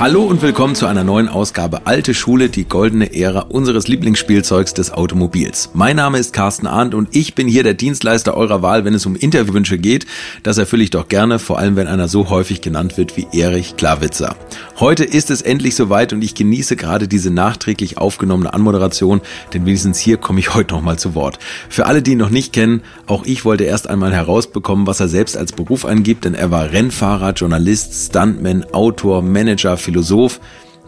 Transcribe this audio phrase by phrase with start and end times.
[0.00, 4.92] Hallo und willkommen zu einer neuen Ausgabe Alte Schule, die goldene Ära unseres Lieblingsspielzeugs des
[4.92, 5.70] Automobils.
[5.74, 9.06] Mein Name ist Carsten Arndt und ich bin hier der Dienstleister eurer Wahl, wenn es
[9.06, 10.06] um Interviewwünsche geht.
[10.44, 13.74] Das erfülle ich doch gerne, vor allem wenn einer so häufig genannt wird wie Erich
[13.76, 14.36] Klawitzer.
[14.78, 19.20] Heute ist es endlich soweit und ich genieße gerade diese nachträglich aufgenommene Anmoderation,
[19.52, 21.40] denn wenigstens hier komme ich heute nochmal zu Wort.
[21.68, 25.08] Für alle, die ihn noch nicht kennen, auch ich wollte erst einmal herausbekommen, was er
[25.08, 30.38] selbst als Beruf angibt, denn er war Rennfahrer, Journalist, Stuntman, Autor, Manager, Philosoph.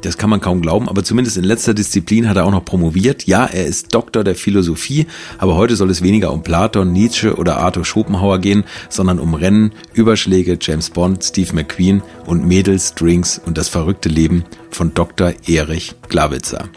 [0.02, 3.26] Das kann man kaum glauben, aber zumindest in letzter Disziplin hat er auch noch promoviert.
[3.26, 5.06] Ja, er ist Doktor der Philosophie,
[5.38, 9.72] aber heute soll es weniger um Platon, Nietzsche oder Arthur Schopenhauer gehen, sondern um Rennen,
[9.94, 15.32] Überschläge, James Bond, Steve McQueen und Mädels, Drinks und das verrückte Leben von Dr.
[15.46, 16.68] Erich Glawitzer.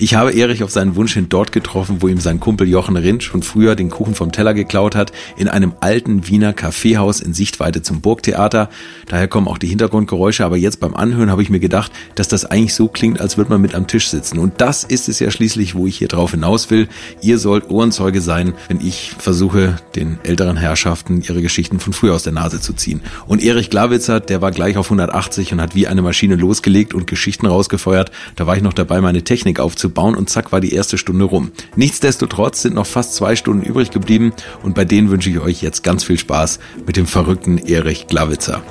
[0.00, 3.24] Ich habe Erich auf seinen Wunsch hin dort getroffen, wo ihm sein Kumpel Jochen Rindt
[3.24, 7.82] schon früher den Kuchen vom Teller geklaut hat, in einem alten Wiener Kaffeehaus in Sichtweite
[7.82, 8.68] zum Burgtheater.
[9.06, 12.44] Daher kommen auch die Hintergrundgeräusche, aber jetzt beim Anhören habe ich mir gedacht, dass das
[12.44, 14.38] eigentlich so klingt, als würde man mit am Tisch sitzen.
[14.38, 16.86] Und das ist es ja schließlich, wo ich hier drauf hinaus will.
[17.20, 22.22] Ihr sollt Ohrenzeuge sein, wenn ich versuche, den älteren Herrschaften ihre Geschichten von früher aus
[22.22, 23.00] der Nase zu ziehen.
[23.26, 27.08] Und Erich Glawitzer, der war gleich auf 180 und hat wie eine Maschine losgelegt und
[27.08, 28.12] Geschichten rausgefeuert.
[28.36, 31.24] Da war ich noch dabei, meine Technik aufzubauen aufzubauen und zack war die erste Stunde
[31.24, 31.50] rum.
[31.76, 35.82] Nichtsdestotrotz sind noch fast zwei Stunden übrig geblieben und bei denen wünsche ich euch jetzt
[35.82, 38.62] ganz viel Spaß mit dem verrückten Erich Glawitzer.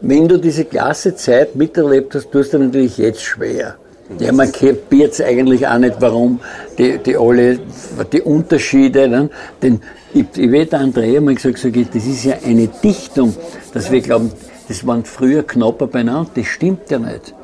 [0.00, 3.76] Wenn du diese klasse Zeit miterlebt hast, tust du natürlich jetzt schwer.
[4.18, 6.40] Ja, man kapiert es eigentlich auch nicht, warum
[6.78, 7.58] die, die alle,
[8.10, 9.28] die Unterschiede, ne?
[9.60, 9.80] denn
[10.14, 13.34] ich, ich werde Andrea mal gesagt, sag ich, das ist ja eine Dichtung,
[13.74, 14.32] dass wir glauben,
[14.68, 17.34] das waren früher knapper beieinander, das stimmt ja nicht.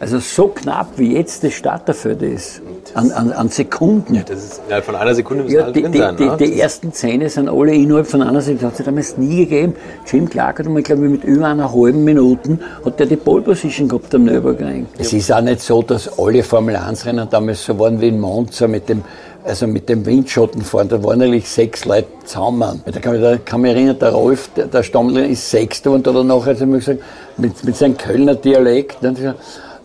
[0.00, 2.62] Also so knapp, wie jetzt das Starterfeld ist,
[2.94, 4.14] an, an, an Sekunden.
[4.14, 6.16] Ja, das ist innerhalb von einer Sekunde müssen ja, alle die, drin sein.
[6.16, 6.36] Die, ne?
[6.38, 8.62] die, ersten Zähne sind alle innerhalb von einer Sekunde.
[8.62, 9.74] Das hat es damals nie gegeben.
[10.10, 13.42] Jim Clark hat einmal, glaube ich, mit über einer halben Minute hat der die Pole
[13.42, 14.86] Position gehabt am Nürburgring.
[14.96, 18.20] Es ist auch nicht so, dass alle Formel 1 Rennen damals so waren wie in
[18.20, 19.04] Monza mit dem
[19.44, 22.82] also mit dem Windschatten fahren, da waren eigentlich sechs Leute zusammen.
[22.84, 26.12] Da kann, da kann mich erinnern, der Rolf, der, der Stammler ist Sechster und da
[26.12, 27.00] nachher hat er mir gesagt,
[27.38, 29.16] mit, mit seinem Kölner Dialekt, dann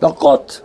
[0.00, 0.62] na Gott,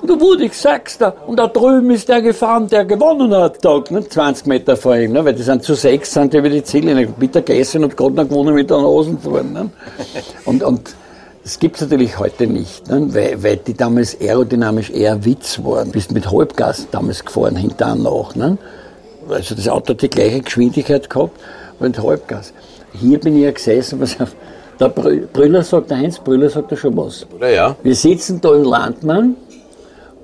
[0.00, 1.14] und da wurde ich Sechster.
[1.26, 5.12] Und da drüben ist der gefahren, der gewonnen hat, da, ne, 20 Meter vor ihm,
[5.12, 8.14] ne, weil die sind zu sechs, sind die über die Ziele bitter gegessen und gerade
[8.14, 9.52] noch gewonnen mit der Nasenfahren.
[9.52, 9.70] Ne.
[10.44, 10.94] Und, und
[11.42, 15.90] das gibt's natürlich heute nicht, ne, weil, weil die damals aerodynamisch eher Witz waren.
[15.90, 18.34] Bist mit Halbgas damals gefahren, hinterher nach.
[18.36, 18.56] Ne.
[19.28, 21.38] Also das Auto hat die gleiche Geschwindigkeit gehabt,
[21.76, 22.52] aber mit Halbgas.
[22.92, 24.34] Hier bin ich ja gesessen, was auf
[24.80, 27.26] der Brüller sagt, der Heinz Brüller sagt da schon was.
[27.40, 27.76] Ja, ja.
[27.82, 29.36] Wir sitzen da in Landmann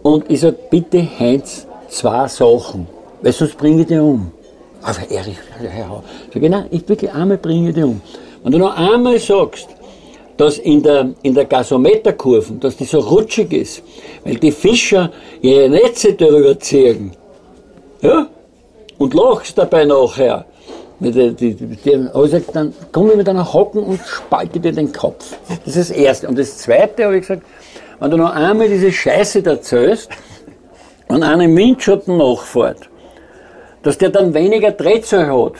[0.02, 2.86] und ich sage, bitte Heinz, zwei Sachen,
[3.22, 4.30] weil sonst bringe ich dich um.
[4.82, 5.38] Aber Erich,
[6.32, 8.00] sag ich, nein, ich wirklich einmal bringe ich dich um.
[8.42, 9.68] Wenn du noch einmal sagst,
[10.36, 13.82] dass in der, in der Gasometerkurve, dass die so rutschig ist,
[14.24, 15.10] weil die Fischer
[15.40, 17.12] ihre Netze darüber ziehen,
[18.02, 18.26] ja,
[18.98, 20.44] und lachst dabei nachher,
[21.04, 24.72] mit der, die, die, ich gesagt, dann komme ich mit einer Hocken und spalte dir
[24.72, 25.36] den Kopf.
[25.64, 26.28] Das ist das Erste.
[26.28, 27.42] Und das Zweite habe ich gesagt,
[28.00, 30.08] wenn du noch einmal diese Scheiße erzählst
[31.08, 32.88] und einen Windschatten nachfährt,
[33.82, 35.54] dass der dann weniger Drehzahl hat.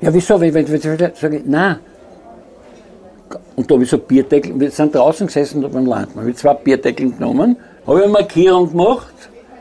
[0.00, 0.40] Ja, wieso?
[0.40, 1.80] Wenn, wenn, wenn, sage ich, nein.
[3.56, 6.36] Und da habe ich so Bierdeckel, wir sind draußen gesessen da beim Landmann, habe ich
[6.36, 7.56] zwei Bierdeckel genommen,
[7.86, 9.14] habe eine Markierung gemacht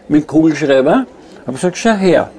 [0.07, 1.05] mit dem Kugelschreiber,
[1.45, 2.29] habe gesagt, schau her,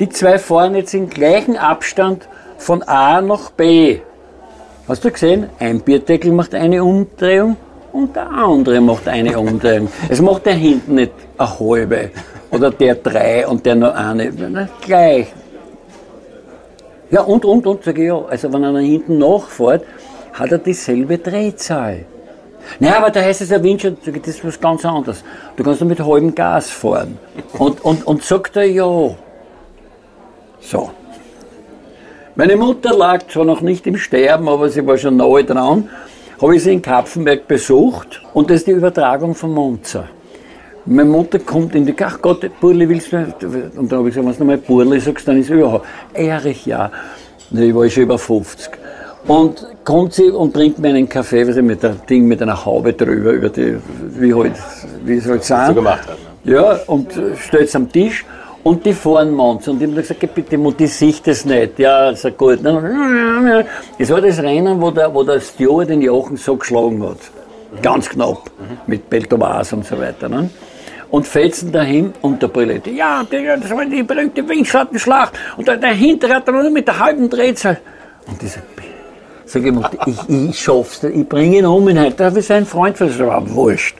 [0.00, 4.00] die zwei fahren jetzt im gleichen Abstand von A nach B.
[4.88, 5.50] Hast du gesehen?
[5.58, 7.56] Ein Bierdeckel macht eine Umdrehung
[7.92, 9.88] und der andere macht eine Umdrehung.
[10.08, 12.10] Es macht der hinten nicht eine halbe
[12.50, 14.32] oder der drei und der nur eine.
[14.36, 15.26] Na, gleich.
[17.10, 18.24] Ja, und, und, und, sage ich ja.
[18.24, 19.84] Also, wenn einer hinten nachfährt,
[20.32, 22.06] hat er dieselbe Drehzahl.
[22.78, 25.24] Naja, aber da heißt es ja Windschatten, das ist was ganz anderes.
[25.56, 27.18] Du kannst nur mit halbem Gas fahren.
[27.58, 29.14] Und, und, und sagt er ja.
[30.60, 30.90] So.
[32.36, 35.88] Meine Mutter lag zwar noch nicht im Sterben, aber sie war schon nahe dran.
[36.40, 40.04] Habe ich sie in Kapfenberg besucht und das ist die Übertragung von Monza.
[40.86, 43.18] Meine Mutter kommt in die, ach Gott, Burli, willst du,
[43.76, 46.90] und dann habe ich gesagt, wenn du nochmal Burli sagst, dann ist überhaupt, Erich, ja.
[47.52, 48.70] Ich war schon über 50.
[49.26, 52.64] Und kommt sie und bringt mir einen Kaffee, was ich mit dem Ding mit einer
[52.64, 53.76] Haube drüber, über die,
[54.18, 54.54] wie halt,
[55.04, 55.68] wie es halt sein.
[55.68, 56.16] So gemacht hat.
[56.44, 56.54] Ne?
[56.54, 58.24] Ja, und stellt es am Tisch
[58.62, 59.70] und die fahren Monza.
[59.70, 61.78] Und ich habe gesagt, bitte Mutti, sicht das nicht.
[61.78, 62.60] Ja, ist gut.
[62.62, 67.18] Das war das Rennen, wo der, wo der Stewart den Jochen so geschlagen hat.
[67.82, 68.50] Ganz knapp.
[68.86, 70.28] Mit Beltovas und so weiter.
[70.28, 70.50] Ne?
[71.10, 75.90] und fetzen dahin und der Brille, ja, das war die berühmte Windschattenschlacht und der, der
[75.90, 77.78] Hintere hat dann nur mit der halben Drehzahl.
[78.26, 78.60] Und dieser
[79.50, 79.74] Sag ich,
[80.06, 83.96] ich, ich schaff's ich bringe ihn um, in heute habe ich seinen Freund verschwunden, wurscht.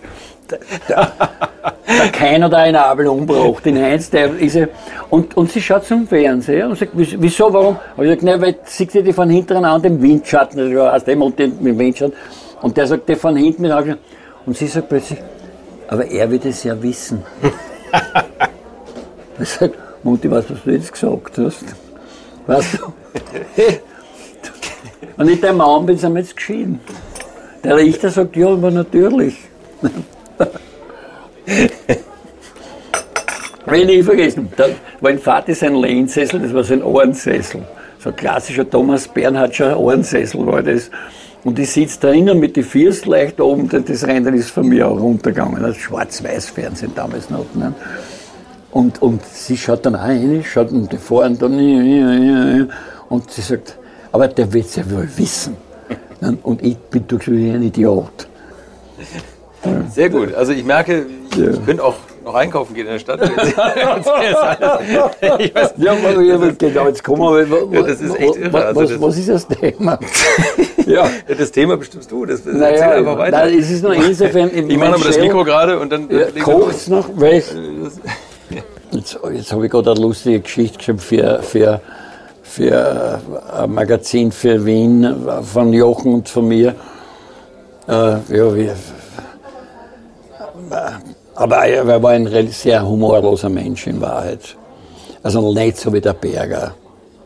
[1.63, 4.67] Der, der, der keiner da einen Abel umbraucht, den Heinz, der ist ja,
[5.11, 7.77] und, und sie schaut zum Fernseher und sagt, wieso, warum?
[7.97, 11.05] Und ich sage, ne, weil sieht sie die von hinten an dem Windschatten, also aus
[11.05, 12.17] dem und dem Windschatten,
[12.63, 13.97] und der sagt, der von hinten mit Augen,
[14.47, 15.19] und sie sagt plötzlich,
[15.89, 17.23] aber er wird es ja wissen.
[19.41, 21.65] ich sage, Mutti, was du jetzt gesagt hast?
[22.47, 22.93] Weißt du?
[25.17, 26.81] Und ich der Mann bin, sind wir jetzt geschieden.
[27.63, 29.37] Der Richter sagt, ja, aber natürlich.
[33.67, 34.49] Will ich vergessen.
[34.57, 34.67] Da
[35.01, 37.63] war ein Vater sein Lehnsessel, das war sein Ohrensessel.
[37.99, 40.91] So ein klassischer Thomas Bernhardscher Ohrensessel war das.
[41.45, 44.89] Und ich sitze da drinnen mit den Füßen leicht oben, das Rennen ist von mir
[44.89, 45.63] auch runtergegangen.
[45.63, 47.47] Das Schwarz-Weiß-Fernsehen damals noch.
[47.55, 47.73] Ne?
[48.73, 52.69] Und, und sie schaut dann auch rein, schaut und die fahren dann,
[53.09, 53.79] und sie sagt,
[54.13, 55.57] aber der wird es ja wohl wissen.
[56.43, 58.29] Und ich bin durch ein Idiot.
[59.93, 60.35] Sehr gut.
[60.35, 61.51] Also ich merke, ja.
[61.51, 63.21] ich könnte auch noch einkaufen gehen in der Stadt.
[63.23, 63.57] ich
[65.55, 65.95] weiß, ja,
[66.59, 67.47] genau, jetzt kommen wir.
[67.73, 68.65] Ja, das ist echt irre.
[68.67, 69.99] Also was, was, ist das Thema?
[70.87, 71.11] ja.
[71.27, 72.25] das Thema bestimmst du.
[72.27, 73.39] Das, das naja, einfach weiter.
[73.39, 74.51] Nein, es ist noch insofern.
[74.69, 76.09] ich mache aber das Mikro gerade und dann.
[76.11, 77.09] Ja, Kocht noch?
[77.17, 77.45] Welch?
[78.93, 81.81] Jetzt, jetzt habe ich gerade eine lustige Geschichte geschrieben für, für
[82.51, 83.21] für
[83.57, 86.75] ein Magazin für Wien von Jochen und von mir.
[87.87, 88.75] Äh, ja, wir,
[91.35, 94.57] aber er war ein sehr humorloser Mensch in Wahrheit.
[95.23, 96.75] Also nicht so wie der Berger.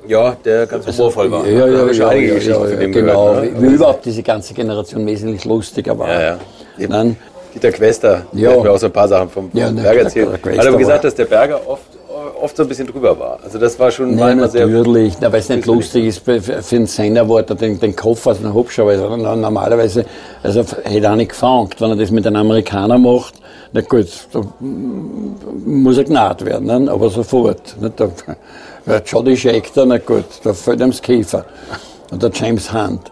[0.07, 1.47] Ja, der ganz also, humorvoll war.
[1.47, 3.31] Ja, ja, ja, ja, ja, ja genau.
[3.35, 3.63] Gehört, ne?
[3.63, 6.09] Wie überhaupt diese ganze Generation wesentlich lustiger war.
[6.09, 6.39] Ja,
[6.79, 7.07] ja.
[7.55, 8.51] Dieter Quester, ja.
[8.51, 10.29] hat mir auch so ein paar Sachen vom, vom ja, Berger erzählt.
[10.33, 11.94] Hat aber gesagt, dass der Berger oft
[12.41, 13.39] oft so ein bisschen drüber war.
[13.43, 16.41] Also das war schon Nein, natürlich, weil es nicht lustig ist für,
[16.73, 19.17] einen Sender, wo er den, den Kopf aus einem Hubschrauber.
[19.17, 20.05] Normalerweise,
[20.43, 23.35] also hätte er nicht gefangen, wenn er das mit einem Amerikaner macht.
[23.73, 26.91] Na gut, da muss er gnad werden, ne?
[26.91, 27.77] aber sofort.
[27.81, 27.99] Nicht?
[27.99, 28.09] Da,
[29.05, 31.45] Jody Scheckter, na gut, da fällt ihm das Kiefer.
[32.13, 33.11] Oder James Hunt.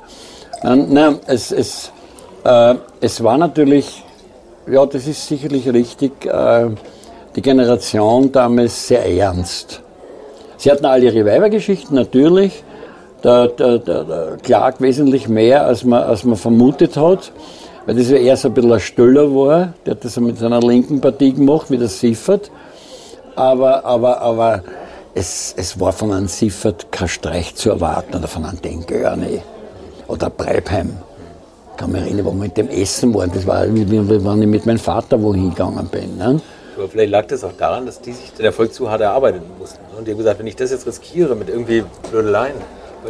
[0.63, 1.91] Nein, nein es, es,
[2.45, 4.05] äh, es war natürlich,
[4.71, 6.69] ja, das ist sicherlich richtig, äh,
[7.37, 9.83] die Generation damals sehr ernst.
[10.57, 12.63] Sie hatten alle ihre Weibergeschichten, natürlich.
[13.25, 17.33] Der, der, der, der Clark wesentlich mehr, als man, als man vermutet hat,
[17.87, 19.75] weil das ja eher so ein bisschen ein Stöller war.
[19.87, 22.51] Der hat das mit seiner linken Partie gemacht, wie der Siffert.
[23.37, 24.63] Aber, aber, aber
[25.15, 29.43] es, es war von einem Siffert kein Streich zu erwarten oder von einem Denkörne
[30.09, 30.97] oder Breibheim.
[31.73, 33.31] Ich kann mich erinnern, wo wir mit dem Essen waren.
[33.33, 36.19] Das war, wie, wie, wenn ich mit meinem Vater wohin gegangen bin.
[36.19, 36.41] Ne?
[36.77, 39.81] Aber vielleicht lag das auch daran, dass die sich den Erfolg zu hart erarbeiten mussten.
[39.97, 42.55] Und die haben gesagt, wenn ich das jetzt riskiere mit irgendwie Blödeleien,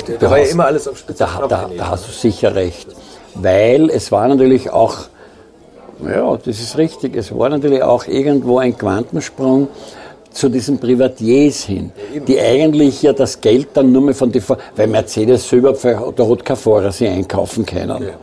[0.06, 1.24] da, da war ja immer alles auf Spitze.
[1.24, 2.88] Da, da, da hast du sicher recht.
[3.34, 4.96] Weil es war natürlich auch,
[6.04, 9.68] ja, das ist richtig, es war natürlich auch irgendwo ein Quantensprung
[10.30, 14.42] zu diesen Privatiers hin, ja, die eigentlich ja das Geld dann nur mehr von den,
[14.76, 18.02] weil Mercedes selber, da hat kein Fahrer sie einkaufen können.
[18.02, 18.14] Ja.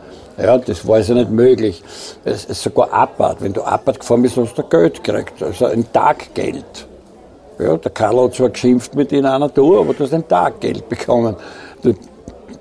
[0.42, 1.82] Ja, das war also nicht möglich.
[2.24, 3.42] Es ist sogar Abbad.
[3.42, 5.42] Wenn du Abbad gefahren bist, hast du Geld gekriegt.
[5.42, 6.86] Also ein Taggeld.
[7.58, 10.88] Ja, der Karl hat zwar geschimpft mit in einer Tour, aber du hast ein Taggeld
[10.88, 11.36] bekommen.
[11.82, 11.94] Du,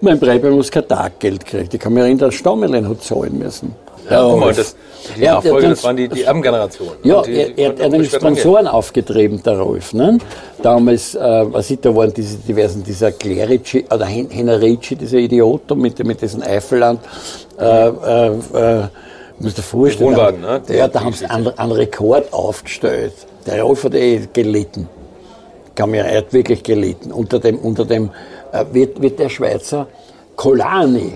[0.01, 1.69] mein Breiber muss kein Taggeld kriegen.
[1.71, 3.73] Ich kann mich erinnern, Stammelin hat zahlen müssen.
[4.09, 4.75] Ja, guck mal, das,
[5.15, 6.89] die ja, Nachfolge, das waren die, die Erbengeneration.
[7.03, 9.93] Ja, die, er, er, er hat den Sponsoren aufgetrieben, der Rolf.
[9.93, 10.17] Ne?
[10.61, 11.19] Damals, äh,
[11.51, 16.41] was ich, da waren diese diversen, dieser Clerici, oder Henerici, dieser Idiot mit, mit diesem
[16.41, 17.01] Eifelland,
[17.59, 18.87] äh, äh, äh,
[19.39, 20.61] muss dir vorstellen, Wohnwagen, ne?
[20.69, 23.13] ja, da haben sie einen, einen Rekord aufgestellt.
[23.45, 24.89] Der Rolf hat eh gelitten.
[25.75, 27.11] Kann mir, er hat wirklich gelitten.
[27.11, 28.09] Unter dem, unter dem
[28.51, 29.87] äh, wird, wird der Schweizer
[30.35, 31.13] Colani,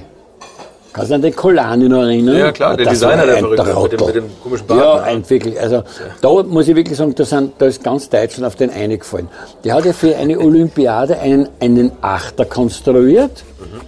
[0.93, 2.37] Kannst du an den Kolani noch erinnern?
[2.37, 4.79] Ja, klar, der das Designer, der verrückte, mit dem, mit dem komischen Bart.
[4.79, 5.83] Ja, ein wirklich, also ja.
[6.21, 9.27] da muss ich wirklich sagen, da, sind, da ist ganz Deutschland auf den eingefallen.
[9.63, 13.43] Der hat ja für eine Olympiade einen, einen Achter konstruiert.
[13.59, 13.81] Mhm.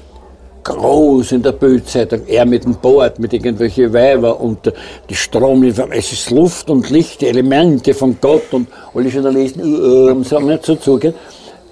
[0.64, 4.74] Groß in der Bildzeitung, er mit dem Board, mit irgendwelchen Weiber und
[5.08, 10.24] die Strom, es ist Luft und Licht, die Elemente von Gott und alle Journalisten äh,
[10.24, 11.14] sagen nicht so zugehen.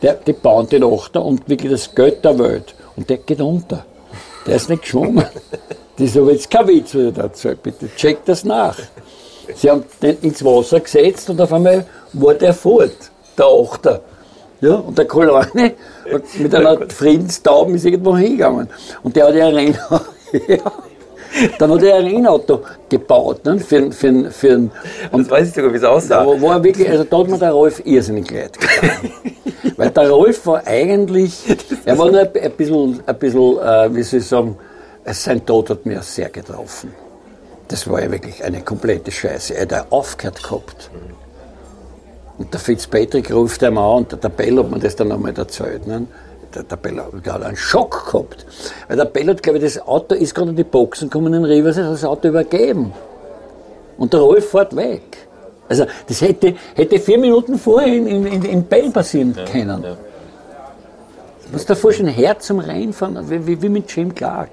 [0.04, 2.75] Der, die bauen den Achter und wirklich das Geld der Welt.
[2.96, 3.84] Und der geht unter.
[4.45, 5.25] Der ist nicht geschwommen.
[5.97, 7.50] Das habe jetzt kein Witz wieder dazu.
[7.62, 8.77] Bitte checkt das nach.
[9.55, 14.01] Sie haben den ins Wasser gesetzt und auf einmal war der fort, der Achter.
[14.62, 15.73] Ja, und der Kolane
[16.38, 18.69] mit einer Friedenstaube ist irgendwo hingegangen.
[19.03, 19.77] Und der hat ja rein,
[20.47, 20.71] ja,
[21.58, 24.72] Dann hat er ein Rennauto gebaut, ne, für, für, für, und
[25.13, 26.24] das weiß ich sogar, wie es aussah.
[26.24, 29.12] Da war wirklich, also da hat mir der Rolf irrsinnig leid getan.
[29.78, 31.44] Weil der Rolf war eigentlich,
[31.86, 34.58] er war nur ein, ein bisschen, ein bisschen äh, wie soll ich sagen,
[35.06, 36.94] sein Tod hat mir sehr getroffen.
[37.68, 39.56] Das war ja wirklich eine komplette Scheiße.
[39.56, 40.92] Er hat ja aufgehört gehabt.
[42.38, 45.88] Und der Fitzpatrick ruft einmal an und der Bell hat mir das dann einmal erzählt.
[45.88, 46.08] Ne?
[46.55, 48.45] Der, der Bell hat einen Schock gehabt.
[48.88, 51.45] Weil der Bell hat, glaube ich, das Auto ist gerade in die Boxen gekommen in
[51.45, 52.93] Rivers, hat das Auto übergeben.
[53.98, 55.27] Und der Rolf fährt weg.
[55.69, 59.83] Also das hätte, hätte vier Minuten vorher in, in, in Bell passieren ja, können.
[59.83, 59.98] Ja.
[61.45, 64.50] Du musst dir vorstellen, Herz zum Reinfahren, wie, wie mit Jim Clark,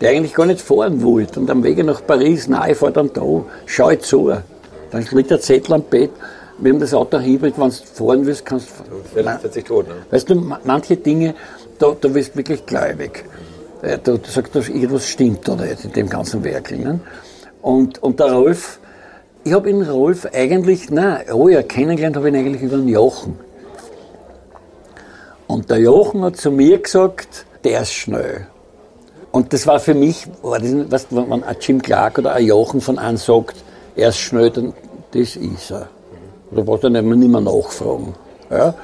[0.00, 1.40] der eigentlich gar nicht fahren wollte.
[1.40, 3.22] Und am Wege nach Paris, nein, ich fahre dann da,
[3.66, 4.32] schau zu.
[4.90, 6.10] Dann liegt der Zettel am Bett,
[6.58, 8.68] wir haben das Auto Hybrid, wenn du fahren willst, kannst
[9.14, 9.20] du.
[9.20, 9.94] Ja, tot, ne?
[10.10, 10.34] Weißt du,
[10.64, 11.34] manche Dinge,
[11.78, 13.24] da, da wirst du wirklich gläubig.
[13.82, 16.70] Äh, du, du sagst, dass irgendwas stimmt oder in dem ganzen Werk.
[16.72, 17.00] Ne?
[17.62, 18.80] Und, und der Rolf,
[19.44, 22.88] ich habe ihn Rolf eigentlich, nein, oh ja, kennengelernt habe ich ihn eigentlich über den
[22.88, 23.38] Jochen.
[25.46, 28.46] Und der Jochen hat zu mir gesagt, der ist schnell.
[29.30, 33.16] Und das war für mich, weißt, wenn ein Jim Clark oder ein Jochen von einem
[33.16, 33.56] sagt,
[33.94, 34.72] er ist schnell, dann
[35.12, 35.88] das ist er.
[36.50, 38.14] Da braucht er nicht mehr nachfragen.
[38.50, 38.74] Ja.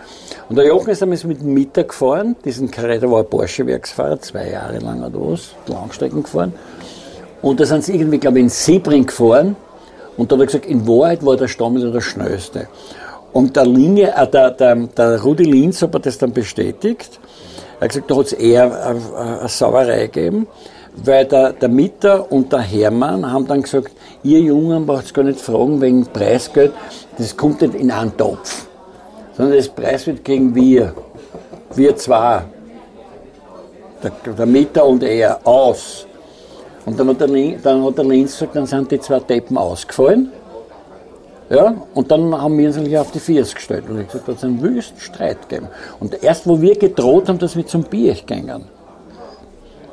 [0.48, 4.20] Und der Jochen ist einmal mit dem Mittag gefahren, diesen Karre, der war ein Porsche-Werksfahrer,
[4.20, 6.52] zwei Jahre lang oder was, Langstrecken gefahren.
[7.40, 9.56] Und da sind sie irgendwie, glaube ich, in Sebring gefahren.
[10.16, 12.68] Und da hat er gesagt, in Wahrheit war der Stammel der schnellste.
[13.32, 17.18] Und der, Linie, äh, der, der, der Rudi Linz hat das dann bestätigt.
[17.80, 20.46] Er hat gesagt, da hat es eher eine, eine Sauerei gegeben,
[20.94, 23.90] weil der, der Mitter und der Hermann haben dann gesagt,
[24.24, 26.72] ihr Jungen braucht es gar nicht fragen wegen Preisgeld,
[27.18, 28.66] das kommt nicht in einen Topf,
[29.36, 30.94] sondern das Preis wird gegen wir,
[31.74, 32.42] wir zwei,
[34.02, 36.06] der, der Mitter und er, aus.
[36.86, 37.28] Und dann hat der,
[37.62, 40.30] dann hat der Linz gesagt, dann sind die zwei Deppen ausgefallen.
[41.50, 43.84] Ja, und dann haben wir uns eigentlich auf die Viers gestellt.
[43.88, 45.68] Und ich gesagt, da hat es einen wüsten Streit gegeben.
[46.00, 48.64] Und erst, wo wir gedroht haben, dass wir zum Bier gingen,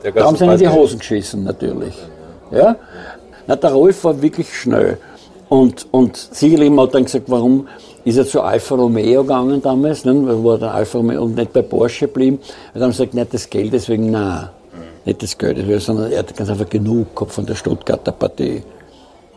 [0.04, 1.96] da haben sie in die Hosen geschissen, natürlich.
[2.52, 2.76] Ja?
[3.48, 4.98] Na, der Rolf war wirklich schnell.
[5.50, 7.68] Und, und sicherlich hat dann gesagt, warum
[8.06, 10.44] ist er zu Alfa Romeo gegangen damals, ne?
[10.44, 12.40] war der Alfa Romeo und nicht bei Porsche geblieben.
[12.74, 14.50] Und dann gesagt, nicht das Geld, deswegen nein,
[15.06, 18.64] nicht das Geld, sondern er hat ganz einfach genug gehabt von der Stuttgarter Partie.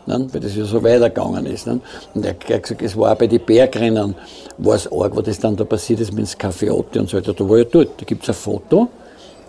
[0.05, 0.27] Ne?
[0.31, 1.67] Weil das ja so weitergegangen ist.
[1.67, 1.79] Ne?
[2.13, 4.15] Und er hat gesagt, es war auch bei den Bergrennen,
[4.57, 7.33] war es arg, wo das dann da passiert ist mit dem Kaffeeotti und so weiter.
[7.33, 8.87] Da war ja dort, da gibt es ein Foto,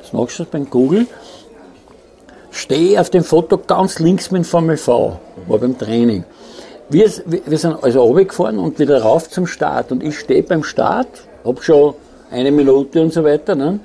[0.00, 1.06] das nachschaust beim Google,
[2.56, 6.24] stehe auf dem Foto ganz links mit dem Formel V, war beim Training.
[6.88, 11.08] Wir, wir sind also runtergefahren und wieder rauf zum Start und ich stehe beim Start,
[11.44, 11.94] hab schon
[12.30, 13.80] eine Minute und so weiter, ne?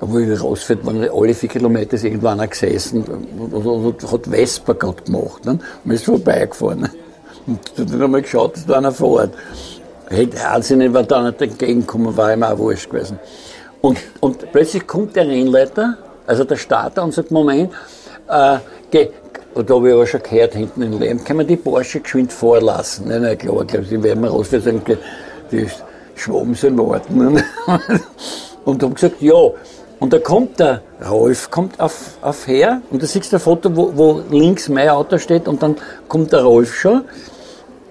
[0.00, 5.02] wo ich rausfährt, waren alle vier Kilometer ist irgendwo einer gesessen und, hat Vespa gerade
[5.02, 5.44] gemacht.
[5.44, 5.58] Ne?
[5.84, 6.88] Und ist vorbeigefahren.
[7.46, 9.32] Und dann haben wir geschaut, dass da einer fährt.
[10.08, 13.18] Hey, Wahnsinn, wenn da nicht entgegenkommen, war ihm auch wurscht gewesen.
[13.80, 17.72] Und, und plötzlich kommt der Rennleiter, also der Starter, und sagt, Moment,
[18.28, 18.58] äh,
[19.54, 22.32] und da habe ich aber schon gehört, hinten in Lehm, kann man die Porsche geschwind
[22.32, 23.08] vorlassen?
[23.08, 24.82] Nein, nein, klar, ich glaube, die werden wir rausfahren,
[25.50, 25.66] die
[26.14, 27.42] Schwaben sollen warten.
[28.64, 29.34] und habe gesagt, ja.
[30.00, 33.74] Und da kommt der Rolf kommt auf, auf her und da siehst du ein Foto,
[33.74, 35.74] wo, wo links mein Auto steht und dann
[36.06, 37.04] kommt der Rolf schon.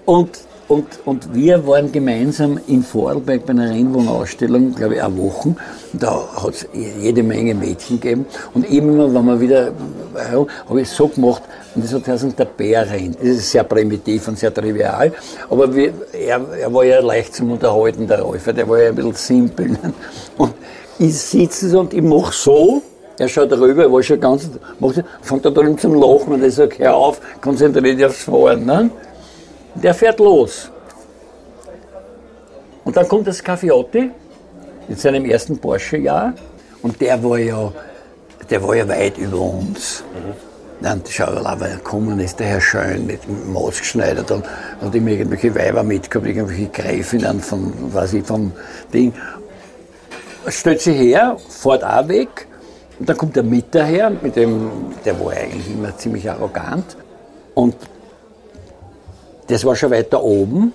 [0.06, 0.30] Und
[0.68, 5.56] und, und wir waren gemeinsam in Vorarlberg bei einer Rennwohnausstellung, glaube ich, eine Woche.
[5.94, 8.26] Da hat es jede Menge Mädchen gegeben.
[8.52, 9.72] Und immer, wenn man wieder,
[10.14, 11.42] ja, habe ich es so gemacht,
[11.74, 13.18] und das hat heißen, der Bär rennt.
[13.18, 15.12] Das ist sehr primitiv und sehr trivial.
[15.48, 18.94] Aber wir, er, er war ja leicht zum Unterhalten, der Räufer, der war ja ein
[18.94, 19.78] bisschen simpel.
[20.36, 20.52] Und
[20.98, 22.82] ich sitze so und ich mache so,
[23.18, 26.76] er schaut rüber, er war schon ganz, macht, fängt dann zum Lachen und ich sage,
[26.78, 28.64] hör auf, konzentriere dich aufs Fahren.
[28.64, 28.90] Ne?
[29.82, 30.70] Der fährt los.
[32.84, 34.10] Und dann kommt das Caffiotti
[34.88, 36.32] in seinem ersten Porsche-Jahr
[36.82, 37.72] und der war ja,
[38.48, 40.02] der war ja weit über uns.
[40.14, 40.48] Mhm.
[40.80, 44.44] Dann schau mal, weil er gekommen ist, der Herr Schön mit dem Maßgeschneidert und
[44.80, 48.52] hat ihm irgendwelche Weiber mitgehabt, irgendwelche Gräfinnen von, weiß ich, vom
[48.92, 49.12] Ding.
[50.46, 52.46] Stellt sich her, fährt auch weg
[52.98, 54.70] und dann kommt der Mitter her, mit dem,
[55.04, 56.96] der war eigentlich immer ziemlich arrogant
[57.54, 57.76] und
[59.48, 60.72] das war schon weiter oben.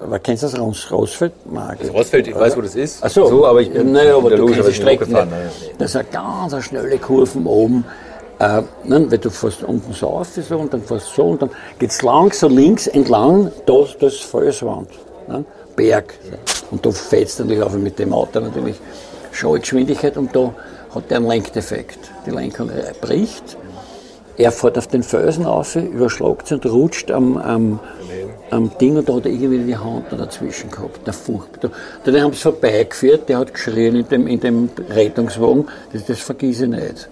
[0.00, 1.32] Aber kennst du das Raus, Rausfeld?
[1.50, 1.80] Mark?
[1.80, 3.00] Das Rausfeld, ich weiß, wo das ist.
[3.02, 5.32] Ach so, so aber ich bin naja, aber du Loge, die Strecke gefahren.
[5.76, 7.84] Das ist eine ganz schnelle Kurve oben.
[8.38, 11.50] Äh, nein, weil du fährst unten so auf so, und dann fährst so und dann
[11.80, 14.90] geht es lang so links entlang, das, das Felswand.
[15.26, 15.44] Ne?
[15.74, 16.14] Berg.
[16.70, 18.76] Und da fährt es natürlich auch mit dem Auto natürlich
[19.32, 20.54] Schallgeschwindigkeit und da
[20.94, 21.98] hat der einen Lenkdefekt.
[22.26, 23.56] Die Lenkung bricht
[24.38, 27.80] er fährt auf den Felsen auf, überschlagt sich und rutscht am, am,
[28.50, 31.04] am Ding und da hat er irgendwie die Hand da dazwischen gehabt.
[31.04, 31.58] Der Furcht.
[32.04, 36.64] Dann haben sie vorbeigeführt, der hat geschrien in dem, in dem Rettungswagen, das, das vergesse
[36.64, 37.08] ich nicht.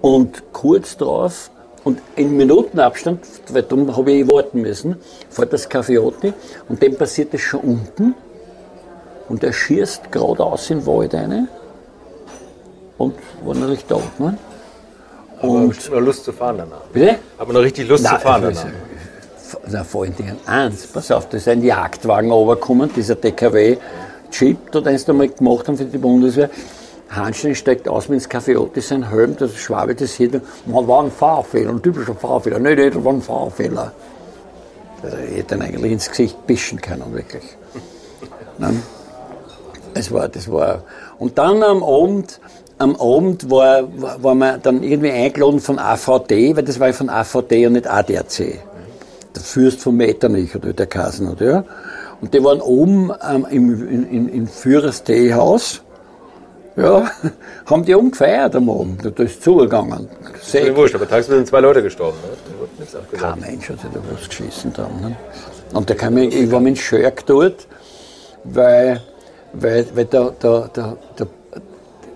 [0.00, 1.50] Und kurz drauf,
[1.84, 3.20] und in Minutenabstand,
[3.50, 4.96] weil darum habe ich warten müssen,
[5.30, 6.34] fährt das Kaffeeotti
[6.68, 8.14] und dem passiert das schon unten
[9.28, 11.48] und er schießt geradeaus in den Wald rein
[12.98, 14.18] und war natürlich tot.
[14.18, 14.36] Ne?
[15.40, 16.82] Und Aber noch Lust zu fahren danach.
[16.92, 17.18] Bitte?
[17.38, 18.74] Aber noch richtig Lust Nein, zu fahren also, danach.
[19.70, 23.78] Na, vor allen Dingen eins, pass auf, da ist ein Jagdwagen runtergekommen, dieser DKW
[24.30, 26.50] Jeep, da den sie einmal gemacht haben für die Bundeswehr.
[27.08, 31.10] Hanstein steigt aus mit ins Kaffeeotti, sein Helm, das schwabelt das hier, man war ein
[31.10, 33.92] Fahrfehler, ein typischer Fahrfehler, nicht jeder war ein Fahrfehler.
[35.02, 37.44] Also, ich hätte ihn eigentlich ins Gesicht bischen können, wirklich.
[38.58, 38.82] Nein.
[39.94, 40.82] Das war, das war.
[41.18, 42.40] Und dann am Abend,
[42.78, 46.92] am Abend war, war, war man dann irgendwie eingeladen von AVD, weil das war ja
[46.92, 48.60] von AVD und nicht ADAC.
[49.34, 51.64] Der Fürst von Metternich oder der Kasen hat, ja.
[52.20, 55.82] Und die waren oben ähm, im, in, in, in Führers Teehaus.
[56.76, 57.10] Ja,
[57.66, 59.00] haben die umgefeiert am Abend.
[59.04, 60.08] Da ist zugegangen.
[60.32, 62.16] Das ist wurscht, aber tagsüber sind zwei Leute gestorben.
[62.22, 63.18] Ne?
[63.18, 64.90] Kein Mensch hat sich da was geschissen dran.
[65.00, 65.16] Ne?
[65.72, 67.66] Und da kam ich, ich war mit Schörk dort,
[68.44, 69.00] weil,
[69.52, 71.26] weil, weil da, da, da, da,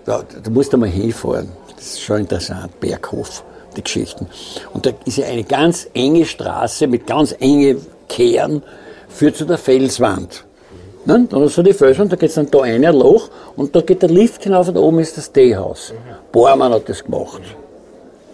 [0.05, 1.49] da, da musst du mal hinfahren.
[1.77, 3.45] Das ist schon interessant, Berghof,
[3.77, 4.27] die Geschichten.
[4.73, 8.63] Und da ist ja eine ganz enge Straße mit ganz engen Kehren,
[9.09, 10.45] führt zu der Felswand.
[11.05, 11.27] Ne?
[11.29, 14.03] Dann hast du die Felswand, da geht es dann da ein Loch und da geht
[14.03, 15.93] der Lift hinauf und oben ist das Teehaus.
[16.31, 17.43] Bormann hat das gemacht.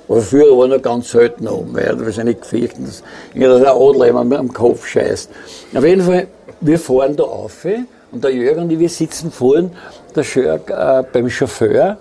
[0.08, 3.02] Aber früher war noch ganz selten oben, weil er wahrscheinlich gefürchtet, dass
[3.34, 5.30] der Adler ihm am Kopf scheißt.
[5.74, 6.28] Auf jeden Fall,
[6.60, 7.66] wir fahren da auf
[8.10, 9.70] und der Jörg und ich, wir sitzen vorn,
[10.18, 11.96] der Jörg äh, beim Chauffeur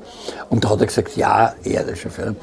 [0.50, 2.36] und da hat er gesagt, ja, er, der Chauffeur,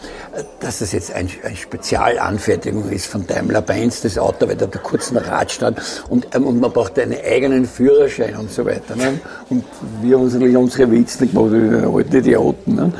[0.61, 5.17] dass das jetzt ein, eine Spezialanfertigung ist von Daimler-Benz, das Auto, weil da der kurzen
[5.17, 8.97] Radstand und, ähm, und man braucht einen eigenen Führerschein und so weiter.
[8.97, 9.21] Ne?
[9.51, 9.65] Und
[10.03, 12.75] wir haben uns natürlich unsere Witze gemacht, wie alte Idioten.
[12.75, 12.93] Ne?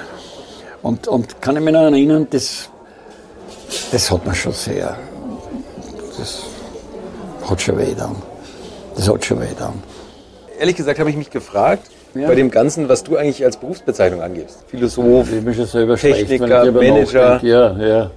[0.83, 2.69] Und, und kann ich mich noch erinnern, das,
[3.91, 4.97] das hat man schon sehr,
[6.19, 6.43] das
[7.49, 8.17] hat schon weh dann.
[8.97, 9.83] Das hat schon weh dann.
[10.59, 12.29] Ehrlich gesagt habe ich mich gefragt, Ja.
[12.29, 14.65] bei dem Ganzen, was du eigentlich als Berufsbezeichnung angibst.
[14.69, 17.41] Philosoph, ich Techniker, Manager.
[17.43, 18.11] Ja, ja.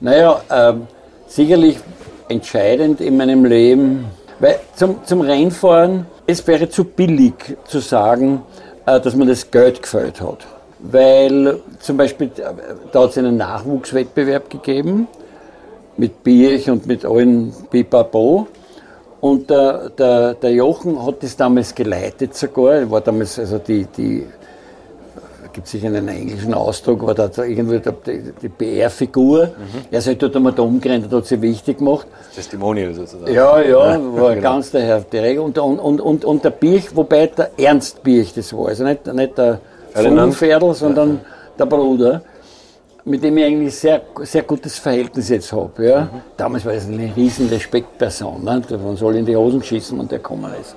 [0.00, 0.86] Naja, ähm,
[1.26, 1.78] sicherlich
[2.28, 4.06] entscheidend in meinem Leben,
[4.38, 7.34] weil zum, zum Rennfahren, es wäre zu billig
[7.66, 8.42] zu sagen,
[8.86, 10.46] äh, dass man das Geld gefällt hat.
[10.78, 12.52] Weil zum Beispiel, äh,
[12.92, 15.08] da hat es einen Nachwuchswettbewerb gegeben,
[15.96, 18.46] mit Birch und mit allen Pipapo.
[19.20, 23.84] Und der, der, der Jochen hat das damals geleitet sogar, Er war damals also die,
[23.84, 24.26] die
[25.52, 29.50] gibt sicher einen englischen Ausdruck, war da irgendwie die, die PR-Figur.
[29.90, 32.06] Er sagt, dort einmal da umgerannt, hat sie wichtig gemacht.
[32.34, 33.32] Testimonial sozusagen.
[33.32, 34.40] Ja, ja, war genau.
[34.40, 35.40] ganz der Herr direkt.
[35.40, 39.06] Und, und, und, und, und der Birch, wobei der Ernst Birch das war, also nicht,
[39.12, 39.60] nicht der?
[39.92, 41.20] Pferdl, sondern
[41.58, 42.22] der Bruder,
[43.10, 45.86] mit dem ich eigentlich sehr, sehr gutes Verhältnis jetzt habe.
[45.86, 46.08] Ja.
[46.36, 48.62] Damals war es eine riesen Respektperson, ne?
[48.70, 50.76] man soll in die Hosen schießen und der kommen ist.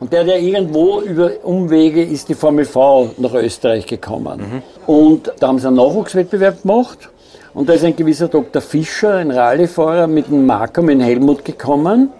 [0.00, 4.62] Und der, der irgendwo über Umwege ist die Formel V nach Österreich gekommen.
[4.86, 7.10] Und da haben sie einen Nachwuchswettbewerb gemacht.
[7.52, 8.62] Und da ist ein gewisser Dr.
[8.62, 12.10] Fischer, ein Rallyefahrer, mit einem Marker, mit dem Helmut gekommen.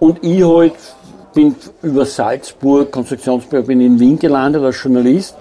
[0.00, 0.74] Und ich halt
[1.32, 5.36] bin über Salzburg, Konstruktionsbüro, bin in Wien gelandet als Journalist.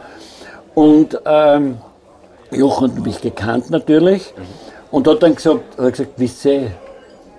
[0.76, 1.78] Und ähm,
[2.52, 4.34] Jochen hat mich gekannt natürlich.
[4.92, 6.72] Und hat dann gesagt, hat gesagt wisst ihr,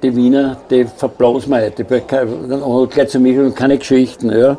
[0.02, 1.70] die Wiener, die verblasen wir.
[1.70, 4.30] Die- Und hat gleich zu mir gesagt, keine Geschichten.
[4.30, 4.58] Ja.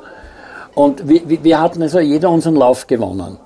[0.74, 3.38] Und wir, wir- hatten also jeder unseren Lauf gewonnen.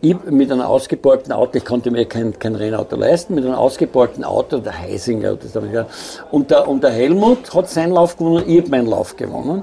[0.00, 4.22] Ich mit einem ausgeborgten Auto, ich konnte mir kein, kein Rennauto leisten, mit einem ausgeborgten
[4.22, 5.86] Auto, der Heisinger, das hab ich ja,
[6.30, 9.62] und, der, und der Helmut hat seinen Lauf gewonnen, ich habe meinen Lauf gewonnen.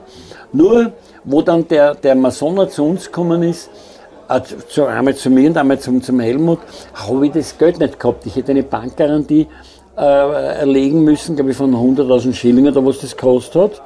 [0.52, 0.94] Nur,
[1.26, 3.70] wo dann der, der Masoner zu uns gekommen ist,
[4.40, 6.60] zu, einmal zu mir und einmal zum, zum Helmut,
[6.94, 8.26] habe ich das Geld nicht gehabt.
[8.26, 9.48] Ich hätte eine Bankgarantie
[9.98, 13.82] äh, erlegen müssen, glaube ich, von 100.000 Schilling oder was das gekostet hat.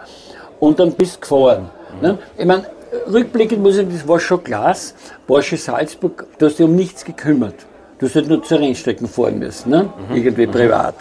[0.60, 1.70] Und dann bist du gefahren.
[2.02, 2.18] Ne?
[2.38, 2.66] Ich meine,
[3.12, 4.96] rückblickend muss ich sagen, das war schon Glas.
[5.28, 7.56] Porsche Salzburg, du hast dich um nichts gekümmert.
[8.00, 9.90] Du hast halt nur zur Rennstrecken fahren müssen, ne?
[10.14, 10.96] irgendwie privat.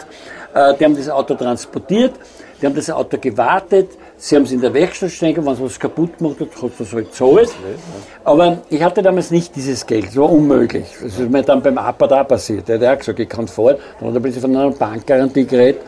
[0.53, 2.13] Äh, die haben das Auto transportiert,
[2.61, 5.79] die haben das Auto gewartet, sie haben es in der Werkstatt stehen, wenn es was
[5.79, 7.49] kaputt gemacht hat, hat es halt gezahlt.
[8.23, 10.85] Aber ich hatte damals nicht dieses Geld, das war unmöglich.
[11.01, 12.67] Das ist mir dann beim APA da passiert.
[12.67, 13.77] Der hat auch gesagt, ich kann fahren.
[13.99, 15.81] Dann hat er plötzlich von einer Bankgarantie geredet,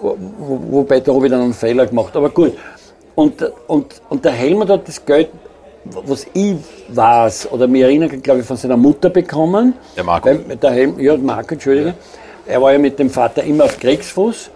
[0.00, 2.16] wo, wo, wobei da habe ich dann einen Fehler gemacht.
[2.16, 2.54] Aber gut.
[3.14, 5.28] Und, und, und der Helmut hat das Geld,
[5.84, 6.56] was ich
[6.88, 9.74] weiß, oder mir erinnern kann, glaube ich, von seiner Mutter bekommen.
[9.96, 10.32] Der Marco.
[10.32, 11.94] Der Helm, ja, Marco, Entschuldige.
[12.46, 14.50] er war ja mit dem Vater immer auf Kriegsfuß.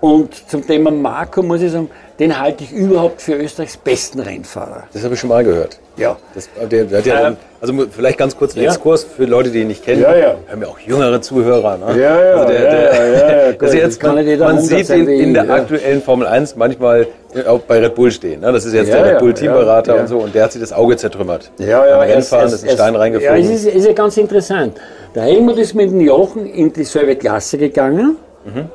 [0.00, 4.84] Und zum Thema Marco muss ich sagen, den halte ich überhaupt für Österreichs besten Rennfahrer.
[4.92, 5.78] Das habe ich schon mal gehört.
[5.96, 6.16] Ja.
[6.34, 8.70] Das, der, der hat ja Ähm, dann, also vielleicht ganz kurz einen ja.
[8.70, 10.00] Exkurs für Leute, die ihn nicht kennen.
[10.00, 10.34] Ja, ja.
[10.44, 11.76] Wir haben ja auch jüngere Zuhörer.
[11.76, 12.00] Ne?
[12.00, 15.06] Ja, ja, also der, ja, der, ja, ja, ja, gut, jetzt, kann man, sieht ihn
[15.08, 15.54] in der ja.
[15.54, 17.06] aktuellen Formel 1 manchmal
[17.46, 18.40] auch bei Red Bull stehen.
[18.40, 18.52] Ne?
[18.52, 20.02] Das ist jetzt Ja, der Red ja, Bull Teamberater ja, ja.
[20.02, 21.50] und so und der hat sich das Auge zertrümmert.
[21.58, 23.42] Ja, ja, Beim Rennfahren es- ist ein Stein Ja, reingeflogen.
[23.42, 24.78] es ist, ist ja ganz interessant.
[25.14, 28.16] Der Helmut ist mit dem Jochen in dieselbe Klasse gegangen.
[28.46, 28.68] Mhm.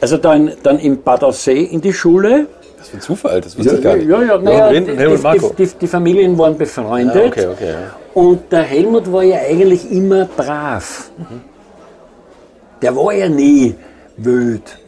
[0.00, 2.46] Also dann, dann in Bad Aussee in die Schule.
[2.76, 4.08] das ist ein Zufall, das wusste ich gar ja, nicht.
[4.08, 7.16] ja, ja, naja, die, die, die, die Familien waren befreundet.
[7.16, 7.70] Ja, okay, okay.
[7.72, 7.96] Ja.
[8.14, 11.10] Und der Helmut war ja eigentlich immer brav.
[12.80, 13.74] Der war ja nie
[14.16, 14.78] wild.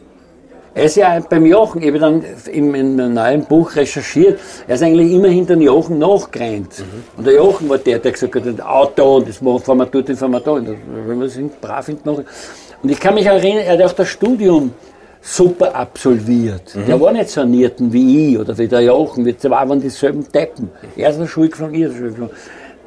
[0.73, 4.83] Er ist ja beim Jochen, ich habe dann in meinem neuen Buch recherchiert, er ist
[4.83, 6.85] eigentlich immer hinter den Jochen nachgerannt.
[7.17, 10.07] Und der Jochen war der, der gesagt hat, ein Auto, und das fahren wir dort,
[10.07, 10.51] das fahren wir da.
[10.51, 10.69] Und
[11.07, 12.23] wenn wir sind brav hinten nach.
[12.81, 14.73] Und ich kann mich erinnern, er hat auch das Studium
[15.21, 16.75] super absolviert.
[16.87, 20.25] Der war nicht so Nierten wie ich oder wie der Jochen, wir zwei waren dieselben
[20.31, 20.69] Deppen.
[20.95, 22.35] Er ist in der Schule geflogen, ich in der Schule geflogen.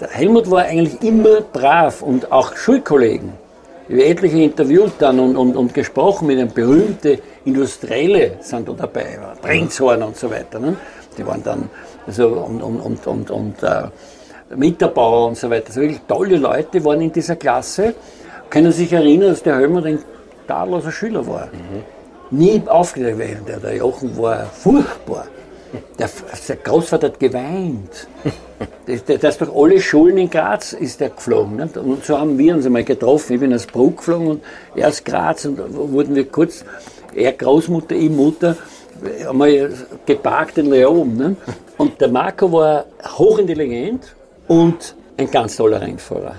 [0.00, 3.32] Der Helmut war eigentlich immer brav und auch Schulkollegen.
[3.88, 8.72] Ich habe etliche interviewt dann und, und, und gesprochen mit einem berühmten Industrielle sind da
[8.72, 10.58] dabei, Brenzhorn und so weiter.
[10.58, 10.76] Ne?
[11.16, 11.68] Die waren dann,
[12.06, 13.84] also und, und, und, und, und äh,
[14.56, 15.66] Mitterbauer und so weiter.
[15.68, 17.94] Also wirklich tolle Leute waren in dieser Klasse.
[18.50, 19.98] Können sich erinnern, dass der Helmut ein
[20.48, 21.48] tadelloser Schüler war.
[22.36, 23.44] Nie aufgeregt werden.
[23.46, 25.26] Der, der Jochen war furchtbar.
[25.98, 26.08] Der,
[26.48, 28.08] der Großvater hat geweint.
[28.86, 31.56] Das, das, das durch alle Schulen in Graz ist er geflogen.
[31.56, 31.76] Nicht?
[31.76, 33.34] Und so haben wir uns einmal getroffen.
[33.34, 34.42] Ich bin aus Bruck geflogen und
[34.74, 36.64] er aus Graz und da wurden wir kurz,
[37.14, 38.56] er Großmutter, ich Mutter,
[39.28, 39.72] einmal
[40.06, 41.16] geparkt in Leon.
[41.16, 41.40] Nicht?
[41.78, 42.86] Und der Marco war
[43.18, 44.14] hochintelligent
[44.48, 46.36] und ein ganz toller Rennfahrer.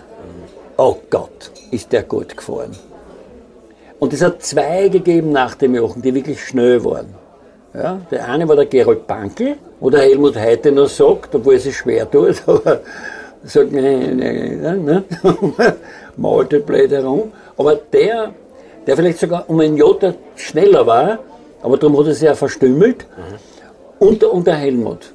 [0.77, 2.75] Oh Gott, ist der gut gefahren.
[4.05, 7.07] Und es hat zwei gegeben nach dem Jochen, die wirklich schnell waren.
[7.73, 11.59] Ja, der eine war der Gerold Bankel, wo der Helmut heute noch sagt, obwohl er
[11.59, 12.81] sich schwer tut, aber
[13.43, 14.77] sagt, ne, ne, ne,
[15.57, 15.75] ne,
[16.17, 17.31] malt halt blöd herum.
[17.57, 18.31] Aber der,
[18.85, 21.17] der vielleicht sogar um ein Jota schneller war,
[21.63, 23.07] aber darum hat er sich ja verstümmelt,
[23.97, 25.13] und, der- und der Helmut.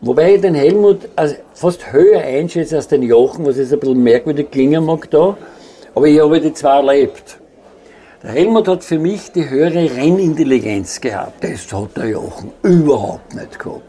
[0.00, 1.08] Wobei ich den Helmut
[1.54, 5.36] fast höher einschätze als den Jochen, was jetzt ein bisschen merkwürdig klingen mag da,
[5.94, 7.38] aber ich habe die zwei erlebt.
[8.22, 11.42] Der Helmut hat für mich die höhere Rennintelligenz gehabt.
[11.44, 13.82] Das hat der Jochen überhaupt nicht gehabt.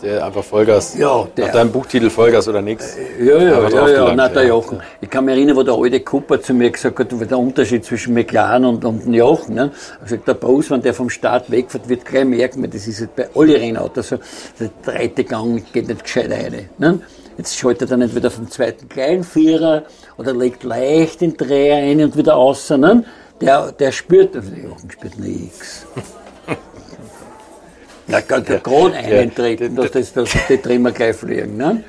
[0.00, 0.96] Der einfach Vollgas.
[0.96, 2.96] Ja, der- Nach deinem Buchtitel Vollgas oder nichts.
[3.18, 4.48] Ja, ja, ja, ja, draufgelangt, nein, der ja.
[4.50, 4.80] Jochen.
[5.00, 8.14] Ich kann mich erinnern, wo der alte Cooper zu mir gesagt hat, der Unterschied zwischen
[8.14, 9.56] McLaren und, und dem Jochen.
[9.56, 9.72] Ne?
[10.04, 13.28] Gesagt, der Bruce, wenn der vom Start wegfährt, wird gleich merken, das ist halt bei
[13.34, 14.18] allen Rennautos so,
[14.60, 16.68] der dritte Gang geht nicht gescheit rein.
[16.78, 17.00] Ne?
[17.38, 19.84] Jetzt schaltet er nicht wieder vom zweiten kleinen Vierer
[20.16, 22.80] oder legt leicht den Dreher ein und wieder außen.
[22.80, 23.04] Ne?
[23.40, 25.86] Der, der spürt, also der Jochen spürt nichts.
[28.08, 31.56] Na, kann der gerade eintreten, dass, das, dass die Trimmer gleich fliegen.
[31.56, 31.84] Ne?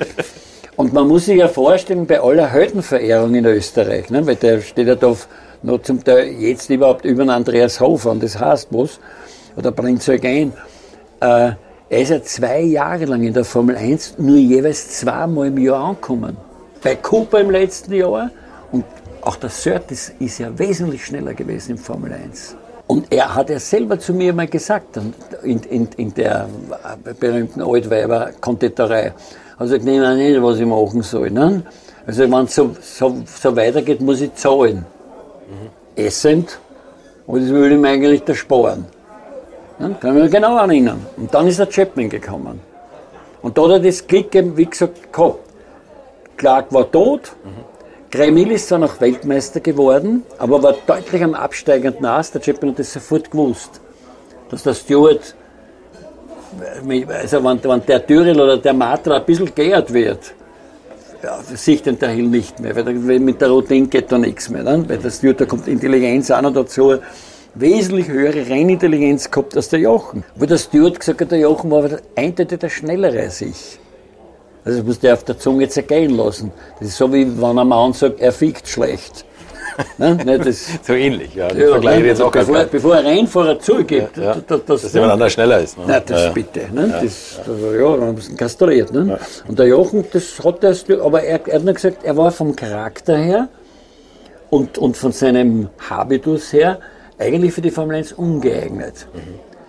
[0.75, 4.25] Und man muss sich ja vorstellen, bei aller Heldenverehrung in Österreich, ne?
[4.27, 5.15] weil der steht ja da
[5.63, 8.99] noch zum Teil jetzt überhaupt über den Andreas Hofer und das heißt was,
[9.57, 10.53] oder Prinz Eugen,
[11.21, 11.53] äh,
[11.89, 15.83] er ist ja zwei Jahre lang in der Formel 1 nur jeweils zweimal im Jahr
[15.85, 16.37] angekommen.
[16.83, 18.29] Bei Cooper im letzten Jahr
[18.71, 18.85] und
[19.21, 22.55] auch der Surtees ist ja wesentlich schneller gewesen in Formel 1.
[22.85, 24.99] Und er hat ja selber zu mir mal gesagt,
[25.43, 26.47] in, in, in der
[27.19, 29.13] berühmten Altweiber-Konditorei,
[29.57, 31.31] also ich nehme nicht, was ich machen soll.
[31.31, 31.63] Ne?
[32.05, 34.85] Also wenn es so, so, so weitergeht, muss ich zahlen.
[35.95, 36.59] Essend,
[37.27, 38.85] und das will ich mir eigentlich ersparen.
[39.79, 39.95] Ne?
[39.99, 41.05] Kann ich mich genau erinnern.
[41.17, 42.59] Und dann ist der Chapman gekommen.
[43.41, 45.39] Und da hat er das Glück eben, wie gesagt, gehabt.
[46.35, 47.33] Clark war tot,
[48.11, 52.33] Gremil ist zwar noch Weltmeister geworden, aber war deutlich am absteigenden Ast.
[52.33, 53.81] Der Chapman hat das sofort gewusst,
[54.49, 55.35] dass der Stewart,
[57.07, 60.33] also wenn, wenn der Tyrrell oder der Matra ein bisschen geehrt wird,
[61.21, 64.63] ja, sieht den der Hill nicht mehr, weil, mit der Routine geht da nichts mehr.
[64.63, 64.85] Ne?
[64.87, 66.95] Weil der Stewart, da kommt Intelligenz auch noch dazu,
[67.55, 70.23] wesentlich höhere Rennintelligenz gehabt als der Jochen.
[70.35, 73.79] Wo der Stewart gesagt hat, der Jochen war eindeutig der Schnellere als ich.
[74.65, 76.51] Also das muss der auf der Zunge zergehen lassen.
[76.79, 79.25] Das ist so wie wenn ein Mann sagt, er fickt schlecht.
[79.97, 80.15] ne?
[80.25, 81.47] ne, das, So ähnlich, ja.
[81.53, 85.31] Ja, Vergleich jetzt auch bevor, bevor ein Rennfahrer zugibt, Ja, da- das, Dass jemand anders
[85.33, 85.77] schneller ist.
[85.77, 85.85] Ne?
[85.87, 86.31] Nein, das Ja, ja.
[86.33, 86.59] bitte.
[86.73, 86.99] Ne?
[87.01, 88.91] Das, ja, haben sie ihn kastriert.
[88.91, 89.17] Ne?
[89.47, 92.53] Und der Jochen, das hat er, aber er, er hat nur gesagt, er war vom
[92.55, 93.47] Charakter her
[94.49, 96.79] und, und von seinem Habitus her
[97.19, 99.07] eigentlich für die Formel 1 ungeeignet.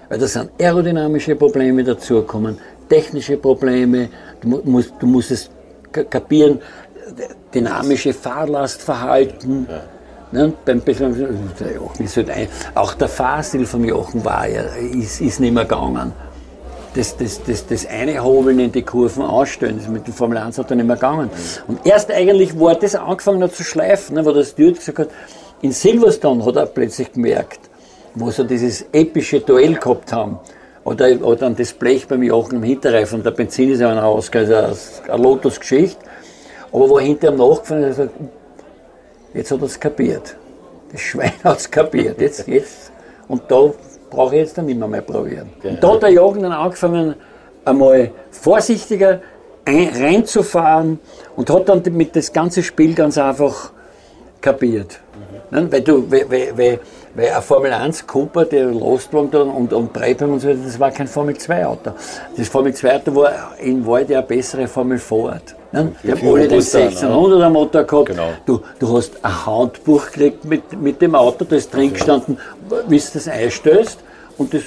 [0.09, 2.59] Weil da sind aerodynamische Probleme dazukommen,
[2.89, 4.09] technische Probleme,
[4.41, 5.51] du, mu- musst, du musst es
[5.93, 6.61] ka- kapieren,
[7.55, 9.67] dynamische Fahrlastverhalten.
[10.33, 14.63] Ne, beim Beschleunigen, der Jochen ist halt ein, auch der Fahrstil vom Jochen war ja,
[14.93, 16.13] ist, ist nicht mehr gegangen.
[16.95, 20.57] Das, das, das, das eine Hobeln in die Kurven ausstellen, das mit dem Formel 1
[20.59, 21.31] hat er nicht mehr gegangen.
[21.67, 24.99] Und erst eigentlich, wo er das angefangen hat zu schleifen, ne, wo der Stewart gesagt
[25.01, 25.09] hat,
[25.63, 27.61] in Silverstone hat er plötzlich gemerkt,
[28.15, 30.39] wo sie dieses epische Duell gehabt haben,
[30.83, 35.03] oder, oder an das Blech beim Jochen im Hinterreifen, der Benzin ist ja rausgegangen, also
[35.09, 36.03] eine Lotus-Geschichte,
[36.73, 38.21] aber wo er hinter ihm nachgefahren ist, hat er gesagt,
[39.33, 40.37] Jetzt hat er es kapiert.
[40.91, 42.21] Das Schwein hat es kapiert.
[42.21, 42.93] Jetzt, jetzt.
[43.29, 43.73] Und da
[44.11, 45.51] brauche ich jetzt dann nicht mehr, probieren.
[45.63, 47.15] Und da hat der Jochen dann angefangen,
[47.65, 49.21] einmal vorsichtiger
[49.65, 50.99] ein, reinzufahren
[51.37, 53.71] und hat dann mit das ganze Spiel ganz einfach
[54.41, 54.99] kapiert.
[55.51, 56.79] Weil du, weil, weil,
[57.15, 61.09] weil, ein Formel 1 Cooper, der Lostwagen und, und Breitband und so, das war kein
[61.09, 61.93] Formel 2 Auto.
[62.37, 65.57] Das Formel 2 Auto war in Wahrheit eine bessere Formel Ford.
[65.73, 65.93] Ne?
[66.03, 68.07] Die haben alle den 1600er Motor gehabt.
[68.07, 68.29] Genau.
[68.47, 72.39] Du, du hast ein Handbuch gekriegt mit, mit dem Auto, da ist drin gestanden,
[72.89, 73.99] wie du das einstößt.
[74.39, 74.63] Und das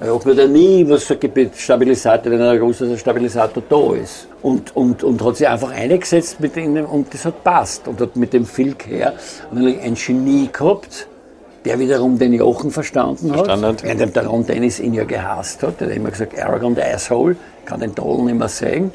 [0.00, 1.18] ich habe da nie was für
[1.56, 4.28] Stabilisator, wenn ein großer Stabilisator da ist.
[4.42, 7.88] Und, und, und hat sich einfach eingesetzt mit ihnen und das hat passt.
[7.88, 9.14] Und hat mit dem Phil Kerr
[9.50, 11.08] ein Genie gehabt,
[11.64, 13.82] der wiederum den Jochen verstanden, verstanden hat.
[13.82, 15.80] Während der Ron Dennis ihn ja gehasst hat.
[15.80, 17.34] Der hat immer gesagt, arrogant asshole,
[17.64, 18.92] kann den Tollen nicht mehr sehen.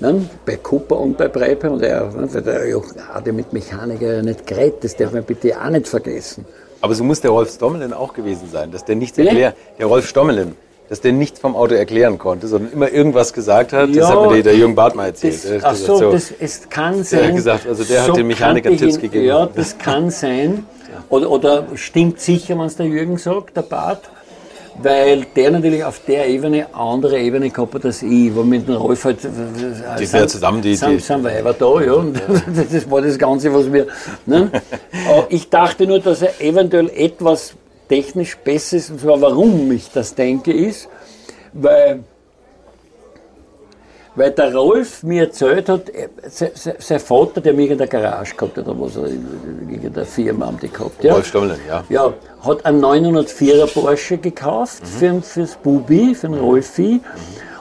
[0.00, 0.26] Ne?
[0.44, 1.70] Bei Cooper und bei Breipe.
[1.70, 2.42] Und er, ne?
[2.42, 6.44] der Jochen hat ja mit Mechaniker nicht geredet, das darf man bitte auch nicht vergessen.
[6.82, 9.56] Aber so muss der Rolf Stommelin auch gewesen sein, dass der nichts erklärt.
[9.78, 10.56] Der Rolf Stommelin,
[10.88, 13.90] dass der nichts vom Auto erklären konnte, sondern immer irgendwas gesagt hat.
[13.90, 15.44] Ja, das hat mir der Jürgen Barth mal erzählt.
[15.44, 17.20] Das, ach so, so, das es kann sein.
[17.20, 19.24] Der hat gesagt, also der so hat den Mechaniker Tipps gegeben.
[19.24, 20.66] Ja, das kann sein.
[21.08, 24.10] Oder, oder stimmt sicher, wenn es der Jürgen sagt, der Barth
[24.80, 28.76] weil der natürlich auf der Ebene andere Ebene gehabt hat als ich, wo mit dem
[28.76, 29.28] Rolf halt, äh,
[29.98, 32.20] die sind, zusammen, die, sind, sind Weiber da, ja, und
[32.72, 33.86] das war das Ganze, was wir,
[34.26, 34.50] ne?
[35.28, 37.54] ich dachte nur, dass er eventuell etwas
[37.88, 40.88] technisch besser ist, und zwar warum ich das denke, ist,
[41.52, 42.04] weil
[44.14, 46.08] weil der Rolf mir erzählt hat, äh,
[46.78, 50.46] sein Vater, der mich in der Garage gehabt hat, oder was er in der Firma
[50.46, 51.02] haben die gehabt.
[51.02, 51.14] Ja?
[51.14, 51.84] Rolf Stommelen, ja.
[51.88, 52.12] Ja,
[52.44, 54.86] hat einen 904er Porsche gekauft mhm.
[54.86, 56.94] für, fürs Bubi, für den Rolfi.
[56.94, 57.00] Mhm.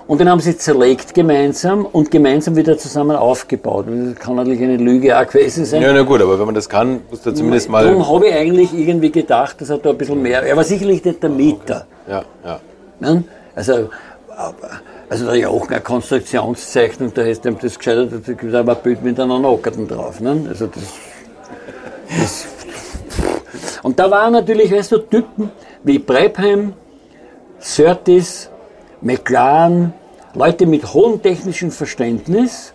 [0.08, 3.86] Und den haben sie zerlegt gemeinsam und gemeinsam wieder zusammen aufgebaut.
[3.88, 5.82] Das kann natürlich eine Lüge auch gewesen sein.
[5.82, 7.86] Ja, na gut, aber wenn man das kann, muss da zumindest mal.
[7.86, 10.44] Darum habe ich eigentlich irgendwie gedacht, dass er da ein bisschen mehr.
[10.44, 11.86] Er war sicherlich nicht der Mieter.
[12.10, 12.60] Ja, ja.
[13.00, 13.24] Ne?
[13.56, 13.90] Also,
[15.12, 18.78] also da ja auch eine Konstruktionszeichnung, da ist dem das gescheitert, da gibt es aber
[18.78, 20.22] ein Bild mit einer Nockerten drauf.
[20.22, 20.46] Ne?
[20.48, 20.84] Also das,
[22.18, 22.48] das,
[23.84, 25.52] und da waren natürlich, weißt du, Typen
[25.84, 26.72] wie Brebheim,
[27.60, 28.50] Surtis,
[29.02, 29.94] McLaren,
[30.34, 32.74] Leute mit hohem technischem Verständnis.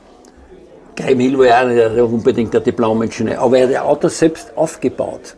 [0.94, 5.36] Graham Hill war ja nicht unbedingt der Diplom-Ingenieur, aber er hat das Auto selbst aufgebaut.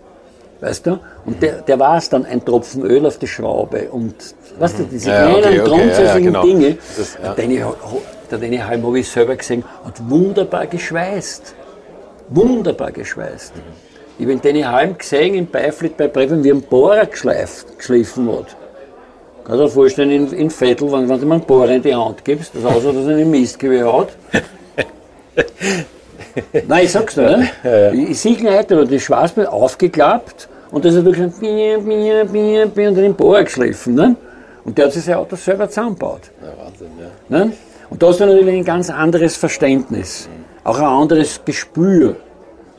[0.61, 0.99] Weißt du?
[1.25, 3.89] Und der, der war es dann, ein Tropfen Öl auf die Schraube.
[3.93, 6.45] Und weißt du, diese ja, kleinen, okay, okay, grundsätzlichen ja, genau.
[6.45, 7.35] Dinge, das, ja.
[8.31, 11.55] Der Danny Halm habe ich selber gesehen, hat wunderbar geschweißt.
[12.29, 13.57] Wunderbar geschweißt.
[13.57, 13.63] Mhm.
[14.19, 18.31] Ich habe den Danny Halm gesehen im Beiflit bei Breven, wie ein Bohrer geschleift, geschliffen
[18.31, 18.57] hat.
[19.45, 21.95] Kannst du dir vorstellen, in, in Vettel, wenn, wenn du mir einen Bohrer in die
[21.95, 24.09] Hand gibst, das aussieht, dass er einen Mistgewehr hat.
[26.67, 27.49] Nein, ich sag's dir, ne?
[27.65, 27.93] Ja, ja.
[27.93, 33.15] Ich, sehe heute, da die Schwarzbild aufgeklappt und das hat wirklich bier, bier, bier, den
[33.15, 33.95] Bohrer geschliffen.
[33.95, 34.17] Ne?
[34.69, 36.31] Und der hat sich sein Auto selber zusammengebaut.
[36.43, 37.39] Ja, Wahnsinn, ja.
[37.39, 37.53] Ne?
[37.89, 40.45] Und da hast du natürlich ein ganz anderes Verständnis, mhm.
[40.63, 42.17] auch ein anderes Gespür.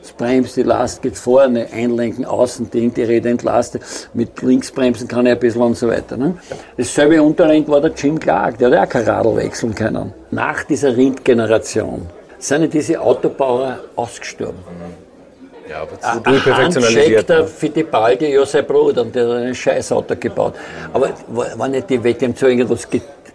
[0.00, 3.82] Das bremst, die Last geht vorne, einlenken, außen, Ding, die Räder entlastet.
[4.14, 6.16] Mit Linksbremsen kann er ein bisschen und so weiter.
[6.16, 6.38] Ne?
[6.76, 10.12] Dasselbe Unterlenk war der Jim Clark, der hat auch kein Radl wechseln können.
[10.30, 12.06] Nach dieser Rind-Generation
[12.38, 14.60] sind diese Autobauer ausgestorben.
[15.70, 17.28] Ja, aber zu durchperfektionalisiert.
[17.28, 20.54] der Fittipaldi ja sein Bruder und der hat einen Scheißauto gebaut.
[20.92, 22.88] Aber war nicht die Wette, zu irgendwas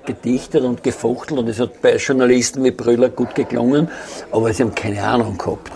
[0.06, 3.88] gedichtet und gefuchtelt und es hat bei Journalisten wie Brüller gut geklungen,
[4.34, 5.72] aber sie haben keine Ahnung gehabt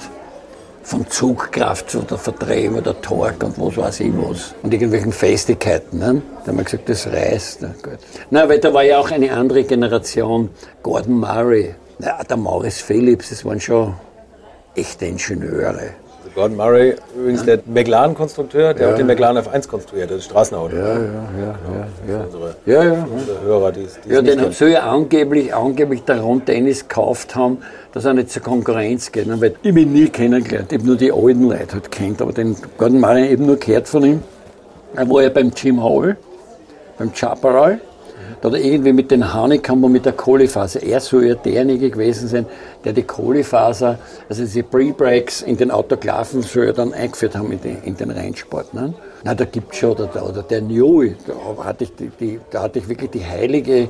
[0.83, 4.53] von Zugkraft oder Verdrehung oder Torque und was weiß ich was.
[4.61, 5.99] Und irgendwelchen Festigkeiten.
[5.99, 6.21] Ne?
[6.43, 7.59] Da haben wir gesagt, das reißt.
[7.61, 7.99] Na, gut.
[8.31, 10.49] Na, weil da war ja auch eine andere Generation.
[10.83, 13.93] Gordon Murray, ja, der Maurice Phillips, das waren schon
[14.75, 15.91] echte Ingenieure.
[16.39, 18.93] Gordon Murray, übrigens der McLaren-Konstrukteur, der ja.
[18.93, 20.73] auch den McLaren F1 konstruiert, das Straßenauto.
[20.73, 21.55] Ja, ja, ja.
[22.07, 22.23] ja, ja.
[22.23, 23.07] Unsere, ja, ja.
[23.13, 27.57] Unsere Hörer, die, die ja den soll ja angeblich, angeblich der Ron Dennis gekauft haben,
[27.91, 29.27] dass er nicht zur Konkurrenz geht.
[29.27, 29.41] Ne?
[29.41, 32.55] Weil ich bin nie kennengelernt, ich habe nur die alten Leute halt kennt, aber den
[32.77, 34.23] Gordon Murray eben nur gehört von ihm.
[34.95, 36.15] Er war ja beim Jim Hall,
[36.97, 37.81] beim Chaparral
[38.41, 41.89] Da hat er irgendwie mit den Honeycomb und mit der Kohlefaser, er soll ja derjenige
[41.89, 42.45] gewesen sein,
[42.83, 47.61] der die Kohlefaser, also diese Pre-Breaks in den Autoklaven soll er dann eingeführt haben in
[47.61, 48.73] den, in den Rennsport.
[48.73, 48.93] Ne?
[49.23, 52.79] Na, da gibt's schon, oder, oder der Newey, da hatte ich, die, die, da hatte
[52.79, 53.89] ich wirklich die heilige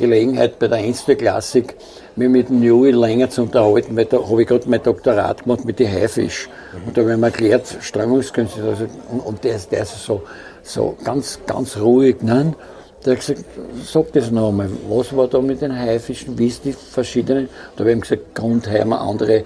[0.00, 1.76] Gelegenheit bei der Einzelklassik,
[2.16, 5.64] mich mit dem Newey länger zu unterhalten, weil da habe ich gerade mein Doktorat gemacht
[5.64, 6.48] mit den Haifisch.
[6.86, 10.22] Und da habe ich mir erklärt, Strömungskünste, also, und, und der, ist, der ist so,
[10.62, 12.22] so ganz, ganz ruhig.
[12.22, 12.54] Ne?
[13.04, 13.44] Der hat gesagt,
[13.82, 17.48] sag das noch einmal, was war da mit den Haifischen, wie ist die verschiedenen?
[17.76, 19.44] Da habe ich ihm gesagt, Grundheimer, andere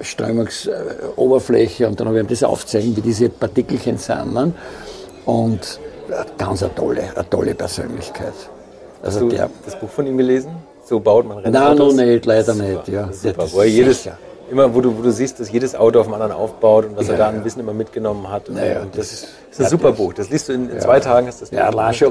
[0.00, 4.32] Strömungsoberfläche und dann habe ich ihm das aufzeigen, wie diese Partikelchen sind.
[4.32, 4.52] Ne?
[5.26, 5.78] Und
[6.38, 8.32] ganz eine tolle, eine tolle Persönlichkeit.
[9.02, 10.50] Also Hast du der, das Buch von ihm gelesen?
[10.84, 11.94] So baut man Rennautos?
[11.94, 12.88] Nein, noch nicht, leider nicht.
[12.88, 13.12] Ja.
[13.12, 13.42] Super.
[13.42, 14.08] Das Wo er jedes,
[14.50, 17.06] immer, wo du, wo du siehst, dass jedes Auto auf dem anderen aufbaut und was
[17.06, 18.48] ja, er da ein bisschen immer mitgenommen hat.
[18.48, 20.12] Naja, und das, das, ist, ist ein ja, super Buch.
[20.12, 21.26] Das liest du in, in zwei Tagen.
[21.26, 21.70] Hast das ja,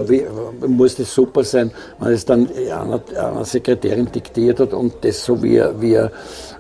[0.09, 0.25] wie,
[0.67, 5.41] muss das super sein, wenn es dann einer, einer Sekretärin diktiert hat und das so
[5.41, 5.99] wie, wie,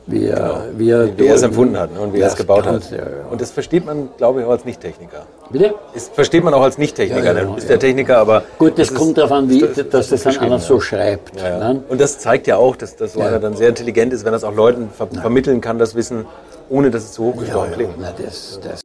[0.07, 0.61] wie, genau.
[0.75, 2.91] wie, wie, wie er es empfunden hat ne, und wie er es gebaut hat.
[2.91, 5.23] Ja, und das versteht man, glaube ich, auch als Nicht-Techniker.
[5.49, 5.73] Bitte?
[5.93, 7.25] Das versteht man auch als Nicht-Techniker.
[7.25, 8.43] Ja, ja, du bist der Techniker, aber.
[8.59, 11.35] Gut, das, das kommt darauf an, wie, das, dass das, das einer so schreibt.
[11.35, 11.81] Ne?
[11.89, 14.43] Und das zeigt ja auch, dass, dass so einer dann sehr intelligent ist, wenn das
[14.43, 16.25] auch Leuten ver vermitteln kann, das Wissen,
[16.69, 17.95] ohne dass es zu hochgestochen klingt.
[17.99, 18.84] Na, das, das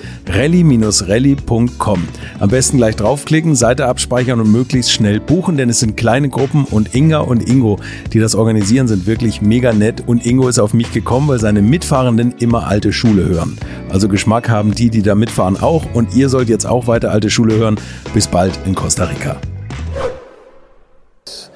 [0.33, 2.07] rally-rally.com.
[2.39, 6.65] Am besten gleich draufklicken, Seite abspeichern und möglichst schnell buchen, denn es sind kleine Gruppen
[6.65, 7.79] und Inga und Ingo,
[8.13, 11.61] die das organisieren, sind wirklich mega nett und Ingo ist auf mich gekommen, weil seine
[11.61, 13.57] Mitfahrenden immer alte Schule hören.
[13.89, 17.29] Also Geschmack haben die, die da mitfahren auch und ihr sollt jetzt auch weiter alte
[17.29, 17.79] Schule hören.
[18.13, 19.37] Bis bald in Costa Rica.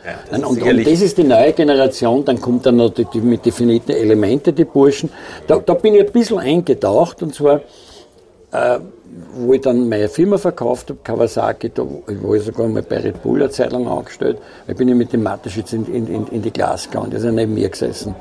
[0.06, 3.44] Ja, und, und, das ist die neue Generation, dann kommt dann noch die, die mit
[3.44, 5.10] definierten Elemente, die Burschen.
[5.48, 7.62] Da, da bin ich ein bisschen eingetaucht und zwar
[8.56, 8.80] äh,
[9.34, 13.22] wo ich dann meine Firma verkauft habe, Kawasaki, da war ich sogar mal bei Red
[13.22, 14.38] Bull eine Zeit lang angestellt,
[14.68, 17.26] da bin ich mit dem Mateschitz in, in, in, in die Glas gegangen, der ist
[17.26, 18.16] ja neben mir gesessen.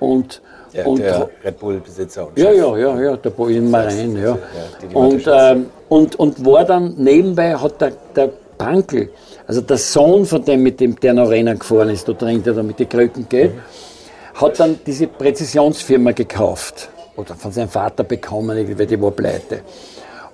[0.00, 0.40] Und,
[0.72, 4.30] ja, und, der Red Bull-Besitzer und Ja, ja, ja, ja, der Bojan Marein, ja.
[4.30, 4.38] ja
[4.82, 9.10] die, die und, ähm, und, und war dann nebenbei, hat der, der Pankel,
[9.46, 12.54] also der Sohn von dem, mit dem der noch Rennen gefahren ist, da drin, der
[12.54, 14.40] da mit den Krücken geht, mhm.
[14.40, 19.60] hat dann diese Präzisionsfirma gekauft oder von seinem Vater bekommen, irgendwie, die war pleite.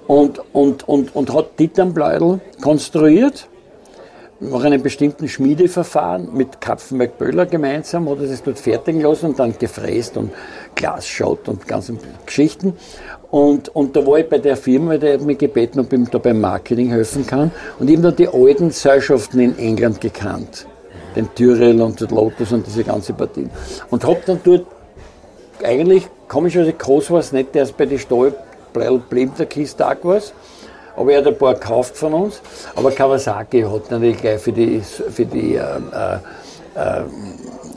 [0.07, 3.49] Und, und, und, und hat Titanbleudel konstruiert,
[4.41, 9.39] nach einem bestimmten Schmiedeverfahren mit Kapfenberg Böller gemeinsam, hat er es dort fertigen lassen und
[9.39, 10.31] dann gefräst und
[10.75, 12.73] Glasschott und ganze Geschichten.
[13.31, 16.19] Und, und da war ich bei der Firma, der hat mich gebeten, ob ich da
[16.19, 17.53] beim Marketing helfen kann.
[17.79, 20.67] Und ich habe dann die alten Seilschaften in England gekannt.
[21.15, 23.49] Den Tyrell und den Lotus und diese ganze Partie.
[23.91, 24.67] Und habe dann dort
[25.63, 29.97] eigentlich komischerweise groß war es nicht, der ist bei den Stahlbleibel blieb der Kiste auch
[30.03, 30.33] was.
[30.97, 32.41] Aber er hat ein paar gekauft von uns.
[32.75, 35.61] Aber Kawasaki hat natürlich gleich für die, für die äh,
[36.75, 37.03] äh,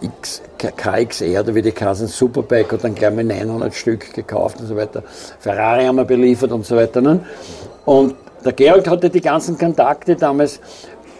[0.02, 4.68] X, KXR, oder wie die Kassen Superbike, hat dann gleich mal 900 Stück gekauft und
[4.68, 5.04] so weiter.
[5.40, 7.02] Ferrari haben wir beliefert und so weiter.
[7.02, 7.20] Ne?
[7.86, 10.60] Und der Georg hatte die ganzen Kontakte damals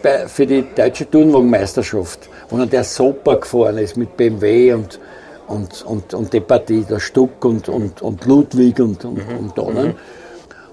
[0.02, 5.00] bei, für die deutsche Turnwagenmeisterschaft, wo dann der Soper gefahren ist mit BMW und,
[5.46, 9.38] und, und, und die Partie, der Stuck und, und, und Ludwig und, und, mhm.
[9.38, 9.70] und da.
[9.70, 9.94] Ne?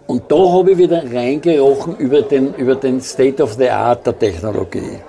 [0.08, 4.18] Und da habe ich wieder reingerochen über den, über den State of the Art der
[4.18, 5.00] Technologie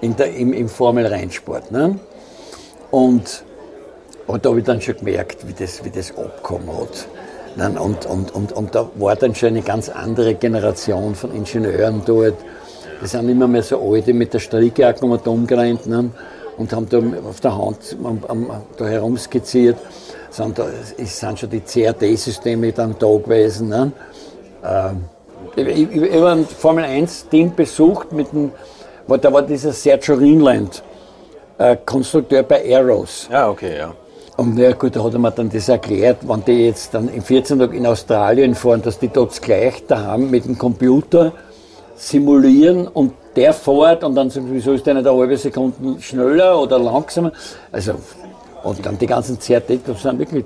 [0.00, 1.70] in der, im, im Formel-Rennsport.
[1.70, 1.98] Ne?
[2.90, 3.44] Und,
[4.26, 7.08] und da habe ich dann schon gemerkt, wie das, wie das abgekommen hat.
[7.78, 12.34] Und, und, und, und da war dann schon eine ganz andere Generation von Ingenieuren dort.
[13.02, 16.10] Die sind immer mehr so alte mit der Strickjacke um umgerannt ne?
[16.56, 16.98] Und haben da
[17.28, 19.76] auf der Hand am, am, da herumskizziert.
[20.30, 23.68] Sind da sind schon die CAD-Systeme dann da gewesen.
[23.68, 23.92] Ne?
[24.64, 25.04] Ähm,
[25.56, 28.50] ich, ich, ich habe ein Formel 1-Team besucht, mit dem,
[29.06, 30.82] da war dieser Sergio Rinland,
[31.58, 33.28] äh, Konstrukteur bei Aeros.
[33.30, 33.94] Ja, okay, ja.
[34.36, 37.22] Und na gut, da hat er mir dann das erklärt, wenn die jetzt dann im
[37.22, 41.32] 14 Tag in Australien fahren, dass die dort gleich da haben mit dem Computer
[41.94, 46.60] simulieren und der fährt und dann sagen, wieso ist der nicht eine halbe Sekunde schneller
[46.60, 47.32] oder langsamer?
[47.72, 47.94] Also,
[48.62, 50.44] und dann die ganzen CRT, das sind wirklich,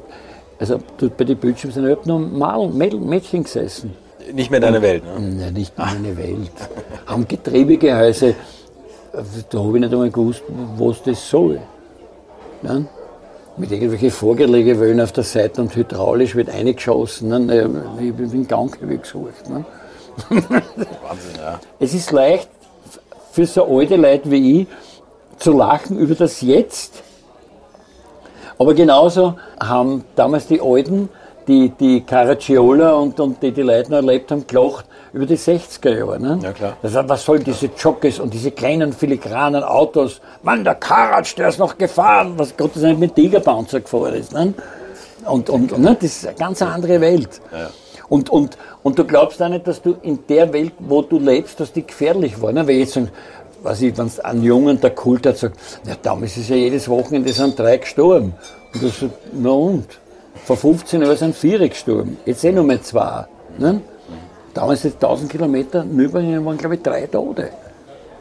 [0.59, 3.95] also dort bei den Bildschirmen sind überhaupt nur Mal, Mädchen gesessen.
[4.32, 5.12] Nicht mehr deine Welt, ne?
[5.18, 6.51] Nein, nicht mehr meine Welt.
[7.07, 8.34] Haben Getriebegehäuse,
[9.51, 10.43] da habe ich nicht einmal gewusst,
[10.76, 11.61] was das soll.
[12.62, 12.89] Nein?
[13.59, 17.28] mit irgendwelchen Vorgelegewöhnen auf der Seite und hydraulisch wird eingeschossen.
[17.28, 17.68] Ne?
[18.01, 19.49] Ich bin Gang gesucht.
[19.49, 19.64] Ne?
[20.28, 21.61] Wahnsinn, ja.
[21.78, 22.49] Es ist leicht
[23.39, 24.66] für so alte Leute wie ich
[25.39, 27.05] zu lachen über das Jetzt.
[28.59, 31.09] Aber genauso haben damals die Alten,
[31.47, 35.99] die, die Caracciola und, und die die Leute noch erlebt haben, gelacht über die 60er
[35.99, 36.18] Jahre.
[36.18, 36.41] Ne?
[36.43, 36.76] Ja, klar.
[36.82, 40.20] Das, was sollen diese Jockeys und diese kleinen filigranen Autos?
[40.43, 44.32] Mann, der Karatsch, der ist noch gefahren, was Gott sei Dank mit Tigerpanzer gefahren ist.
[44.32, 44.53] Ne?
[45.26, 45.95] Und, und, und ne?
[45.95, 47.41] das ist eine ganz andere Welt.
[47.53, 47.70] Ja.
[48.09, 51.61] Und, und, und du glaubst auch nicht, dass du in der Welt, wo du lebst,
[51.61, 52.52] dass die gefährlich war.
[52.52, 52.66] Ne?
[52.66, 52.98] Weil jetzt
[53.62, 57.32] was ich, wenn ein Jungen der Kult hat, sagt, ja, damals ist ja jedes Wochenende
[57.32, 58.34] sind drei gestorben.
[58.72, 59.86] Und du sagst, na und?
[60.44, 62.16] Vor 15 Jahren sind vier gestorben.
[62.24, 63.26] Jetzt sind nur mehr zwei.
[63.59, 63.80] Ne?
[64.54, 67.50] Damals ist 1000 Kilometer, Nürburgring waren glaube ich drei Tote.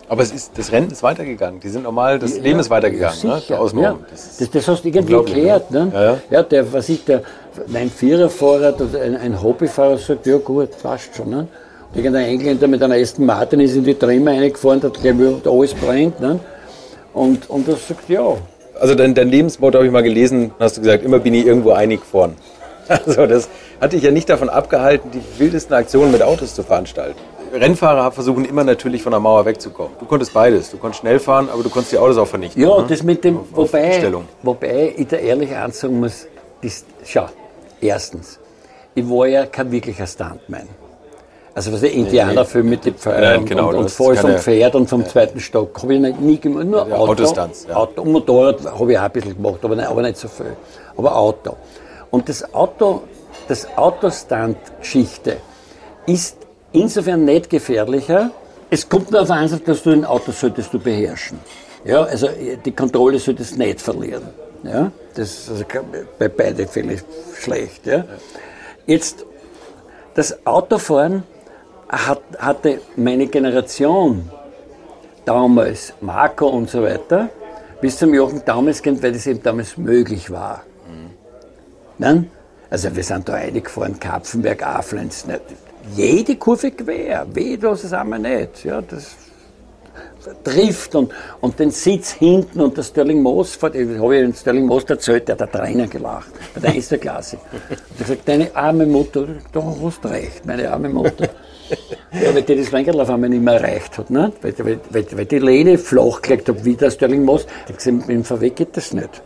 [0.10, 1.60] Aber es ist, das Rennen ist weitergegangen.
[1.60, 3.18] Die sind normal, das ja, Leben ist weitergegangen.
[3.18, 3.82] Sicher, ne?
[3.82, 3.98] ja.
[4.10, 5.70] Das, das, das, hast du irgendwie erklärt.
[5.70, 5.92] Ne?
[5.94, 6.18] Ja, ja.
[6.30, 7.24] ja, der, was ich, der,
[7.74, 11.30] ein Viererfahrer oder ein, ein Hobbyfahrer sagt, ja gut, passt schon.
[11.30, 11.48] Ne?
[11.94, 15.74] Und irgendein Engländer mit einer ersten Martin ist in die Trümmer reingefahren, hat gleich alles
[15.74, 16.20] brennt.
[16.22, 16.40] Ne?
[17.14, 18.38] Und, und das sagt, ja.
[18.80, 21.72] Also dein, dein Lebensmotto habe ich mal gelesen, hast du gesagt, immer bin ich irgendwo
[21.72, 22.36] einig gefahren.
[22.90, 23.50] Also das
[23.82, 27.20] hat dich ja nicht davon abgehalten, die wildesten Aktionen mit Autos zu veranstalten.
[27.54, 29.94] Rennfahrer versuchen immer natürlich von der Mauer wegzukommen.
[30.00, 30.72] Du konntest beides.
[30.72, 32.62] Du konntest schnell fahren, aber du konntest die Autos auch vernichten.
[32.62, 32.86] Ja, ne?
[32.88, 36.28] das mit dem, wobei, wobei ich da ehrlich ansagen muss,
[36.62, 37.28] das, schau,
[37.82, 38.40] erstens,
[38.96, 40.68] ich war ja kein wirklicher Stuntman.
[41.58, 44.88] Also was der Indianerfilm nee, mit den Pfeilen genau, und, und, voll vom Pferd und
[44.88, 45.08] vom ja.
[45.08, 46.68] zweiten Stock habe ich nicht, nie gemacht.
[46.68, 47.76] Nur ja, Auto, Autostunts, ja.
[47.76, 50.56] Auto und Motorrad habe ich auch ein bisschen gemacht, aber nicht, aber nicht so viel.
[50.96, 51.56] Aber Auto.
[52.12, 53.02] Und das Auto,
[53.48, 55.38] das Autostand-Geschichte
[56.06, 56.37] ist
[56.72, 58.32] insofern nicht gefährlicher.
[58.70, 61.40] Es kommt nur auf an, dass du ein Auto solltest du beherrschen.
[61.86, 62.28] Ja, also
[62.66, 64.24] die Kontrolle solltest du nicht verlieren.
[64.64, 65.66] Ja, das ist also
[66.20, 67.00] bei beiden Fällen
[67.40, 67.86] schlecht.
[67.86, 68.04] Ja.
[68.86, 69.26] Jetzt,
[70.16, 71.24] das Autofahren
[71.88, 74.30] hat, hatte meine Generation
[75.26, 77.30] damals, Marco und so weiter,
[77.80, 80.64] bis zum Jochen damals kennt, weil das eben damals möglich war.
[81.98, 82.32] Nein?
[82.70, 85.42] Also wir sind da reingefahren, Kapfenberg, Aflenz, nicht.
[85.96, 88.64] Jede Kurve quer, weh, das ist einmal nicht.
[88.64, 89.16] Ja, das
[90.44, 91.12] trifft und,
[91.42, 95.34] und den Sitz hinten und der Sterling Moss, habe ich den Sterling Moss erzählt, der
[95.34, 97.38] hat der Trainer gelacht, bei der ersten Klasse.
[97.52, 101.30] Und er gesagt, deine arme Mutter, da hast du recht, meine arme Mutter.
[102.14, 104.32] Ja, weil die das Weingerl auf einmal nicht mehr erreicht hat, ne?
[104.42, 107.44] weil, weil, weil, weil die Lehne flach gelegt hat, wie der Sterling Moss.
[107.44, 109.22] Ich habe gesagt, mit dem VW geht das nicht.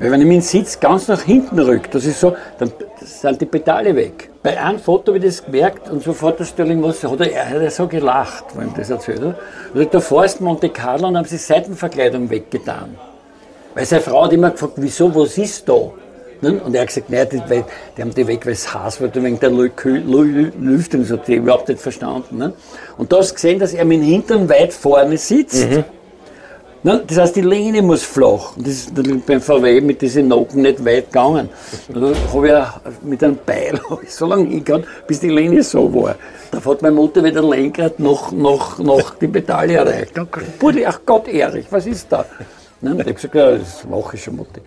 [0.00, 2.72] Weil wenn ich meinen Sitz ganz nach hinten rück, das ist so, dann
[3.02, 4.30] sind die Pedale weg.
[4.42, 7.60] Bei einem Foto habe ich das gemerkt und sofort hast du irgendwas, hat er, hat
[7.60, 9.36] er so gelacht, wenn ich das erzählt habe.
[9.74, 12.96] Und da fährst Monte Carlo und haben sie Seitenverkleidung weggetan.
[13.74, 15.74] Weil seine Frau hat immer gefragt, wieso, was ist da?
[16.42, 17.42] Und er hat gesagt, nein, die,
[17.94, 21.80] die haben die weg, weil es heiß wird wegen der Lüftung, so die überhaupt nicht
[21.80, 22.54] verstanden.
[22.96, 25.68] Und da hast du gesehen, dass er mit dem Hintern weit vorne sitzt.
[25.68, 25.84] Mhm.
[26.82, 28.52] Das heißt, die Lehne muss flach.
[28.56, 31.50] Das ist beim VW mit diesen Nocken nicht weit gegangen.
[31.88, 32.00] Da
[32.32, 33.78] habe ich auch mit einem Beil
[34.08, 36.14] so lange hingehauen, bis die Lehne so war.
[36.50, 40.14] Da hat meine Mutter wieder Lenkrad noch, noch, noch die Pedale erreicht.
[40.58, 42.24] Buddy, ach Gott, Erich, was ist da?
[42.80, 42.92] Ne?
[42.92, 44.60] Ich habe gesagt, ja, das mache ich schon, Mutti.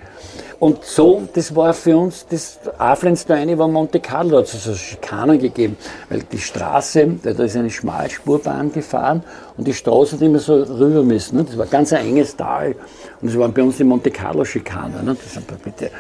[0.64, 4.64] Und so, das war für uns, das Aflenz da eine war Monte Carlo, hat es
[4.64, 5.76] so Schikanen gegeben,
[6.10, 9.26] weil die Straße, da ist eine Schmalspurbahn gefahren
[9.58, 11.36] und die Straße hat immer so rüber müssen.
[11.36, 11.44] Ne?
[11.44, 12.76] Das war ganz ein enges Tal
[13.20, 15.04] und das waren bei uns die Monte Carlo Schikanen.
[15.04, 15.18] Ne?
[15.22, 15.92] Das sind bitte,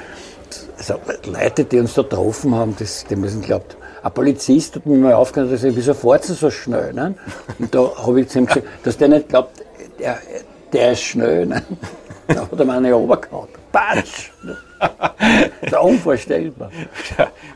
[0.77, 0.93] also
[1.25, 5.11] Leute, die uns da getroffen haben, das, die müssen glaubt, ein Polizist hat mir mal
[5.15, 6.93] aufgehört, dass er, wieso fährt sie so schnell?
[6.93, 7.15] Ne?
[7.59, 9.61] Und da habe ich zu ihm gesagt, dass der nicht glaubt,
[9.99, 10.19] der,
[10.71, 11.47] der ist schnell.
[11.47, 11.61] Ne?
[12.25, 13.62] Da hat er mir eine runtergehauen.
[13.73, 14.29] Patsch!
[14.79, 16.69] Das ist unvorstellbar.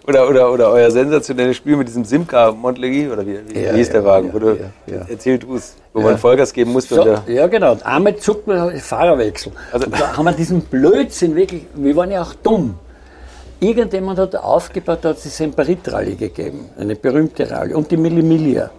[0.07, 3.89] Oder, oder, oder euer sensationelles Spiel mit diesem Simca Montlegui, oder wie, wie Ja, hieß
[3.91, 4.27] der ja, Wagen?
[4.27, 4.55] ja, Wo du, ja,
[4.95, 5.05] ja.
[5.07, 6.95] Erzähl du es, wo man Vollgas geben musste.
[6.95, 7.73] So, ja, genau.
[7.73, 9.51] Und einmal zuckt man Fahrerwechsel.
[9.71, 12.75] Also- da haben wir diesen Blödsinn wirklich, wir waren ja auch dumm.
[13.59, 18.69] Irgendjemand hat aufgebaut, da hat es die Semperit-Rallye gegeben, eine berühmte Rallye, und die Millimilia.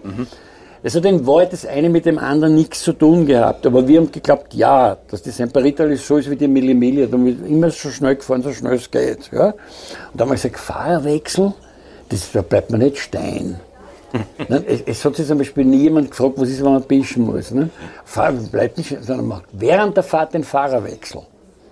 [0.81, 3.99] Es hat in Wahrheit das eine mit dem anderen nichts zu tun gehabt, aber wir
[3.99, 7.89] haben geglaubt, ja, dass die Semperit-Rallye so ist wie die Millimilia, da wird immer so
[7.89, 9.29] schnell gefahren, so schnell es geht.
[9.33, 9.47] Ja?
[9.47, 9.55] Und
[10.13, 11.53] da haben wir gesagt, Fahrerwechsel,
[12.07, 13.59] das, da bleibt man nicht stehen.
[14.47, 17.25] Nein, es, es hat sich zum Beispiel nie jemand gefragt, was ist, wenn man pischen
[17.25, 17.51] muss.
[17.51, 17.69] Ne?
[18.05, 21.23] Fahr, bleibt nicht, sondern macht während der Fahrt den Fahrerwechsel.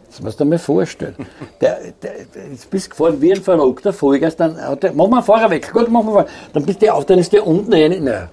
[0.10, 1.16] Das musst du dir mal vorstellen.
[1.62, 2.12] Der, der,
[2.52, 5.74] jetzt bist du gefahren wie ein verrückter Vollgas, dann hat der, mach mal einen Fahrerwechsel,
[5.74, 6.30] gut, mach mal Fahrrad.
[6.54, 8.04] Dann bist du auf, dann ist der unten rein.
[8.04, 8.30] Nein,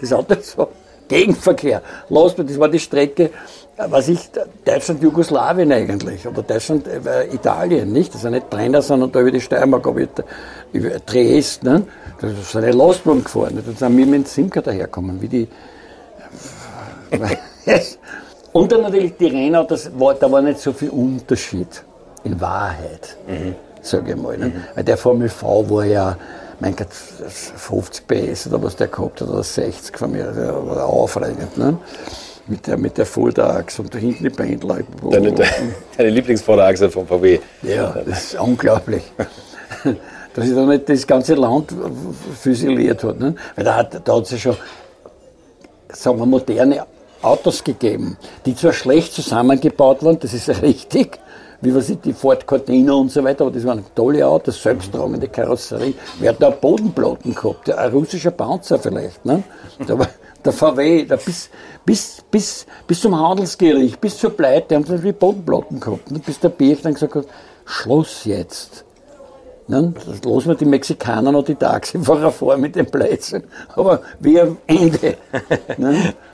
[0.00, 0.68] das Auto ist so.
[1.08, 1.82] Gegenverkehr.
[2.10, 4.30] Lass mir, das war die Strecke, äh, was ich,
[4.64, 8.10] Deutschland-Jugoslawien eigentlich, oder Deutschland-Italien, nicht?
[8.10, 10.06] Das ist ja nicht Brenner, sondern da über die Steiermark, über,
[10.72, 11.82] über Dresden, ne?
[12.20, 13.62] Da ist eine Lastwagen gefahren.
[13.64, 15.48] Dann sind wir mit dem Simca daherkommen, wie die.
[18.52, 21.84] Und dann natürlich die Renault, das war, da war nicht so viel Unterschied
[22.24, 23.16] in Wahrheit,
[23.82, 24.36] sage ich mal.
[24.36, 24.52] Ne?
[24.74, 26.16] Weil der Formel V war ja,
[26.60, 30.86] mein Gott, 50 PS oder was der gehabt hat, oder 60 von mir, der war
[30.86, 31.56] aufregend.
[31.56, 31.78] Ne?
[32.46, 34.78] Mit der, mit der Volldax und da hinten die Pendler.
[35.10, 35.34] deine,
[35.96, 37.40] deine Lieblingsvorderachse vom VW.
[37.62, 39.02] Ja, das ist unglaublich.
[40.34, 41.74] Dass sich da nicht das ganze Land
[42.40, 43.18] füsiliert hat.
[43.18, 43.34] Ne?
[43.54, 44.56] Weil da hat da hat es ja schon,
[45.92, 46.86] sagen wir, moderne
[47.22, 51.18] Autos gegeben, die zwar schlecht zusammengebaut waren, das ist richtig,
[51.60, 55.28] wie was ich, die Ford Cortina und so weiter, aber das waren tolle Autos, selbsttragende
[55.28, 55.94] Karosserie.
[56.20, 57.70] Wer hat da Bodenplatten gehabt?
[57.70, 59.24] Ein russischer Panzer vielleicht.
[59.24, 59.42] Ne?
[59.86, 60.08] Da war
[60.44, 61.50] der VW, da bis,
[61.84, 66.10] bis, bis, bis zum Handelsgericht, bis zur Pleite, haben sie die Bodenplatten gehabt.
[66.10, 66.20] Ne?
[66.20, 67.26] Bis der Birch dann gesagt hat,
[67.64, 68.84] Schluss jetzt.
[69.66, 69.92] Ne?
[69.94, 73.42] Das lassen wir die Mexikaner noch die Taxifahrer vor mit den Plätzen.
[73.74, 75.16] Aber wir am Ende.
[75.76, 76.14] ne?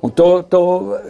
[0.00, 1.00] Und da, da,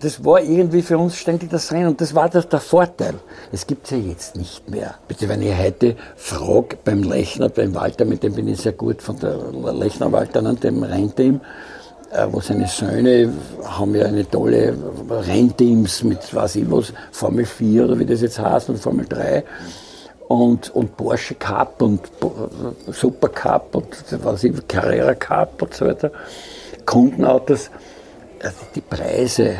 [0.00, 3.14] das war irgendwie für uns ständig das Rennen und das war der, der Vorteil.
[3.50, 4.94] Das gibt es ja jetzt nicht mehr.
[5.08, 9.02] Bitte, wenn ich heute frage beim Lechner, beim Walter, mit dem bin ich sehr gut,
[9.02, 9.36] von der
[9.72, 11.40] Lechner Walter, ne, dem Rennteam,
[12.12, 13.32] äh, wo seine Söhne
[13.64, 14.76] haben ja eine tolle
[15.10, 19.42] Rennteams mit, weiß ich was, Formel 4 oder wie das jetzt heißt und Formel 3
[20.28, 22.00] und, und Porsche Cup und
[22.88, 23.86] Super Cup und
[24.22, 26.10] was ich, Carrera Cup und so weiter.
[26.86, 27.70] Kundenautos,
[28.42, 29.56] also die Preise.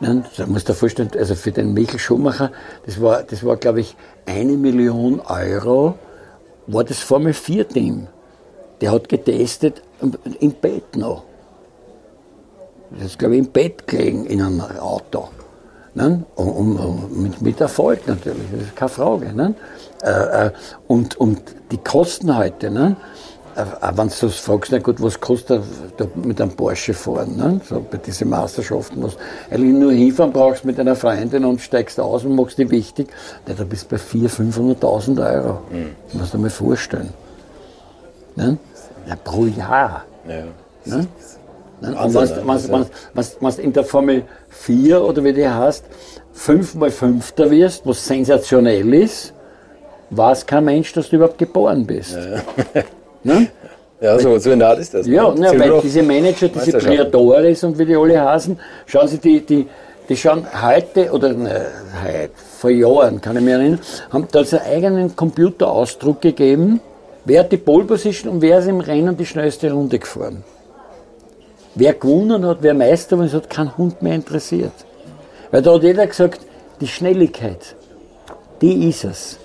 [0.00, 2.52] Ne, da musst du dir vorstellen, also für den Michael Schumacher,
[2.86, 3.96] das war, das war glaube ich,
[4.26, 5.96] eine Million Euro,
[6.68, 8.06] war das Formel 4 Team.
[8.80, 9.82] Der hat getestet
[10.40, 11.24] im Bett noch.
[12.90, 15.28] Das ist, glaube ich, im Bett gelegen in einem Auto.
[15.94, 16.24] Ne?
[16.36, 19.54] Und, und, und mit, mit Erfolg natürlich, das ist keine Frage.
[20.02, 20.50] Äh, äh,
[20.86, 21.42] und, und
[21.72, 22.96] die Kosten heute, ne?
[23.58, 25.62] Äh, auch wenn du fragst, na gut, was kostet
[26.14, 27.36] mit einem Porsche fahren?
[27.36, 27.60] Ne?
[27.68, 29.16] So bei diesen Meisterschaften, was
[29.50, 33.08] eigentlich nur hinfahren brauchst mit deiner Freundin und steigst aus und machst dich wichtig,
[33.46, 35.58] ja, da bist du bei 400.000, 500.000 Euro.
[36.06, 37.12] Das musst du dir mal vorstellen.
[38.36, 38.58] Ne?
[39.08, 40.04] Ja, pro Jahr.
[40.28, 40.44] Ja.
[40.84, 41.08] Ne?
[41.80, 41.96] Ne?
[41.96, 42.86] Und Wahnsinn, wenn ne?
[43.14, 45.84] du wenn, in der Formel 4 oder wie die heißt,
[46.32, 49.32] fünfmal Fünfter wirst, was sensationell ist,
[50.10, 52.16] weiß kein Mensch, dass du überhaupt geboren bist.
[53.24, 53.48] Ne?
[54.00, 55.06] Ja, so, so in der Art ist das.
[55.06, 55.48] Ja, ne?
[55.50, 56.78] Zählt weil diese Manager, diese.
[56.78, 59.66] Priadores und wie die alle heißen, schauen Sie, die, die,
[60.08, 61.66] die schauen heute, oder ne,
[62.04, 66.80] heute, vor Jahren, kann ich mich erinnern, haben da einen eigenen Computerausdruck gegeben,
[67.24, 70.44] wer hat die Pole Position und wer ist im Rennen die schnellste Runde gefahren.
[71.74, 74.72] Wer gewonnen hat, wer Meister war, es hat kein Hund mehr interessiert.
[75.50, 76.40] Weil da hat jeder gesagt,
[76.80, 77.76] die Schnelligkeit,
[78.60, 79.38] die ist es.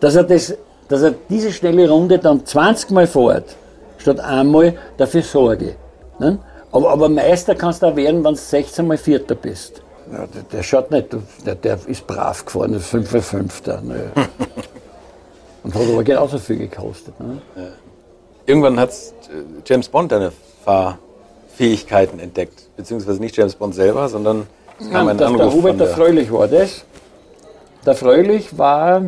[0.00, 0.54] Dass er, das,
[0.88, 3.56] dass er diese schnelle Runde dann 20 Mal fährt,
[3.98, 5.76] statt einmal dafür sorge.
[6.18, 6.38] Ne?
[6.72, 9.82] Aber, aber Meister kannst du auch werden, wenn du 16 Mal Vierter bist.
[10.12, 11.08] Ja, der, der schaut nicht,
[11.44, 13.80] der, der ist brav gefahren, ist 5 für Fünfter.
[13.80, 14.12] Ne?
[15.64, 17.18] Und hat aber genauso viel gekostet.
[17.18, 17.40] Ne?
[18.46, 18.92] Irgendwann hat
[19.66, 20.30] James Bond eine
[21.56, 22.68] Fähigkeiten entdeckt.
[22.76, 24.46] Beziehungsweise nicht James Bond selber, sondern
[24.78, 26.84] es kam ein das, der Anruf Hubert von der der, Fröhlich war das.
[27.84, 29.02] Der Fröhlich war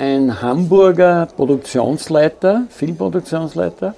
[0.00, 3.94] ein Hamburger Produktionsleiter, Filmproduktionsleiter,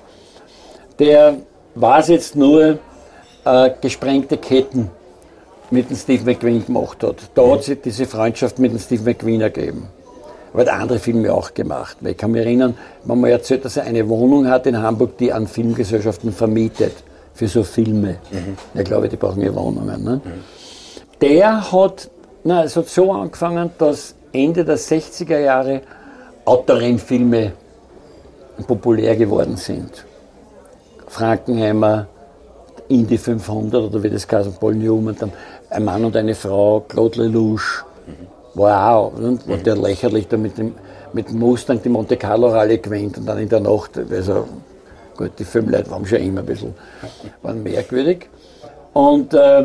[0.98, 1.36] der
[1.76, 2.78] was jetzt nur
[3.44, 4.90] äh, gesprengte Ketten
[5.70, 7.16] mit dem Steve McQueen gemacht hat.
[7.34, 9.88] Da hat sich diese Freundschaft mit dem Steve McQueen ergeben.
[10.52, 11.96] Er hat andere Filme auch gemacht.
[12.04, 15.16] Ich kann mich erinnern, man hat mir erzählt, dass er eine Wohnung hat in Hamburg,
[15.18, 16.94] die an Filmgesellschaften vermietet
[17.32, 18.16] für so Filme.
[18.74, 20.02] Ich glaube, die brauchen ja Wohnungen.
[20.02, 20.20] Ne?
[21.20, 22.10] Der hat,
[22.42, 25.82] na, es hat so angefangen, dass Ende der 60er Jahre
[26.44, 27.52] Autorennfilme
[28.66, 30.04] populär geworden sind.
[31.06, 32.06] Frankenheimer,
[32.88, 35.16] Indy 500 oder wie das heißt, Paul Newman,
[35.70, 37.84] ein Mann und eine Frau, Claude Lelouch,
[38.56, 40.74] auch, und, und der lächerlich da mit dem,
[41.12, 44.46] mit dem Mustang die Monte Carlo Rallye gewinnt und dann in der Nacht, also
[45.16, 46.74] gut, die Filmleute waren schon immer ein bisschen
[47.42, 48.28] waren merkwürdig.
[48.92, 49.64] Und äh,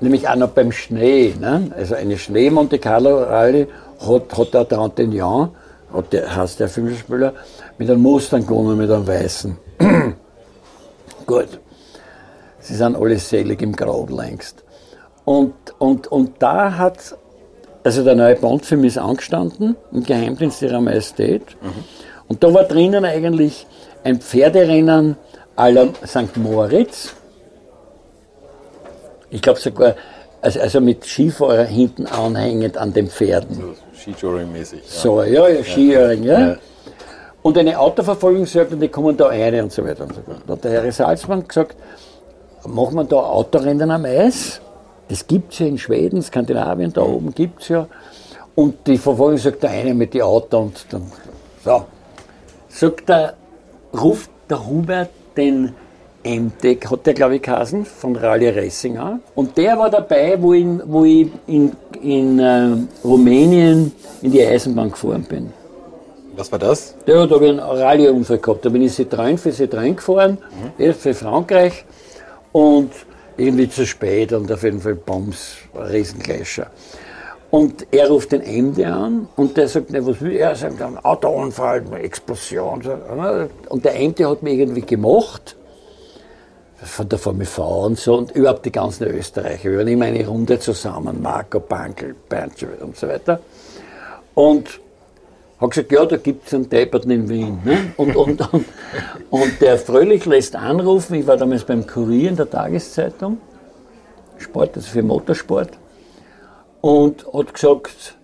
[0.00, 1.70] nämlich auch noch beim Schnee, ne?
[1.76, 3.66] also eine Schnee-Monte Carlo Rallye
[4.00, 5.48] hat, hat der D'Antignon,
[5.92, 7.34] hat der, heißt der Filmspieler,
[7.78, 9.56] mit einem Mustang gewonnen, mit einem Weißen.
[11.26, 11.60] Gut.
[12.60, 14.62] Sie sind alle selig im Grab längst.
[15.24, 17.16] Und, und, und da hat,
[17.82, 21.56] also der neue Bond-Film ist angestanden, im Geheimdienst ihrer Majestät.
[22.28, 23.66] Und da war drinnen eigentlich
[24.04, 25.16] ein Pferderennen
[25.56, 26.36] la St.
[26.36, 27.14] Moritz.
[29.30, 29.94] Ich glaube sogar,
[30.40, 33.76] also, also mit Skifahrer hinten anhängend an den Pferden.
[33.94, 34.80] Skitouring-mäßig.
[34.80, 34.88] Ja.
[34.88, 36.56] So, ja, ja, Skiöring, ja.
[37.42, 40.42] Und eine Autoverfolgung sagt, und die kommen da rein und so weiter und so fort.
[40.46, 41.76] Da hat der Herr Salzmann gesagt,
[42.66, 44.60] machen wir da Autorennen am Eis?
[45.08, 47.86] Das gibt es ja in Schweden, Skandinavien, da oben gibt es ja.
[48.54, 51.10] Und die Verfolgung sagt der eine mit die Auto und dann,
[51.64, 51.84] so.
[52.68, 53.34] Sagt der,
[53.92, 55.74] ruft der Hubert den
[56.24, 59.20] MTEC, hat der glaube ich geheißen, von Rally Racing an.
[59.34, 63.92] Und der war dabei, wo, in, wo ich in, in äh, Rumänien
[64.22, 65.52] in die Eisenbahn gefahren bin.
[66.36, 66.94] Was war das?
[67.06, 68.64] Ja, da habe ich einen Rallye-Unfall gehabt.
[68.64, 70.38] Da bin ich Citroën für Citroën gefahren,
[70.78, 71.84] erst für Frankreich
[72.52, 72.90] und
[73.36, 76.70] irgendwie zu spät und auf jeden Fall Bombs, Riesengleischer.
[77.50, 80.50] Und er ruft den MD an und der sagt, ne, was will er?
[80.50, 82.80] Er sagt, ein Autounfall, eine Explosion.
[83.68, 85.56] Und der MD hat mich irgendwie gemacht,
[86.82, 89.70] von der Formel V und so, und überhaupt die ganzen Österreicher.
[89.70, 93.40] Wir waren immer eine Runde zusammen, Marco, Bankel, Bancho und so weiter.
[94.34, 94.80] Und
[95.60, 97.60] hat gesagt, ja, da gibt es einen Depperten in Wien.
[97.64, 97.92] Ne?
[97.98, 98.64] Und, und, und,
[99.28, 103.38] und der Fröhlich lässt anrufen, ich war damals beim Kurier in der Tageszeitung,
[104.38, 105.72] Sport, also für Motorsport,
[106.80, 108.16] und hat gesagt,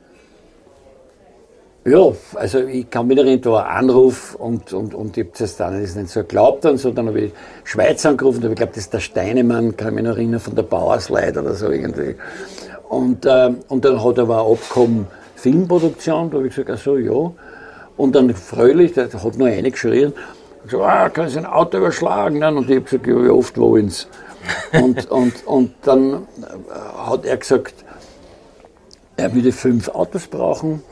[1.86, 5.36] ja, also ich kann mich erinnern, da war ein Anruf und, und, und ich habe
[5.38, 6.90] das dann das nicht so geglaubt und so.
[6.90, 7.32] Dann habe ich
[7.62, 10.40] Schweiz angerufen, da habe ich glaube, das ist der Steinemann, kann ich mich noch erinnern,
[10.40, 12.16] von der Bauersleit oder so irgendwie.
[12.88, 15.06] Und, ähm, und dann hat er aber ein Abkommen
[15.36, 17.32] Filmproduktion, da habe ich gesagt, ach so, ja.
[17.96, 20.12] Und dann fröhlich, der hat nur eine geschrien,
[20.68, 22.42] so, ah, kann ich ein Auto überschlagen?
[22.42, 24.08] Und ich habe gesagt, ja, wie oft wollen's?
[24.72, 27.74] und, und, und dann äh, hat er gesagt,
[29.16, 30.82] er würde fünf Autos brauchen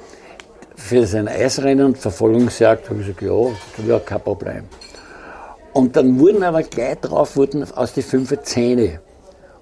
[0.77, 2.91] für sein Eisrennen und Verfolgungsjagd.
[2.91, 4.65] habe ich gesagt, ja, ja, kein Problem.
[5.73, 9.01] Und dann wurden aber gleich drauf wurden aus die fünf Zähne.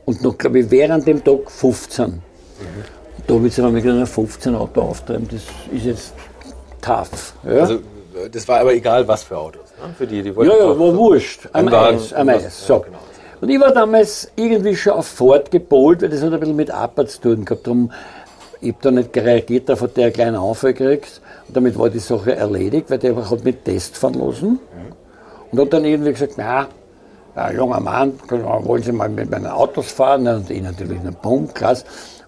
[0.04, 2.04] Und noch, glaube ich, während dem Tag 15.
[2.04, 2.20] Und
[3.26, 5.42] da habe ich einmal mit 15 Auto auftreiben, das
[5.72, 6.14] ist jetzt
[6.80, 7.34] tough.
[7.44, 9.62] Ja, Also, äh, das war aber egal, was für Autos.
[9.80, 9.94] Ne?
[9.96, 11.48] Für die, die wollten ja, ja war wurscht.
[11.52, 12.66] Am Eis, am Eis.
[12.66, 12.74] So.
[12.74, 12.98] ja, genau.
[13.40, 16.70] Und ich war damals irgendwie schon auf Ford gepolt, weil das hat ein bisschen mit
[16.70, 17.66] Arbeit zu tun gehabt.
[17.66, 17.90] Darum,
[18.62, 21.20] ich habe da nicht reagiert, darauf hat der einen kleinen Anfall gekriegt.
[21.48, 24.60] Und damit war die Sache erledigt, weil der hat mit Test fahren lassen.
[25.50, 26.68] Und hat dann irgendwie gesagt, na,
[27.34, 30.26] ein junger Mann, wollen Sie mal mit meinen Autos fahren?
[30.28, 31.60] Und ich natürlich einen Punkt.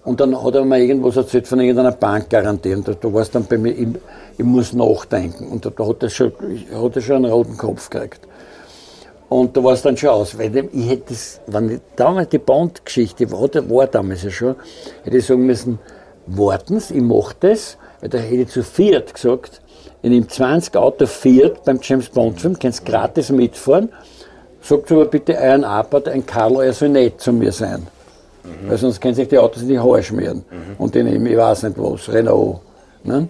[0.05, 2.75] Und dann hat er mir irgendwas erzählt von irgendeiner Bankgarantie.
[2.75, 3.89] Und da, da war es dann bei mir, ich,
[4.37, 5.49] ich muss nachdenken.
[5.49, 6.33] Und da, da hat er schon,
[6.99, 8.27] schon einen roten Kopf gekriegt.
[9.29, 12.39] Und da war es dann schon aus, weil ich hätte das, wenn ich, damals die
[12.39, 14.55] Bond-Geschichte war, war damals ja schon,
[15.03, 15.79] hätte ich sagen müssen,
[16.27, 19.61] warten Sie, ich mache das, weil da hätte ich zu viert gesagt,
[20.03, 23.91] ich nehme 20 Auto viert beim James Bond-Film, kannst gratis mitfahren,
[24.61, 27.87] sagt aber bitte euren Arbeit, ein Karl, er soll nett zu mir sein.
[28.67, 30.45] Weil sonst können sich die Autos in die Haare schmieren.
[30.79, 32.61] Und die nehmen, ich weiß nicht was, Renault.
[33.03, 33.29] Ne?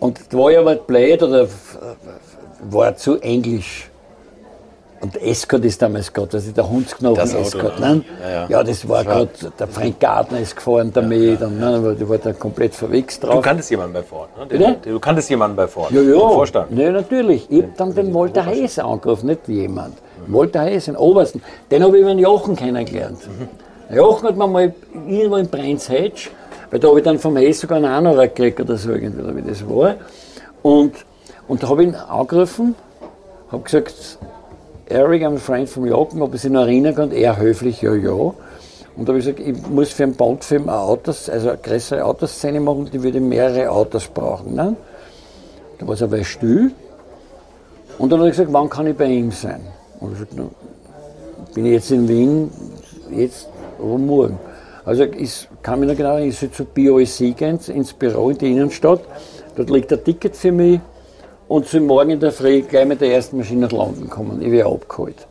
[0.00, 1.48] Und da war ich aber blöd oder
[2.68, 3.88] war zu englisch.
[5.00, 7.80] Und Escort ist damals gerade, also der Hundsknochen Das Auto, Escort.
[7.80, 7.96] ne?
[7.96, 8.04] Ne?
[8.22, 8.46] Ja, ja.
[8.48, 9.28] Ja, das war gerade,
[9.58, 13.26] der Frank Gardner ist gefahren damit und ne, aber die war da komplett verwichst Du
[13.26, 13.42] drauf.
[13.44, 14.46] kanntest jemanden bei Ford, ne?
[14.46, 14.90] Den, Bitte?
[14.90, 15.90] Du kanntest jemanden bei Ford.
[15.90, 16.18] Ja, ja.
[16.18, 16.72] Vorstand.
[16.78, 17.46] Ja, natürlich.
[17.50, 19.98] Ich hab dann den Walter Hess angerufen, nicht jemand.
[20.28, 21.42] Walter Heiß, in Obersten.
[21.70, 23.18] Den habe ich über den Jochen kennengelernt.
[23.90, 24.74] Der Jochen hat mir mal
[25.06, 26.30] irgendwo in Brenzhetsch,
[26.70, 29.36] weil da habe ich dann vom Heiß sogar einen Anorak gekriegt oder so irgendwie, oder
[29.36, 29.94] wie das war.
[30.62, 30.94] Und,
[31.46, 32.74] und da habe ich ihn angerufen,
[33.52, 34.18] habe gesagt,
[34.88, 37.10] Eric, a friend from Jochen, ob er sich noch erinnern kann.
[37.10, 38.12] Er höflich, ja, ja.
[38.12, 38.34] Und
[38.96, 42.88] da habe ich gesagt, ich muss für einen Bondfilm Autos, also eine größere Autoszene machen,
[42.92, 44.54] die würde mehrere Autos brauchen.
[44.54, 44.76] Ne?
[45.78, 46.70] Da war es aber still.
[47.98, 49.60] Und dann habe ich gesagt, wann kann ich bei ihm sein?
[49.98, 50.50] Und ich gesagt,
[51.54, 52.50] bin ich jetzt in Wien,
[53.10, 53.48] jetzt
[53.80, 54.38] oder morgen.
[54.84, 58.38] Also ich kann mich noch genau erinnern, ich soll zu BOSC gehen, ins Büro in
[58.38, 59.00] die Innenstadt.
[59.56, 60.80] Dort liegt ein Ticket für mich
[61.48, 64.42] und soll morgen in der Früh gleich mit der ersten Maschine nach London kommen.
[64.42, 65.26] Ich werde abgeholt.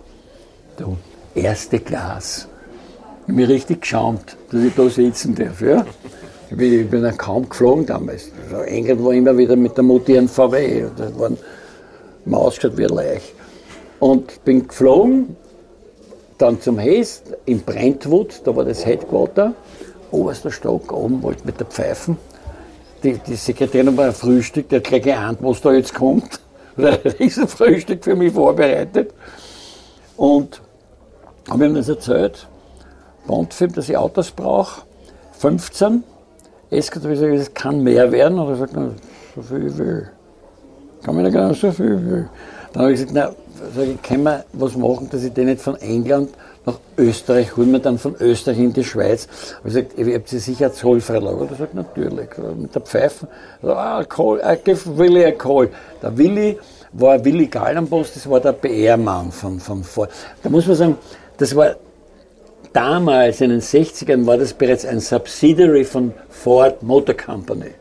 [0.77, 0.97] Du,
[1.33, 2.47] erste Glas.
[3.21, 5.61] Ich habe mich richtig geschämt, dass ich da sitzen darf.
[5.61, 5.85] Ja?
[6.49, 8.31] Ich bin, ich bin kaum geflogen damals.
[8.43, 10.85] Also England war immer wieder mit der Mutti ein VW.
[10.95, 11.37] Das waren
[12.31, 13.33] ausgeschaut wie leicht.
[13.99, 15.35] Und bin geflogen,
[16.37, 19.53] dann zum Hess in Brentwood, da war das Headquarter,
[20.11, 22.17] oberster Stock, oben wollte mit der Pfeifen.
[23.03, 26.39] Die, die Sekretärin ein Frühstück, die hat gleich geahnt, was da jetzt kommt.
[26.77, 29.13] Ein Riesenfrühstück für mich vorbereitet.
[30.17, 30.61] Und
[31.49, 32.47] habe ihm das erzählt.
[33.27, 34.81] Bondfilm, dass ich Autos brauche.
[35.39, 36.03] 15.
[36.69, 38.39] Esket habe ich gesagt, es kann mehr werden.
[38.39, 38.73] Und er sagt,
[39.35, 40.09] so viel ich will.
[41.03, 42.29] Kann mir nicht genau so viel ich will.
[42.73, 43.31] Dann habe ich gesagt, na,
[43.75, 46.29] sag ich, können wir was machen, dass ich den nicht von England
[46.65, 49.27] nach Österreich holen wir dann von Österreich in die Schweiz.
[49.59, 51.47] Habe ich gesagt, ihr habt sie sicher Zollfreilager.
[51.49, 52.29] Er sagt, natürlich.
[52.57, 53.27] Mit der Pfeife.
[53.61, 55.69] Ah, Alkohol, I give Willi Alkohol.
[56.01, 56.57] Der Willi
[56.93, 60.07] war Willi Gallenboss, das war der PR-Mann von, von vor.
[60.41, 60.97] Da muss man sagen,
[61.37, 61.75] das war
[62.73, 67.71] damals in den 60ern war das bereits ein Subsidiary von Ford Motor Company.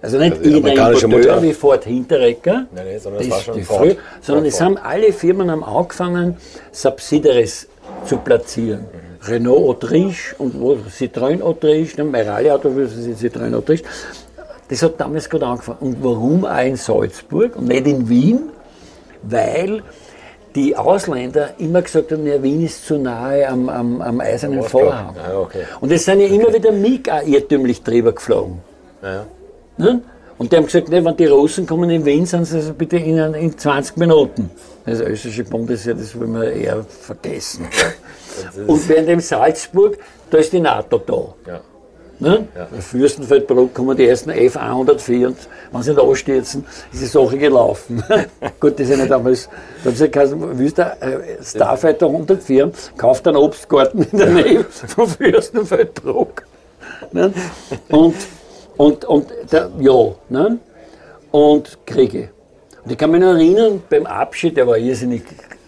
[0.00, 3.80] Also nicht Also irgendein Importeur wie Ford Hinterecker, Nein, nein, sondern das das Ford.
[3.80, 6.36] früh, sondern es haben alle Firmen haben angefangen,
[6.70, 7.67] Subsidiaries
[8.04, 8.86] zu platzieren.
[9.26, 10.54] Renault Autriche und
[10.90, 13.84] Citroën Autriche, ne, Merali Auto, Citroën Autriche.
[14.68, 15.78] Das hat damals gerade angefangen.
[15.80, 18.50] Und warum auch in Salzburg und nicht in Wien?
[19.22, 19.82] Weil
[20.54, 25.14] die Ausländer immer gesagt haben, ja, Wien ist zu nahe am, am, am eisernen Vorhang.
[25.16, 25.64] Ja, okay.
[25.80, 28.58] Und es sind ja immer wieder MiG auch irrtümlich drüber geflogen.
[29.02, 29.26] Ja.
[29.76, 30.02] Ne?
[30.38, 32.96] Und die haben gesagt, ne, wenn die Russen kommen in Wien, sind sie also bitte
[32.96, 34.50] in, in 20 Minuten.
[34.86, 37.66] Das österreichische Bundesheer, das will man eher vergessen.
[38.66, 39.98] Und während dem Salzburg,
[40.30, 41.50] da ist die NATO da.
[41.50, 41.60] Ja.
[42.20, 42.48] Ne?
[42.54, 45.36] Bei Fürstenfeldbruck kommen die ersten F-104 und
[45.70, 48.02] wenn sie da anstürzen, ist die Sache gelaufen.
[48.60, 49.48] Gut, das ist ja nicht damals.
[49.84, 54.64] Da haben sie gesagt, willst du äh, Starfighter 104, kauft einen Obstgarten in der Nähe
[54.64, 56.42] von Fürstenfeldbruck.
[57.12, 57.32] Ne?
[57.88, 58.16] Und,
[58.78, 60.58] und, und der, ja, ne?
[61.30, 62.30] und Kriege.
[62.84, 65.22] Und ich kann mich noch erinnern, beim Abschied, der war irrsinnig,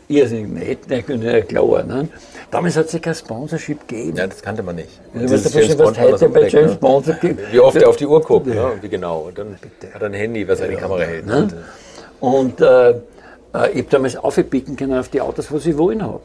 [0.09, 1.83] irrsinnig nett, der ja klar.
[1.83, 2.09] Ne?
[2.51, 4.17] Damals hat es ja kein Sponsorship gegeben.
[4.17, 4.89] ja, das kannte man nicht.
[5.15, 6.79] Ja, du, was James was Bond war das heute bei James ne?
[6.79, 7.53] Bond so gibt?
[7.53, 8.65] Wie oft er auf die Uhr guckt, ne?
[8.65, 9.21] und wie genau.
[9.27, 9.57] Und dann
[9.93, 11.27] hat er ein Handy, was er in die Kamera hält.
[11.27, 11.49] Ne?
[12.21, 12.95] Und äh, äh,
[13.73, 16.23] ich habe damals aufpicken können auf die Autos, was ich wollen habe.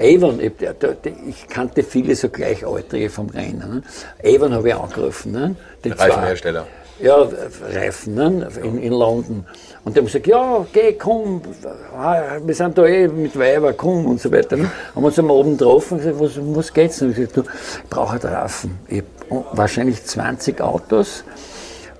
[0.00, 3.58] Avon, ich, kannte viele so Gleichaltrige vom Rennen.
[3.58, 3.82] Ne?
[4.24, 5.32] Avon habe ich angerufen.
[5.32, 5.56] Ne?
[5.84, 6.66] Die zwei- Reifenhersteller.
[7.00, 7.28] Ja,
[7.72, 8.48] Reifen ne?
[8.62, 9.46] in, in London.
[9.84, 11.42] Und die haben gesagt, ja, geh, komm,
[11.96, 14.56] ah, wir sind da eh mit Weiber, komm und so weiter.
[14.56, 14.70] Ne?
[14.94, 17.00] Haben uns am Abend getroffen und gesagt, was, um was geht's?
[17.00, 18.78] Und ich gesagt, du, ich brauche einen Reifen.
[18.88, 21.22] Ich hab wahrscheinlich 20 Autos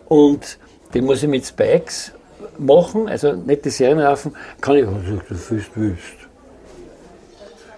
[0.09, 0.59] und
[0.95, 2.13] die muss ich mit Spikes
[2.59, 6.28] machen, also nicht die Serienreifen, kann ich, also, du fühlst, willst.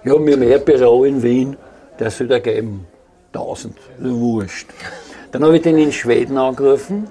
[0.03, 1.57] Ja, wir haben eh ein Büro in Wien,
[1.99, 2.87] der soll da geben.
[3.35, 4.69] 1000, das ist wurscht.
[5.31, 7.07] Dann habe ich den in Schweden angerufen,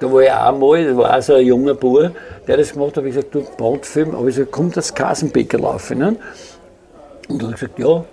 [0.00, 2.12] da war ich auch mal, da war auch so ein junger Bub,
[2.46, 5.58] der das gemacht hat, habe ich gesagt, du, Bondfilm, aber ich gesagt, kommt das Kassenbecker
[5.58, 5.98] laufen?
[5.98, 6.16] Ne?
[7.28, 8.04] Und dann hat er gesagt, ja.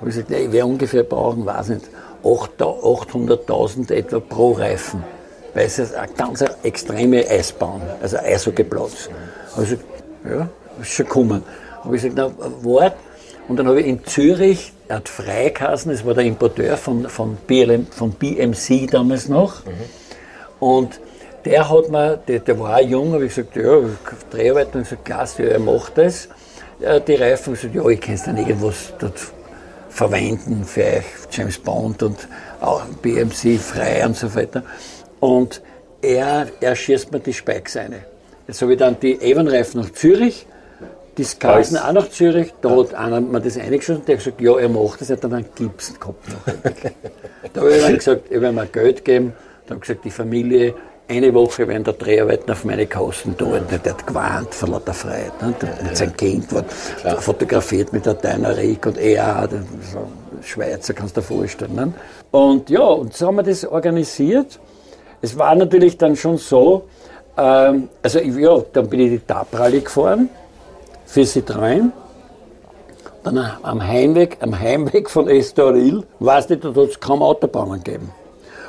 [0.00, 1.88] Habe ich gesagt, ich werde ungefähr brauchen, weiß nicht,
[2.24, 5.04] 800 800.000 etwa pro Reifen.
[5.54, 9.08] Weil es ist eine ganz extreme Eisbahn, also Eishockeyblatz.
[9.52, 9.84] Habe ich gesagt,
[10.28, 10.48] ja,
[10.82, 11.44] ist schon gekommen.
[11.84, 12.96] Habe ich gesagt, na, wart.
[13.48, 17.36] Und dann habe ich in Zürich, er hat Freikassen, das war der Importeur von, von,
[17.46, 19.62] BLM, von BMC damals noch.
[20.60, 20.98] Und
[21.44, 23.80] der hat mir, der, der war auch jung, habe ich gesagt, ja,
[24.30, 26.28] Dreharbeit, und gesagt, klasse, ja, er macht das.
[26.80, 29.20] Die Reifen, ich gesagt, ja, ich kann dann irgendwas dort
[29.90, 32.28] verwenden für euch, James Bond und
[32.60, 34.62] auch BMC frei und so weiter.
[35.20, 35.60] Und
[36.02, 37.94] er, er schießt mir die Spikes rein.
[38.46, 40.46] Jetzt habe ich dann die Avon-Reifen nach Zürich,
[41.16, 44.58] die Skasen auch nach Zürich, da hat einer mir das eingeschossen, der hat gesagt, ja,
[44.58, 46.24] er macht das, er hat dann einen Gips gehabt.
[47.52, 49.32] da habe ich dann gesagt, ich will mir Geld geben,
[49.66, 50.74] dann habe ich gesagt, die Familie
[51.06, 53.70] eine Woche während der Dreharbeiten auf meine Kosten dort.
[53.70, 55.40] Der hat gewarnt vor lauter Freiheit.
[55.42, 55.54] Ne?
[55.60, 59.48] Der, mit sein Kind wird fotografiert mit der Deiner Rick und er,
[59.92, 60.06] so
[60.42, 61.74] Schweizer, kannst du dir vorstellen.
[61.74, 61.92] Ne?
[62.30, 64.58] Und ja, und so haben wir das organisiert.
[65.20, 66.84] Es war natürlich dann schon so,
[67.36, 70.30] ähm, also ja, dann bin ich die Taprally gefahren
[71.06, 71.90] für Citroën.
[73.22, 78.12] Dann am Heimweg, am Heimweg von Estoril, weiß nicht, da hat es kaum Autobahnen gegeben.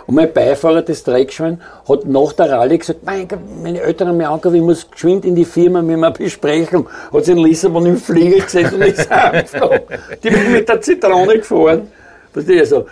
[0.07, 1.59] Und mein Beifahrer des Dreckschwein
[1.89, 5.25] hat nach der Rallye gesagt, mein Gott, meine Eltern haben mich angerufen, ich muss geschwind
[5.25, 6.87] in die Firma mit einer Besprechung.
[7.11, 9.09] Hat sich in Lissabon im Flieger gesetzt und ist.
[10.23, 11.87] Die bin mit der Zitrone gefahren.
[12.31, 12.85] Verstehe also,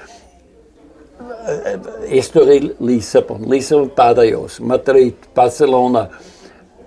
[2.10, 6.10] Estoril, Lissabon, Lissabon, Badajoz, Madrid, Barcelona,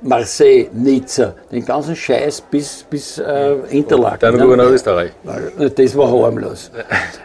[0.03, 4.18] Marseille, Nizza, den ganzen Scheiß bis, bis äh, Interlaken.
[4.20, 5.12] Dann rüber nach Österreich.
[5.74, 6.70] Das war harmlos.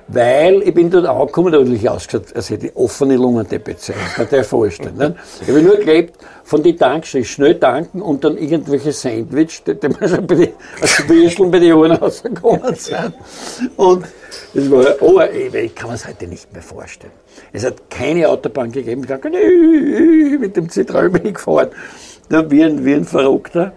[0.08, 3.98] Weil ich bin dort angekommen, da habe ich ausgeschaut, als hätte ich offene Lungendepression.
[3.98, 4.98] Das kann dir vorstellen.
[4.98, 5.16] Ne?
[5.42, 9.88] Ich habe nur gelebt von den Tankstellen, schnell tanken und dann irgendwelche Sandwich, die, die
[9.88, 10.50] mir schon bei den
[11.08, 13.14] Würsteln bei den Ohren rausgekommen sind.
[13.78, 14.06] Und
[14.54, 17.14] das war, oh, ich kann mir es heute nicht mehr vorstellen.
[17.54, 19.02] Es hat keine Autobahn gegeben.
[19.02, 21.70] Ich dachte, mit dem Zitrone bin ich gefahren
[22.32, 23.74] wie ein, wie ein Verrückter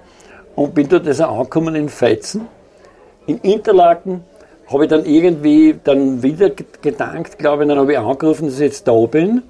[0.55, 2.47] und bin dort also angekommen in Feizen.
[3.27, 4.23] In Interlaken
[4.69, 8.61] habe ich dann irgendwie dann wieder gedankt, glaube ich, dann habe ich angerufen, dass ich
[8.61, 9.43] jetzt da bin.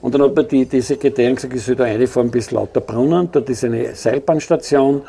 [0.00, 3.48] Und dann hat mir die, die Sekretärin gesagt, ich soll da reinfahren bis Lauterbrunnen, dort
[3.48, 5.02] ist eine Seilbahnstation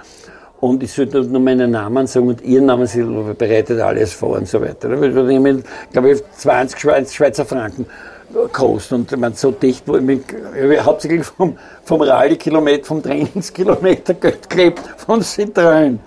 [0.60, 3.04] und ich soll dort nur meinen Namen sagen und ihren Namen, sie
[3.38, 4.90] bereitet alles vor und so weiter.
[4.90, 7.86] Ich, glaube ich, 20 Schweizer Franken
[8.32, 10.22] gekostet und ich meine, so dicht, wo ich, mich,
[10.56, 15.98] ich hauptsächlich vom, vom Rallye-Kilometer, vom Trainingskilometer Geld gelebt, von Citroën.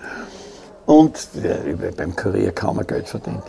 [0.85, 1.55] Und ja,
[1.95, 3.43] beim Kurier kaum mehr Geld verdient.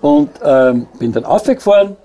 [0.00, 1.96] Und ähm, bin dann aufgefahren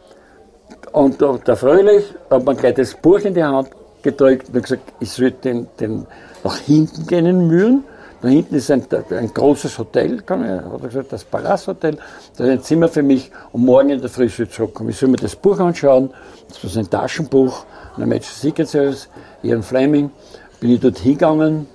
[0.91, 3.69] und der, der Fröhlich hat mir gleich das Buch in die Hand
[4.01, 6.05] gedrückt und gesagt, ich soll den, den
[6.43, 7.83] nach hinten gehen in Mühlen
[8.21, 11.97] da hinten ist ein, ein großes Hotel, kann ich, hat er gesagt, das Palace Hotel.
[12.37, 14.91] Da ist ein Zimmer für mich und morgen in der Früh soll ich zurückkommen.
[14.91, 16.11] Ich soll mir das Buch anschauen.
[16.47, 17.65] Das war ein Taschenbuch,
[17.97, 19.09] ein Magic Secret Service,
[19.41, 20.11] Ian Fleming.
[20.59, 21.65] Bin ich dort hingegangen,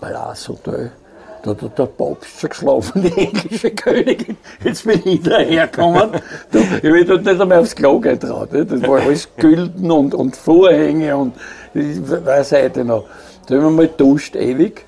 [0.00, 0.92] Palace Hotel.
[1.42, 4.36] Da hat der Papst schon geschlafen, die englische Königin.
[4.62, 6.10] Jetzt bin ich dahergekommen.
[6.52, 8.48] ich bin dort nicht einmal aufs Klo getraut.
[8.52, 11.34] Das war alles Gülden und, und Vorhänge und
[11.74, 13.04] weiß heute noch.
[13.46, 14.86] Da haben wir mal duscht ewig.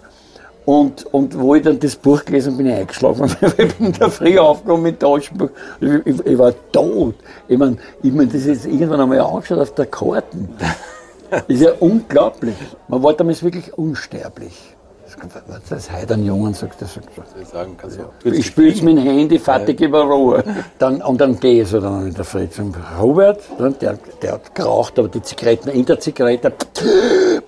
[0.66, 3.30] Und, und wo ich dann das Buch gelesen bin ich eingeschlafen.
[3.56, 5.50] ich bin da früh aufgekommen mit Taschenbuch.
[5.80, 7.14] Ich, ich, ich, war tot.
[7.46, 10.48] Ich meine, ich mein, das ist jetzt irgendwann einmal angeschaut auf der Karten.
[11.48, 12.54] Ist ja unglaublich.
[12.86, 14.76] Man war damals wirklich unsterblich.
[15.46, 17.08] Was das heute Jungen sagt, der sagt
[17.40, 20.44] Ich, sagen, kannst du ich mit dem Handy, fertig über Ruhe.
[20.78, 22.58] Dann, und dann gehe ich so dann in der Fritz.
[22.58, 23.40] Und Robert,
[23.80, 26.52] der, der hat geraucht, aber die Zigaretten, in der Zigarette,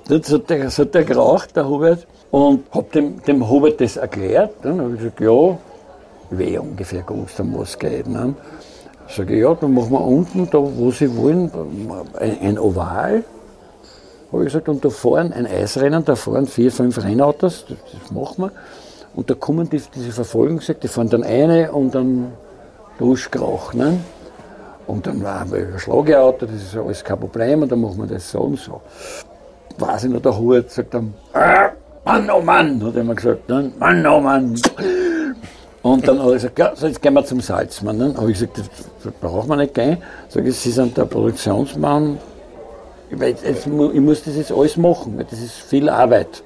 [0.09, 2.07] so hat der, hat der geraucht, der Robert.
[2.31, 4.53] Und habe dem, dem Hubert das erklärt.
[4.63, 5.59] Dann habe ich gesagt, ja,
[6.39, 8.07] ich ungefähr gewusst, um was geht.
[8.07, 8.35] Ne?
[9.09, 11.51] Sage ich, ja, dann machen wir unten, da wo Sie wollen,
[12.19, 13.25] ein, ein Oval.
[14.33, 18.11] Habe ich gesagt, und da fahren ein Eisrennen, da fahren vier, fünf Rennautos, das, das
[18.11, 18.53] machen wir.
[19.15, 22.33] Und da kommen die, diese Verfolgung, die fahren dann eine und dann
[22.99, 23.73] durchkrach.
[23.75, 23.99] Ne?
[24.87, 28.07] Und dann waren wir ein Schlageauto, das ist alles kein Problem, und dann machen wir
[28.07, 28.81] das so und so.
[29.79, 31.71] Weiß ich noch, der Hubert sagt dann, ah!
[32.09, 33.49] Mann, oh Mann, hat er immer gesagt.
[33.51, 33.71] Ne?
[33.79, 34.59] Mann, oh Mann.
[35.83, 37.99] Und dann habe ich gesagt, ja, so jetzt gehen wir zum Salzmann.
[37.99, 38.63] Dann habe ich gesagt,
[39.05, 39.99] das braucht man nicht gehen.
[40.29, 42.17] Sag ich, Sie sind der Produktionsmann.
[43.11, 43.67] Ich, weiß, ich
[44.01, 46.43] muss das jetzt alles machen, weil das ist viel Arbeit.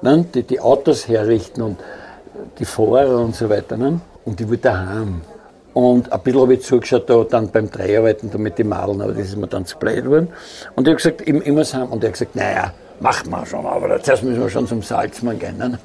[0.00, 0.24] Ne?
[0.34, 1.78] Die, die Autos herrichten und
[2.58, 3.76] die Fahrer und so weiter.
[3.76, 4.00] Ne?
[4.24, 5.22] Und ich wollte daheim.
[5.74, 9.12] Und ein bisschen habe ich zugeschaut da dann beim Dreharbeiten da mit den Madeln, aber
[9.12, 10.28] das ist mir dann zu blöd geworden.
[10.76, 11.88] Und ich habe gesagt, ich, ich muss heim.
[11.88, 15.38] Und er hat gesagt, naja, macht man schon, aber zuerst müssen wir schon zum Salzmann
[15.38, 15.56] gehen.
[15.56, 15.78] Ne?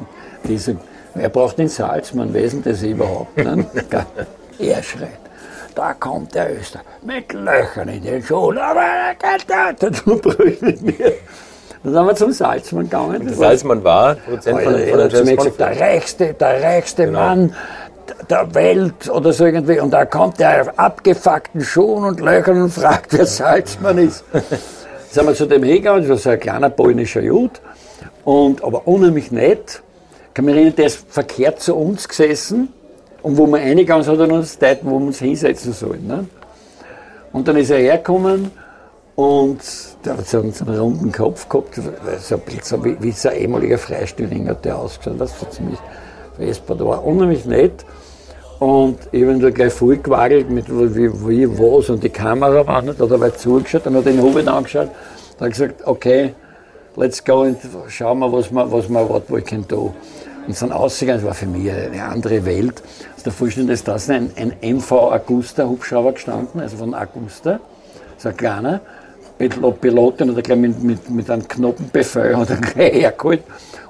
[0.43, 0.75] Diese,
[1.15, 2.29] wer braucht den Salzmann?
[2.33, 3.37] Wer ist denn das überhaupt?
[3.37, 3.65] Ne?
[4.59, 5.26] er schreit.
[5.77, 10.63] Da kommt der Öster mit Löchern in den Schuhen, aber er geht da, du brüllst
[10.63, 11.13] mit mir.
[11.83, 13.27] Dann sind wir zum Salzmann gegangen.
[13.27, 17.19] Der Salzmann war Produzent von, von der James der reichste, der reichste genau.
[17.19, 17.55] Mann
[18.27, 19.79] der Welt oder so irgendwie.
[19.79, 24.25] Und da kommt der auf abgefuckten Schuhen und Löchern und fragt, wer Salzmann ist
[25.11, 27.61] sind wir zu dem hingegangen, das war so ein kleiner polnischer Jud,
[28.25, 29.83] und, aber unheimlich nett.
[30.27, 32.73] Ich kann mich erinnern, der ist verkehrt zu uns gesessen
[33.23, 36.07] und wo wir reingegangen sind, hat er uns Zeit, wo wir uns hinsetzen sollen.
[36.07, 36.25] Ne?
[37.31, 38.51] Und dann ist er hergekommen
[39.15, 39.59] und
[40.05, 41.75] der hat so einen, runden Kopf gehabt,
[42.19, 45.79] so ein bisschen wie, wie so ein ehemaliger Freistühling hat der ausgeschaut, das war ziemlich
[46.37, 47.85] vesper, war unheimlich nett.
[48.59, 52.99] Und ich ihn da gleich vollgewackelt mit wie, wie, was und die Kamera war nicht,
[52.99, 54.89] hat er weit zugeschaut, dann hat er den Hubert angeschaut
[55.37, 56.33] Da habe ich gesagt, okay,
[56.95, 57.57] let's go und
[57.89, 59.93] schauen wir, was wir, was wir was wir können tun.
[60.47, 62.81] Und sind ausgegangen, das war für mich eine andere Welt.
[63.11, 67.59] Also der Vorstand ist draußen ein, ein MV Augusta Hubschrauber gestanden, also von Augusta,
[68.17, 68.79] so ein kleiner.
[69.37, 73.43] Pilotin hat er gleich mit, mit, mit einem Knoppenbefehl hat er gleich hergeholt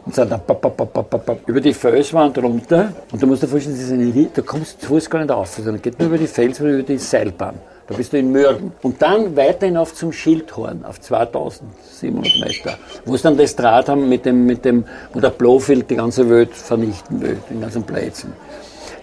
[0.05, 2.91] und sind dann pap, pap, pap, pap, pap, über die Felswand runter.
[3.11, 5.53] Und du musst dir vorstellen, das ist eine, da kommst du zu gar nicht auf,
[5.53, 7.55] sondern geht nur über die Felswand, über die Seilbahn.
[7.87, 8.73] Da bist du in Mürgen.
[8.81, 14.09] Und dann weiter hinauf zum Schildhorn auf 2700 Meter, wo sie dann das Draht haben,
[14.09, 14.83] mit dem, mit dem,
[15.13, 18.33] wo der Blofeld die ganze Welt vernichten will, den ganzen Plätzen.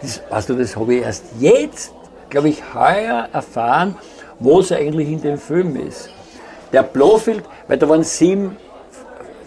[0.03, 1.93] Das, weißt du, das habe ich erst jetzt,
[2.29, 3.97] glaube ich, heuer erfahren,
[4.39, 6.11] wo es eigentlich in dem Film ist.
[6.73, 8.57] Der Blofeld, weil da waren sieben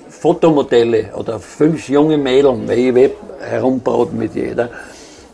[0.10, 4.70] Fotomodelle oder fünf junge Mädchen, weil ich herumbraut mit jeder.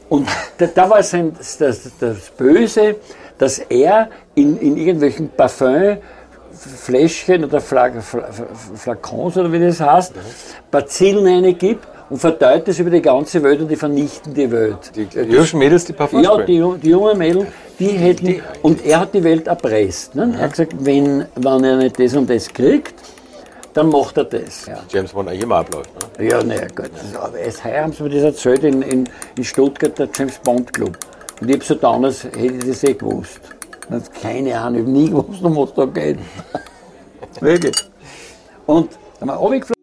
[0.10, 0.28] Und
[0.58, 1.58] da, da war sein, das,
[2.00, 2.98] das Böse,
[3.38, 10.14] dass er in, in irgendwelchen Parfümfläschchen oder Flakons oder wie das heißt,
[10.72, 14.92] Bazillen gibt und verteilt das über die ganze Welt und die vernichten die Welt.
[14.96, 17.48] Die, die jungen Mädels, die Parfums Ja, die, die jungen Mädels,
[17.80, 20.16] die hätten, und er hat die Welt erpresst.
[20.16, 20.34] Ne?
[20.38, 22.94] Er hat gesagt, wenn, wenn er nicht das und das kriegt,
[23.74, 24.68] dann macht er das.
[24.68, 24.80] Ja.
[24.90, 25.90] James Bond eigentlich immer abläuft.
[26.20, 26.30] Ne?
[26.30, 26.92] Ja, naja, gut.
[27.20, 30.72] Aber erst heuer haben sie mir das erzählt in, in, in Stuttgart, der James Bond
[30.72, 30.98] Club.
[31.44, 33.42] Und ich habe so damals, hätte ich das eh gewusst.
[34.22, 36.18] Keine Ahnung, ich habe nie gewusst, um was da geht.
[37.42, 37.76] Wirklich.
[38.66, 39.83] Und dann haben wir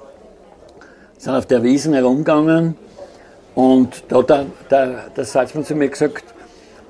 [1.21, 2.75] sind auf der Wiesen herumgegangen
[3.53, 6.23] und da hat der, der, der Salzmann zu mir gesagt,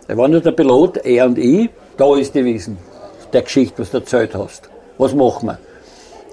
[0.07, 2.77] er war nur der Pilot, er und ich, da ist die Wiesen,
[3.34, 4.69] der Geschichte, was du erzählt hast.
[4.97, 5.59] Was machen wir?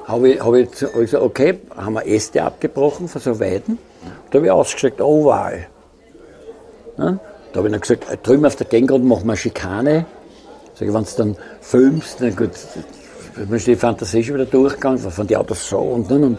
[0.06, 3.78] Habe ich, hab ich gesagt, okay, haben wir Äste abgebrochen von so Weiden.
[4.30, 5.50] Da habe ich ausgestreckt, oh wow.
[6.98, 7.18] Ja?
[7.52, 10.06] Da habe ich dann gesagt, drüben auf der Gegend machen wir Schikane.
[10.74, 12.50] Sag ich, wenn du dann filmst, dann gut,
[13.34, 16.22] dann ist die Fantasie schon wieder durchgegangen, von die Autos so und dann.
[16.22, 16.38] Und,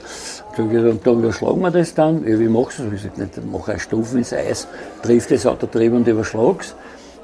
[0.57, 2.27] und da überschlagen wir das dann.
[2.27, 2.93] Ja, wie machst du das?
[2.93, 4.67] Ich sage nicht, mache eine Stufe ins Eis,
[5.01, 6.75] trifft das Auto drüber und überschlag's.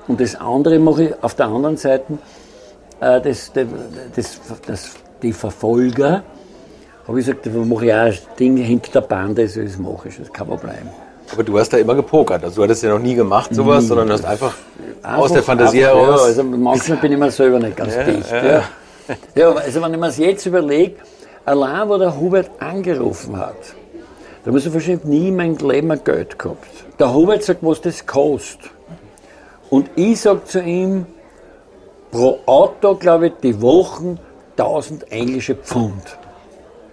[0.07, 2.13] Und das andere mache ich auf der anderen Seite,
[3.01, 3.65] äh, das, das,
[4.15, 6.23] das, das, die Verfolger,
[7.07, 10.17] habe ich gesagt, da mache ich auch ein Ding hinter der Bande, das mache ich,
[10.17, 10.89] das kann man bleiben.
[11.31, 13.87] Aber du hast da immer gepokert, also du hattest ja noch nie gemacht sowas, nie.
[13.87, 14.53] sondern hast einfach,
[15.01, 16.19] einfach, aus der Fantasie heraus.
[16.21, 18.31] Ja, also manchmal bin ich mir selber nicht ganz ja, dicht.
[18.31, 18.45] Ja.
[18.45, 18.63] Ja.
[19.35, 20.97] ja, also wenn ich mir das jetzt überlege,
[21.45, 23.55] allein wo der Hubert angerufen hat,
[24.43, 26.67] da muss er wahrscheinlich nie in meinem Leben Geld gehabt.
[26.99, 28.71] Der Hubert sagt, was das kostet.
[29.69, 31.05] Und ich sage zu ihm,
[32.11, 34.19] pro Auto, glaube ich, die Wochen
[34.57, 36.17] 1000 englische Pfund.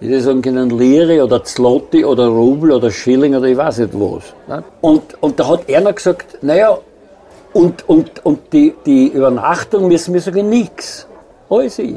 [0.00, 4.34] Die sagen können Lire oder Zloty oder Rubel oder Schilling oder ich weiß nicht was.
[4.48, 4.64] Ne?
[4.80, 6.76] Und, und da hat er noch gesagt, naja,
[7.52, 11.06] und, und, und die, die Übernachtung müssen wir sagen, nix.
[11.48, 11.96] Alles ich.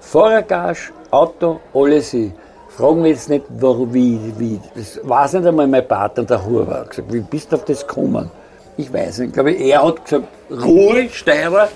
[0.00, 2.32] Fahrergage, Auto, alles ich.
[2.68, 4.60] Fragen wir jetzt nicht, warum, wie, wie.
[4.74, 6.84] Das weiß nicht einmal mein Partner, der Huber.
[6.88, 8.30] gesagt, wie bist du auf das gekommen?
[8.76, 9.28] Ich weiß nicht.
[9.28, 11.68] Ich glaube, er hat gesagt, Ruhe, Steirer,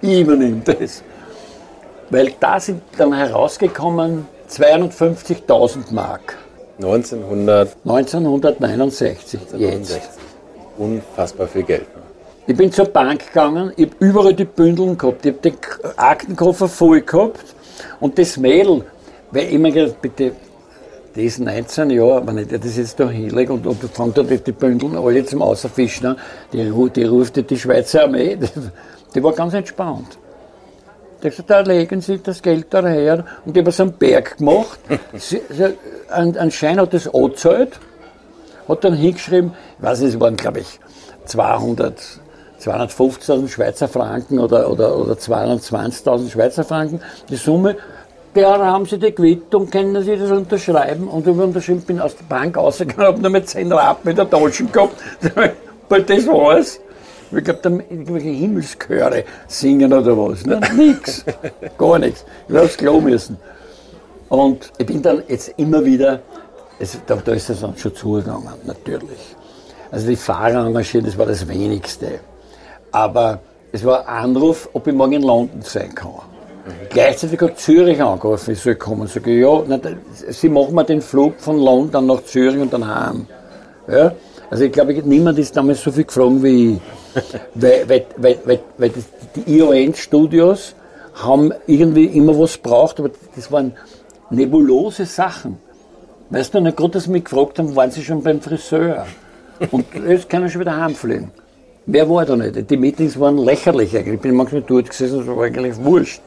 [0.00, 1.02] ich übernehme das.
[2.10, 6.36] Weil da sind dann herausgekommen 250.000 Mark.
[6.78, 7.76] 1900.
[7.84, 10.00] 1969, jetzt.
[10.76, 11.86] Unfassbar viel Geld.
[12.46, 15.56] Ich bin zur Bank gegangen, ich habe überall die Bündeln gehabt, ich habe den
[15.96, 17.55] Aktenkoffer voll gehabt
[18.00, 18.84] und das Mädel,
[19.30, 20.32] weil ich mir gedacht, bitte,
[21.14, 24.38] das ist 19 Jahre, wenn ich das jetzt da hinlege und, und fangt da die,
[24.38, 26.16] die Bündeln alle zum Außerfischen an,
[26.52, 28.48] die, die ruft die Schweizer Armee, die,
[29.14, 30.18] die war ganz entspannt.
[31.22, 33.24] Der gesagt, da legen Sie das Geld daher.
[33.44, 34.78] Und ich habe so einen Berg gemacht.
[35.14, 35.40] Sie,
[36.10, 37.80] ein, ein Schein hat das angezahlt,
[38.68, 40.78] hat dann hingeschrieben, ich weiß nicht, es waren, glaube ich,
[41.24, 42.20] 200,
[42.66, 47.00] 250.000 Schweizer Franken oder, oder, oder 220.000 Schweizer Franken.
[47.28, 47.76] Die Summe,
[48.34, 51.08] der haben Sie die Quittung, können Sie das unterschreiben?
[51.08, 54.28] Und ich unterschrieben, bin aus der Bank rausgegangen, habe nur mit 10 Rappen in der
[54.28, 54.96] Tasche gehabt.
[55.88, 56.80] Weil das war's.
[57.32, 60.44] Ich glaube, da irgendwelche Himmelschöre singen oder was.
[60.46, 60.60] Ne?
[60.76, 61.24] Nix.
[61.76, 62.24] Gar nichts.
[62.48, 63.36] Ich habe aufs Klo müssen.
[64.28, 66.20] Und ich bin dann jetzt immer wieder,
[66.78, 69.36] es, da, da ist es dann schon zugegangen, natürlich.
[69.90, 72.20] Also die Fahrer engagiert, das war das Wenigste.
[72.96, 73.40] Aber
[73.72, 76.14] es war ein Anruf, ob ich morgen in London sein kann.
[76.88, 79.06] Gleichzeitig hat Zürich angerufen, ich soll kommen.
[79.06, 79.78] Sag ich, ja, na,
[80.30, 83.26] sie machen mir den Flug von London nach Zürich und dann heim.
[83.86, 84.12] Ja?
[84.48, 86.80] Also ich glaube, niemand ist damals so viel gefragt wie ich.
[87.54, 88.92] weil weil, weil, weil, weil
[89.34, 90.74] die ION-Studios
[91.16, 93.72] haben irgendwie immer was braucht, aber das waren
[94.30, 95.58] nebulose Sachen.
[96.30, 99.06] Weißt du, nicht gerade, dass sie mich gefragt haben, waren sie schon beim Friseur?
[99.70, 101.30] Und jetzt kann ich schon wieder heimfliegen.
[101.86, 102.68] Mehr war da nicht.
[102.68, 104.14] Die Meetings waren lächerlich eigentlich.
[104.14, 106.20] Ich bin manchmal dort gesessen, das war eigentlich wurscht.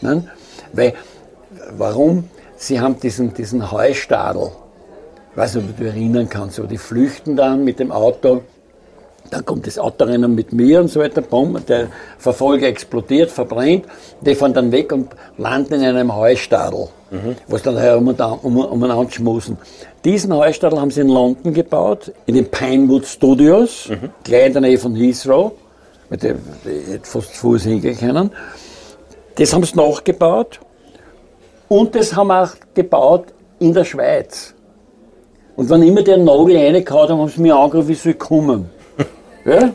[0.00, 0.30] Nein?
[0.72, 0.94] Weil,
[1.76, 2.30] warum?
[2.56, 4.50] Sie haben diesen, diesen Heustadel.
[5.30, 8.42] Ich weiß nicht, ob du dich erinnern kannst, aber die flüchten dann mit dem Auto
[9.30, 13.86] dann kommt das Autorennen mit mir und so weiter, bumm, der Verfolger explodiert, verbrennt,
[14.20, 15.08] die fahren dann weg und
[15.38, 17.36] landen in einem Heustadel, mhm.
[17.48, 19.58] was dann herum und um, umeinander schmusen.
[20.04, 24.10] Diesen Heustadel haben sie in London gebaut, in den Pinewood Studios, mhm.
[24.22, 25.52] gleich in der Nähe von Heathrow,
[26.10, 28.30] mit dem die fast zu Fuß hingehen können.
[29.36, 30.60] Das haben sie nachgebaut
[31.68, 33.26] und das haben wir auch gebaut
[33.58, 34.54] in der Schweiz.
[35.56, 38.70] Und wenn immer der Nagel reingehauen haben, haben sie mich angerufen, wie soll ich kommen.
[39.44, 39.58] Ja,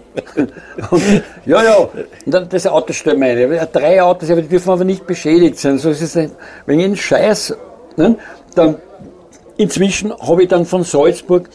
[1.45, 1.77] ja, ja.
[1.77, 1.91] Und
[2.25, 3.67] dann das Auto stellen ein.
[3.71, 5.77] Drei Autos, aber die dürfen aber nicht beschädigt sein.
[5.77, 6.31] So ist es ein,
[6.65, 7.55] wenn ich einen Scheiß,
[7.95, 8.15] ne,
[8.55, 8.77] dann
[9.57, 11.49] inzwischen habe ich dann von Salzburg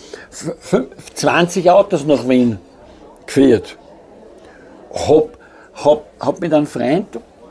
[1.14, 2.58] 20 Autos nach Wien
[3.26, 3.76] geführt.
[4.92, 5.30] Hab,
[5.74, 7.06] hab, hab mit einem Freund,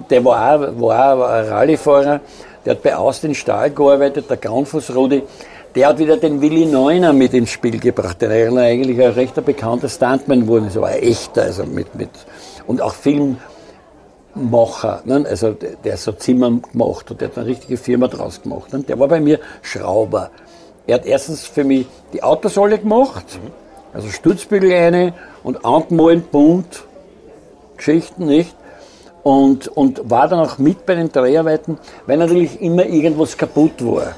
[0.10, 2.22] der war auch, war auch ein Rallyefahrer,
[2.66, 5.24] der hat bei Austin Stahl gearbeitet, der Graunfuß Rudi,
[5.76, 9.90] der hat wieder den Willi Neuner mit ins Spiel gebracht, der eigentlich ein recht bekannter
[9.90, 12.10] Stuntman wurde, so ein echter, also mit, mit,
[12.68, 13.42] und auch Filmmacher,
[15.06, 15.26] ne?
[15.28, 18.72] also der, so Zimmer gemacht hat, der hat eine richtige Firma draus gemacht.
[18.72, 18.84] Ne?
[18.84, 20.30] Der war bei mir Schrauber.
[20.86, 23.26] Er hat erstens für mich die Autos alle gemacht,
[23.94, 25.14] also Stutzbügel eine
[25.44, 26.84] und angemalt bunt,
[27.78, 28.56] Geschichten, nicht?
[29.24, 34.16] Und, und war dann auch mit bei den Dreharbeiten, weil natürlich immer irgendwas kaputt war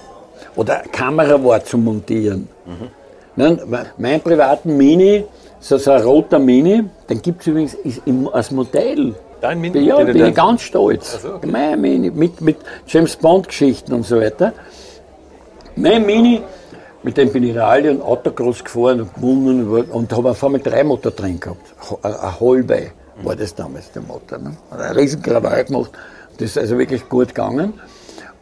[0.55, 2.47] oder Kamera war zu montieren.
[2.65, 3.59] Mhm.
[3.97, 5.25] Mein privaten Mini,
[5.59, 9.13] so, so ein roter Mini, den gibt es übrigens im, als Modell.
[9.41, 9.79] Dein Mini?
[9.79, 11.21] Ja, bin ich ganz stolz.
[11.21, 11.47] So, okay.
[11.47, 14.53] Mein Mini, mit, mit James Bond-Geschichten und so weiter.
[15.75, 16.41] Mein Mini,
[17.03, 20.83] mit dem bin ich Rallye und Autocross gefahren und gewonnen und habe auf einmal drei
[20.83, 21.75] Motor drin gehabt.
[22.01, 22.91] Ein Holbei
[23.23, 24.37] war das damals der Motor.
[24.37, 24.55] Ne?
[24.71, 25.91] Ein riesen Krawall gemacht.
[26.37, 27.73] Das ist also wirklich gut gegangen.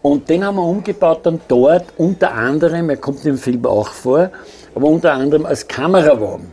[0.04, 4.30] Und den haben wir umgebaut dann dort, unter anderem, er kommt im Film auch vor,
[4.76, 6.52] aber unter anderem als Kamerawagen.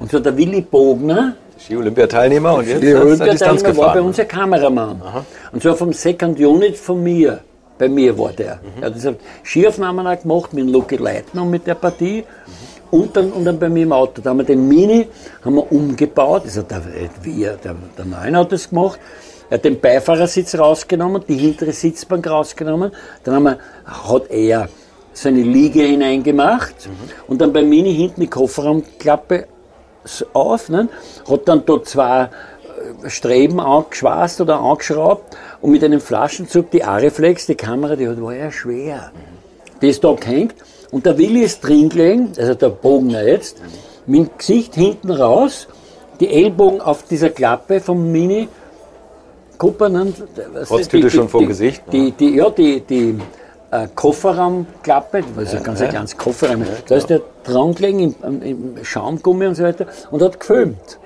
[0.00, 5.00] Und so der Willi Bogner, Ski-Olympiateilnehmer und jetzt Ski-Olympiateilnehmer war bei uns der Kameramann.
[5.02, 5.24] Aha.
[5.52, 7.40] Und zwar vom Second Unit von mir.
[7.78, 8.56] Bei mir war der.
[8.56, 8.82] Mhm.
[8.82, 9.14] Er hat also
[9.44, 12.24] Skiaufnahmen auch gemacht mit Lucky Leitner und mit der Partie.
[12.24, 12.98] Mhm.
[12.98, 14.20] Und, dann, und dann bei mir im Auto.
[14.20, 15.06] Da haben wir den Mini
[15.44, 16.42] haben wir umgebaut.
[16.44, 16.82] Also der,
[17.22, 18.98] wir, der, der Neuen hat das gemacht.
[19.50, 22.92] Er hat den Beifahrersitz rausgenommen, die hintere Sitzbank rausgenommen.
[23.24, 24.68] Dann haben wir, hat er
[25.12, 27.10] seine Liege hineingemacht mhm.
[27.26, 29.46] und dann bei Mini hinten die Kofferraumklappe
[30.32, 30.68] auf.
[30.68, 30.88] Ne?
[31.28, 32.28] Hat dann dort zwei
[33.06, 38.50] Streben angeschweißt oder angeschraubt und mit einem Flaschenzug die Ariflex, die Kamera, die war ja
[38.50, 39.12] schwer.
[39.80, 40.54] Die ist da gehängt
[40.90, 43.60] und der Willi ist drin gelegen, also der Bogner jetzt,
[44.06, 45.68] mit dem Gesicht hinten raus,
[46.20, 48.48] die Ellbogen auf dieser Klappe vom Mini
[49.58, 50.14] Kuppern.
[50.66, 51.82] Kotztüte schon vor dem Gesicht.
[51.92, 53.18] Die, die, ja, die, die
[53.70, 58.42] äh, Kofferraumklappe, das ist ja ganz ein kleines Kofferraum, da ist der dran gelegen im,
[58.42, 60.98] im Schaumgummi und so weiter und hat gefilmt.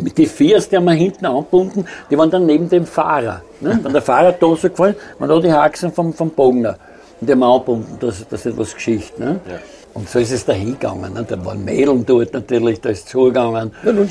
[0.00, 3.42] Mit den Viers, die haben wir hinten angebunden, die waren dann neben dem Fahrer.
[3.60, 3.78] Ne?
[3.80, 6.76] Wenn der Fahrer da so gefallen, waren da die Haxen vom, vom Bogner.
[7.20, 9.22] Und die haben wir angebunden, das, das ist etwas Geschichte.
[9.22, 9.40] Ne?
[9.48, 9.58] Ja.
[9.94, 11.14] Und so ist es dahin gegangen.
[11.14, 11.24] Ne?
[11.28, 13.70] Da waren Mädeln dort natürlich, da ist es zugegangen.
[13.84, 14.08] Ja, nun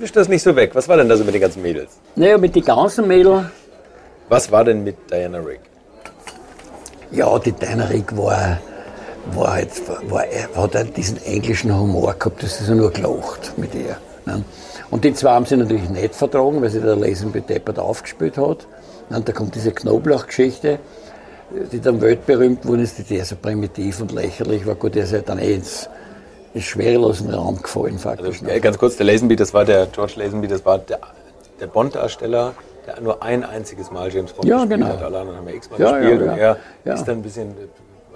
[0.00, 0.70] wisch das nicht so weg.
[0.74, 1.98] Was war denn da so mit den ganzen Mädels?
[2.16, 3.50] Naja, mit den ganzen Mädeln.
[4.28, 5.60] Was war denn mit Diana Rick?
[7.10, 8.58] Ja, die Diana Rick war,
[9.32, 9.70] war halt,
[10.10, 13.96] war, hat halt diesen englischen Humor gehabt, das ist ja nur gelacht mit ihr.
[14.26, 14.44] Ne?
[14.90, 18.66] Und die zwei haben sie natürlich nicht vertragen, weil sie der Lesen bedeppert aufgespielt hat.
[19.10, 20.78] Und da kommt diese Knoblauch-Geschichte,
[21.72, 24.74] die dann weltberühmt wurde, die ja so primitiv und lächerlich war.
[24.74, 25.88] Gut, der ist dann eh ins,
[26.54, 28.42] ins schwerelosen Raum gefallen, faktisch.
[28.42, 30.98] Also, ganz kurz, der Lazenby, das war der George Lazenby, das war der,
[31.60, 32.54] der Bond-Darsteller,
[32.86, 34.92] der nur ein einziges Mal James Bond ja, gespielt genau.
[34.92, 35.02] hat.
[35.02, 36.20] Alle anderen haben ja x-mal ja, gespielt.
[36.20, 36.94] Ja, und er ja.
[36.94, 37.54] ist dann ein bisschen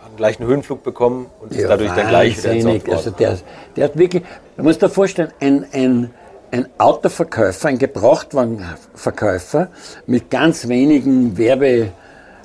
[0.02, 3.38] hat gleich einen Höhenflug bekommen und ist dadurch dann gleich wieder ins Also der,
[3.76, 4.22] der hat wirklich,
[4.56, 6.10] man muss dir vorstellen, ein, ein
[6.52, 9.68] ein Autoverkäufer, ein Gebrauchtwagenverkäufer
[10.06, 11.88] mit ganz wenigen Werbe,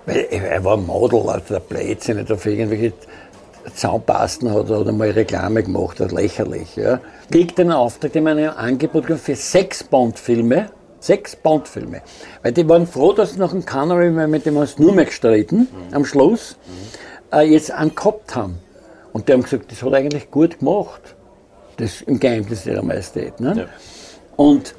[0.06, 2.94] weil er war Model, also der Blödsinn, nicht auf irgendwelche
[3.74, 6.76] Zaunpasten hat oder mal Reklame gemacht hat, lächerlich.
[6.76, 7.00] Ja.
[7.32, 10.70] Kriegt einen Auftrag, den man ein Angebot für sechs Bond-Filme,
[11.00, 12.02] sechs Bond-Filme.
[12.44, 15.06] Weil die waren froh, dass sie nach dem Canary, mit dem haben sie nur mehr
[15.06, 15.94] gestritten, mhm.
[15.94, 17.38] am Schluss, mhm.
[17.38, 18.60] äh, jetzt einen gehabt haben.
[19.14, 21.02] Und die haben gesagt, das hat eigentlich gut gemacht.
[21.78, 23.40] Das im Geheimnis ihrer Majestät.
[23.40, 23.54] Ne?
[23.58, 23.66] Ja.
[24.36, 24.74] Und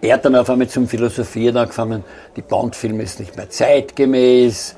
[0.00, 2.04] er hat dann auf einmal zum Philosophieren angefangen,
[2.36, 4.76] die Bond-Filme ist nicht mehr zeitgemäß,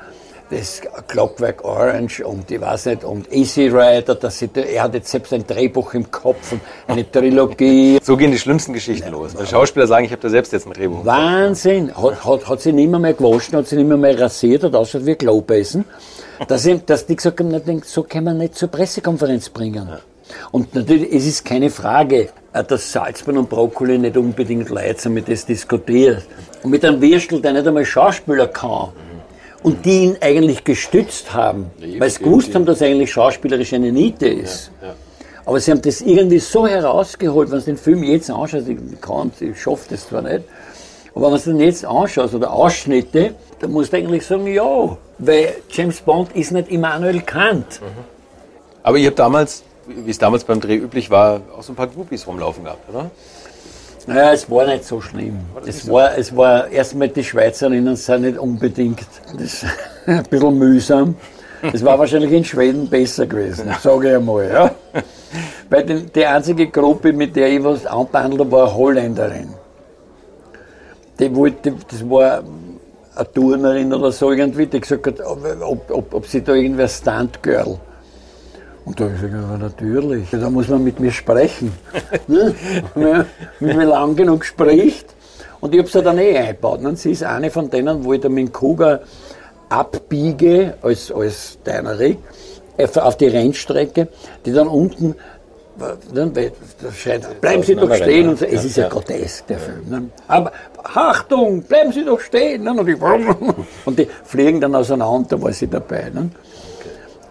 [0.50, 5.32] das Clockwork Orange und ich weiß nicht, und Easy Rider, das, er hat jetzt selbst
[5.32, 7.98] ein Drehbuch im Kopf und eine Trilogie.
[8.06, 9.36] So gehen die schlimmsten Geschichten los.
[9.36, 11.04] Weil Schauspieler sagen, ich habe da selbst jetzt ein Drehbuch.
[11.04, 11.90] Wahnsinn!
[11.96, 14.74] Hat, hat, hat sie nicht mehr, mehr gewaschen, hat sie nicht mehr, mehr rasiert, hat
[14.74, 15.84] ausschaut wie Klobessen.
[16.46, 19.88] Dass, ich, dass die gesagt haben, so kann man nicht zur Pressekonferenz bringen.
[20.52, 25.14] Und natürlich, es ist keine Frage, äh, dass Salzmann und Brokkoli nicht unbedingt Leute sind,
[25.14, 26.24] mit das diskutiert.
[26.62, 28.88] Und mit einem Würstel, der nicht einmal Schauspieler kann.
[29.66, 33.72] Und die ihn eigentlich gestützt haben, ja, weil sie gewusst haben, dass er eigentlich schauspielerisch
[33.72, 34.70] eine Niete ist.
[34.80, 34.94] Ja, ja.
[35.44, 39.32] Aber sie haben das irgendwie so herausgeholt, wenn du den Film jetzt anschaust, ich kann,
[39.40, 40.44] ich schaffe das zwar nicht,
[41.14, 45.56] aber wenn du den jetzt anschaust oder Ausschnitte, dann musst du eigentlich sagen, ja, weil
[45.70, 47.80] James Bond ist nicht Immanuel Kant.
[47.80, 48.04] Mhm.
[48.82, 51.86] Aber ihr habt damals wie es damals beim Dreh üblich war, auch so ein paar
[51.86, 53.10] Groupies rumlaufen gehabt, oder?
[54.06, 55.38] Naja, es war nicht so schlimm.
[55.66, 59.06] Es, war, es war erstmal die Schweizerinnen sind nicht unbedingt
[59.36, 59.64] das,
[60.06, 61.16] ein bisschen mühsam.
[61.72, 64.48] Es war wahrscheinlich in Schweden besser gewesen, sage ich einmal.
[64.48, 64.70] Ja.
[65.68, 69.48] Weil die, die einzige Gruppe, mit der ich was anbehandelt habe, war eine Holländerin.
[71.18, 72.44] Die wollte, das war
[73.16, 77.78] eine Turnerin oder so irgendwie, die gesagt hat, ob, ob, ob sie da irgendwer Stunt-Girl
[78.86, 81.72] und da habe ich gesagt, natürlich, da muss man mit mir sprechen.
[82.28, 83.26] ne?
[83.58, 85.12] Wenn man lang genug spricht.
[85.60, 86.80] Und ich habe sie dann eh eingebaut.
[86.84, 89.00] Und sie ist eine von denen, wo ich da mit dem Kuga
[89.68, 92.18] abbiege, als, als Deinerik,
[92.78, 94.06] auf die Rennstrecke,
[94.44, 95.16] die dann unten
[96.14, 96.32] dann
[96.94, 98.30] schreit, bleiben Sie doch stehen.
[98.30, 98.46] Und so.
[98.46, 99.90] Es ist ja, ja grotesk, der Film.
[99.90, 100.10] Ne?
[100.28, 100.52] Aber
[100.82, 102.62] Achtung, bleiben Sie doch stehen.
[102.62, 102.70] Ne?
[102.70, 102.96] Und, die,
[103.84, 106.10] und die fliegen dann auseinander, da war sie dabei.
[106.14, 106.30] Ne?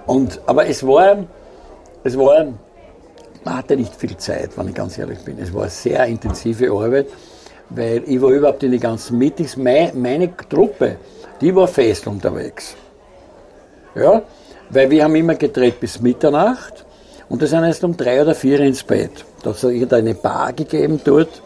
[0.06, 1.18] Und, aber es war,
[2.06, 2.46] es war,
[3.44, 5.40] man hatte nicht viel Zeit, wenn ich ganz ehrlich bin.
[5.40, 7.08] Es war eine sehr intensive Arbeit,
[7.70, 10.98] weil ich war überhaupt in den ganzen Meetings, meine, meine Truppe,
[11.42, 12.76] die war fest unterwegs.
[13.96, 14.22] Ja,
[14.70, 16.86] weil wir haben immer gedreht bis Mitternacht
[17.28, 19.26] und da sind erst um drei oder vier ins Bett.
[19.42, 21.42] Da hat es irgendeine Bar gegeben dort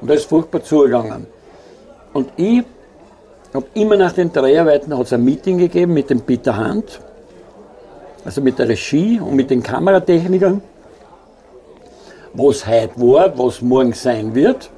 [0.00, 1.26] und da ist furchtbar zugegangen.
[2.14, 2.62] Und ich
[3.52, 7.00] habe immer nach den Dreharbeiten hat es ein Meeting gegeben mit dem Peter Hand,
[8.28, 10.60] also mit der Regie und mit den Kameratechnikern,
[12.34, 14.68] was heute war, was morgen sein wird.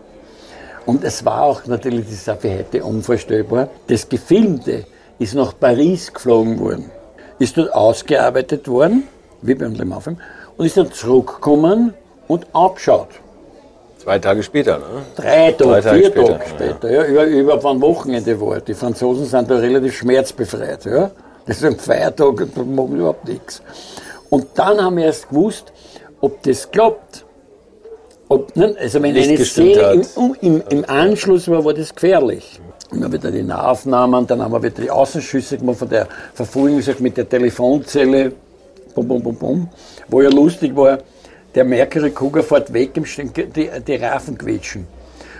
[0.86, 4.84] Und es war auch natürlich, das ist für heute unvorstellbar, das Gefilmte
[5.18, 6.92] ist nach Paris geflogen worden,
[7.40, 9.08] ist dort ausgearbeitet worden,
[9.42, 11.94] wie beim Le Mans und ist dann zurückgekommen
[12.28, 13.08] und abgeschaut.
[13.98, 14.84] Zwei Tage später, ne?
[15.16, 17.02] Drei Tage, Tage vier später, Tage später, ja.
[17.02, 17.24] ja.
[17.24, 17.24] über,
[17.56, 18.60] über ein Wochenende war.
[18.60, 21.10] Die Franzosen sind da relativ schmerzbefreit, ja.
[21.46, 23.62] Das ist ein Feiertag, da machen wir überhaupt nichts.
[24.28, 25.72] Und dann haben wir erst gewusst,
[26.20, 27.24] ob das klappt.
[28.28, 32.60] Ob, ne, also wenn eine Szene im, um, im, im Anschluss war, war das gefährlich.
[32.92, 36.80] Und dann wieder die Nahaufnahmen, dann haben wir wieder die Außenschüsse gemacht von der Verfolgung,
[37.00, 38.32] mit der Telefonzelle,
[38.94, 39.68] bum, bum, bum, bum.
[40.08, 40.98] Wo ja lustig war,
[41.54, 44.86] der Mercury Cougar fährt weg, im Sten- die, die Rafen quetschen.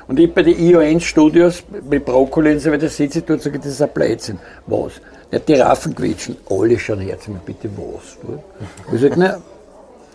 [0.09, 3.59] Und ich bei den ION-Studios mit Brokkoli und so weiter sitze ich dort und sage,
[3.59, 4.41] das ist ein Blödsinn.
[4.67, 4.95] Was?
[5.31, 6.37] Ja, die Raffen quetschen.
[6.49, 8.19] Alle schauen her zu mir, bitte was?
[8.21, 8.43] Du?
[8.93, 9.41] Ich sage, na,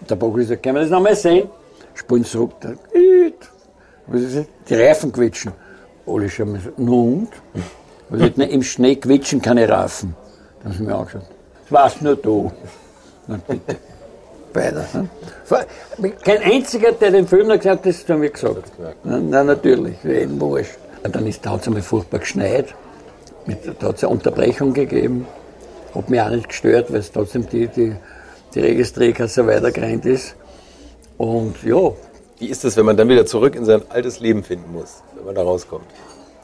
[0.10, 1.50] der Brokkoli sagt, können wir das nochmal sehen?
[1.94, 4.46] Spulen zurück, ist das?
[4.70, 5.54] Die Reifen quetschen.
[6.06, 7.30] Alle schauen mir so, na und?
[8.12, 10.16] Ich sage, na, im Schnee quetschen keine Raffen.
[10.60, 11.22] Dann haben sie mir angeschaut.
[11.64, 12.52] Das warst nur du.
[13.28, 13.78] Na bitte.
[14.54, 14.86] Beide.
[14.94, 15.10] Ne?
[16.24, 18.72] Kein einziger, der den Film noch gesagt hat, das haben wir gesagt.
[19.04, 20.78] Nein, nein, natürlich, jeden wurscht.
[21.04, 22.74] Und dann ist, da es einmal furchtbar geschneit.
[23.80, 25.28] Da hat es eine Unterbrechung gegeben.
[25.94, 27.96] Hat mich auch nicht gestört, weil es trotzdem die, die,
[28.54, 30.36] die Registrierkasse weitergerannt ist.
[31.18, 31.92] Und ja,
[32.40, 35.26] Wie ist es, wenn man dann wieder zurück in sein altes Leben finden muss, wenn
[35.26, 35.86] man da rauskommt?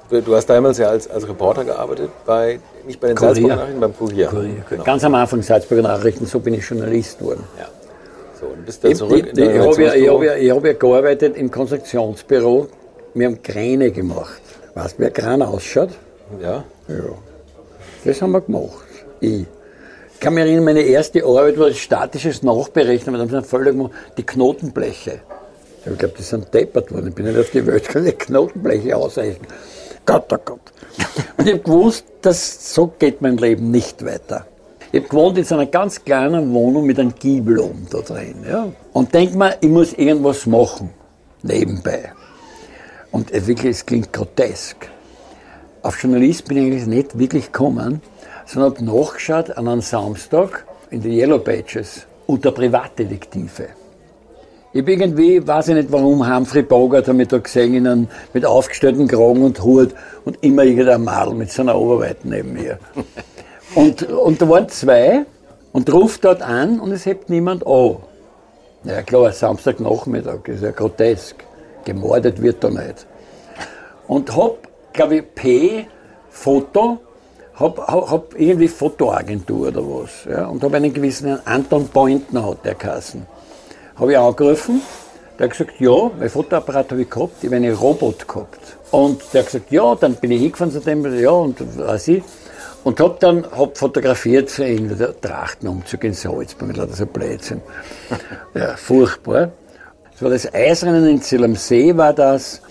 [0.09, 3.33] Du, hast damals ja als, als Reporter gearbeitet, bei, nicht bei den Kurier.
[3.33, 4.27] Salzburger Nachrichten, beim Kurier.
[4.27, 4.65] Kurier.
[4.69, 4.83] Genau.
[4.83, 7.43] ganz am Anfang Salzburger Nachrichten, so bin ich Journalist geworden.
[7.57, 7.67] Ja.
[8.39, 10.15] So, und bist dann zurück ich, ich, in ich habe ja, ich Redaktionsbüro.
[10.15, 12.67] hab ja, ich hab ja gearbeitet im Konstruktionsbüro.
[13.13, 14.41] Wir haben Kräne gemacht.
[14.73, 15.89] Weißt du, wie ein Kran ausschaut?
[16.41, 16.63] Ja.
[16.97, 17.13] Ja.
[18.03, 18.85] Das haben wir gemacht.
[19.19, 19.45] Ich.
[20.13, 24.23] Ich kann mich erinnern, meine erste Arbeit war statisches Nachberechnen, weil da haben sie die
[24.23, 25.19] Knotenbleche.
[25.84, 27.07] Ich glaube, die sind deppert worden.
[27.07, 29.47] Ich bin nicht auf die Welt gekommen, die Knotenbleche ausrechnen.
[30.05, 30.59] Gott, oh Gott.
[31.38, 34.45] Und ich habe gewusst, dass so geht mein Leben nicht weiter.
[34.91, 38.35] Ich habe gewohnt in so einer ganz kleinen Wohnung mit einem Giebel oben da drin.
[38.47, 38.72] Ja.
[38.93, 40.91] Und denk mal, ich muss irgendwas machen.
[41.41, 42.11] Nebenbei.
[43.09, 44.88] Und wirklich, es klingt grotesk
[45.83, 48.01] auf Journalist bin ich eigentlich nicht wirklich gekommen,
[48.45, 53.69] sondern habe nachgeschaut an einem Samstag in den Yellow Pages unter Privatdetektive.
[54.73, 58.07] Ich habe irgendwie, weiß ich nicht warum, Humphrey Bogart habe ich da gesehen, in einem,
[58.33, 59.93] mit aufgestellten Kragen und Hut
[60.23, 62.79] und immer irgendein Madel mit so einer Oberweite neben mir.
[63.73, 65.25] Und, und da waren zwei
[65.71, 67.95] und ruft dort an und es hebt niemand an.
[68.83, 71.37] Na ja klar, Samstagnachmittag, ist ja grotesk.
[71.85, 73.07] Gemordet wird da nicht
[74.11, 75.88] und hab, glaube ich, P,
[76.30, 76.99] Foto,
[77.55, 80.26] hab, hab, irgendwie Fotoagentur oder was.
[80.30, 83.26] Ja, und habe einen gewissen Anton Pointner hat der Kassen.
[83.95, 84.81] Habe ich angerufen,
[85.38, 88.59] der hat gesagt, ja, mein Fotoapparat habe ich gehabt, ich habe einen Robot gehabt.
[88.91, 92.23] Und der hat gesagt, ja, dann bin ich hingefahren zu dem, ja, und weiß ich.
[92.84, 97.61] Und hab dann hab fotografiert für ihn, der Trachtenumzug in Salzburg, lauter so Blödsinn.
[98.53, 99.51] Ja, furchtbar.
[100.11, 102.61] Das war das Eisrennen in Zell am See, war das.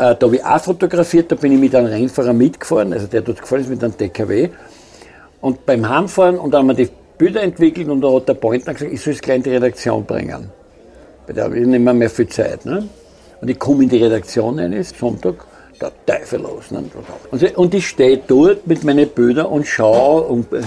[0.00, 3.20] Äh, da habe ich auch fotografiert, da bin ich mit einem Rennfahrer mitgefahren, also der
[3.20, 4.48] dort gefahren ist mit einem DKW.
[5.42, 8.72] Und beim Heimfahren, und dann haben wir die Bilder entwickelt und da hat der Pointner
[8.72, 10.48] gesagt, ich soll es gleich in die Redaktion bringen.
[11.26, 12.64] Weil da habe ich nicht mehr, mehr viel Zeit.
[12.64, 12.88] Ne?
[13.42, 15.44] Und ich komme in die Redaktion rein, ist Sonntag,
[15.78, 16.70] der Teufel los.
[16.70, 16.82] Ne?
[17.30, 20.62] Und, ich- und ich stehe dort mit meinen Bildern und schaue und äh,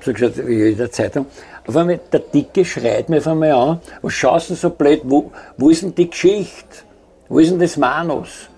[0.00, 1.26] so gesagt, wie in der Zeitung.
[1.66, 5.30] Auf einmal, der Dicke schreit mir auf einmal an, was schaust du so blöd, wo,
[5.58, 6.87] wo ist denn die Geschichte?
[7.28, 8.48] Wo ist denn das Manus?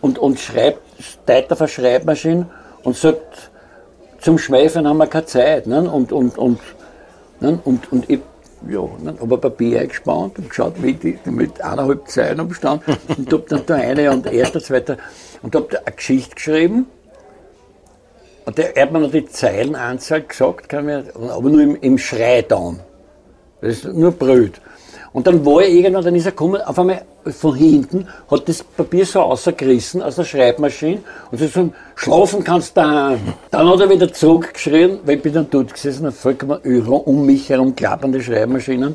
[0.00, 2.46] Und, und schreibt, steigt auf eine Schreibmaschine
[2.82, 3.50] und sagt,
[4.20, 5.66] zum Schweifen haben wir keine Zeit.
[5.66, 5.90] Ne?
[5.90, 6.60] Und, und, und,
[7.40, 7.58] ne?
[7.64, 8.20] und, und ich
[8.68, 9.14] ja, ne?
[9.20, 13.44] habe ein Papier eingespannt und geschaut, wie die, die mit eineinhalb Zeilen umstanden und habe
[13.48, 14.96] dann da eine und erster, zweiter
[15.42, 16.86] und habe da eine Geschichte geschrieben.
[18.44, 21.98] Und der er hat mir noch die Zeilenanzahl gesagt, kann mir, aber nur im, im
[21.98, 22.80] Schreiton.
[23.60, 24.60] Das ist nur blöd.
[25.16, 28.62] Und dann war er irgendwann, dann ist er gekommen, auf einmal von hinten, hat das
[28.62, 33.32] Papier so rausgerissen aus der Schreibmaschine und so gesagt, schlafen kannst du daheim.
[33.50, 37.48] Dann hat er wieder zurückgeschrien, weil ich bin dann dort gesessen, vollkommen Euro um mich
[37.48, 38.94] herum klappernde Schreibmaschinen.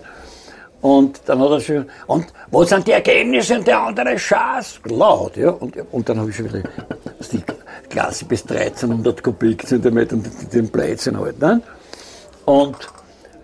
[0.82, 4.80] Und dann hat er schon, und wo sind die Ergebnisse und der andere Schatz?
[4.86, 5.50] Laut, ja.
[5.50, 6.62] Und, und dann habe ich schon wieder
[7.32, 7.42] die
[7.90, 11.64] Klasse bis 1300 Kubikzentimeter und den Blödsinn halt, ne?
[12.46, 12.78] Und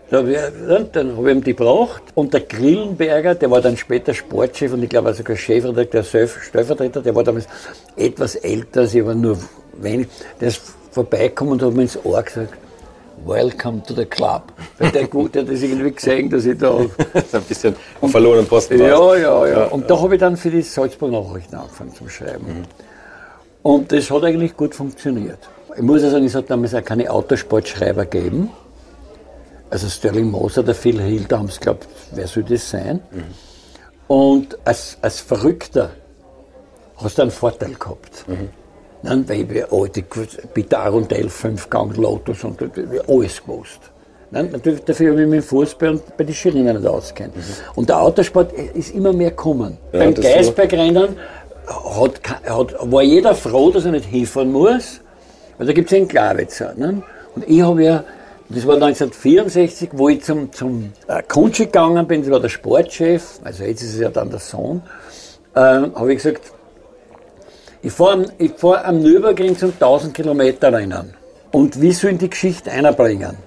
[0.10, 0.50] da ja,
[0.94, 2.02] dann habe ich ihm die gebracht.
[2.16, 7.14] Und der Grillenberger, der war dann später Sportchef und ich glaube sogar Chefredakteur, Stellvertreter, der
[7.14, 7.48] war damals
[7.96, 9.38] etwas älter als ich, aber nur
[9.74, 10.08] wenig.
[10.40, 10.62] Der ist
[10.92, 12.54] vorbeigekommen und hat mir ins Ohr gesagt,
[13.26, 14.54] Welcome to the club.
[14.78, 16.78] Weil der, gut, der hat das irgendwie gesehen, dass ich da.
[17.34, 18.92] ein bisschen auf verlorenen Posten warst.
[18.92, 19.66] Ja, ja, ja.
[19.66, 22.66] Und da habe ich dann für die Salzburg Nachrichten angefangen zu schreiben.
[23.64, 25.40] Und das hat eigentlich gut funktioniert.
[25.76, 28.52] Ich muss ja sagen, es hat damals auch keine Autosportschreiber gegeben.
[29.70, 33.02] Also Sterling Moser, der Phil Hill, da haben sie geglaubt, wer soll das sein?
[34.08, 35.92] Und als, als Verrückter
[36.96, 38.26] hast du einen Vorteil gehabt.
[39.04, 40.04] Nein, weil wir alte,
[40.54, 42.60] Peter Arundel, Fünfgang Lotus und
[43.08, 43.80] alles gewusst.
[44.32, 47.34] Nein, natürlich, dafür habe ich mich im Fußball und bei den Skirinnen nicht auskennt.
[47.76, 49.78] Und der Autosport ist immer mehr gekommen.
[49.94, 50.14] Ja, Beim.
[50.14, 51.16] Geisbergrennen
[51.68, 55.00] hat, hat, war jeder froh, dass er nicht hinfahren muss,
[55.58, 56.74] weil da gibt es einen Klarwitzer.
[56.76, 57.02] Ne?
[57.36, 58.04] Und ich habe ja,
[58.50, 63.40] das war 1964, wo ich zum, zum äh, Kuntschi gegangen bin, das war der Sportchef,
[63.44, 64.82] also jetzt ist es ja dann der Sohn,
[65.54, 66.52] äh, habe ich gesagt,
[67.82, 68.26] ich fahre
[68.58, 71.14] fahr am Nürburgring zum 1000 Kilometer Rennen.
[71.52, 73.38] Und wie soll ich die Geschichte einbringen?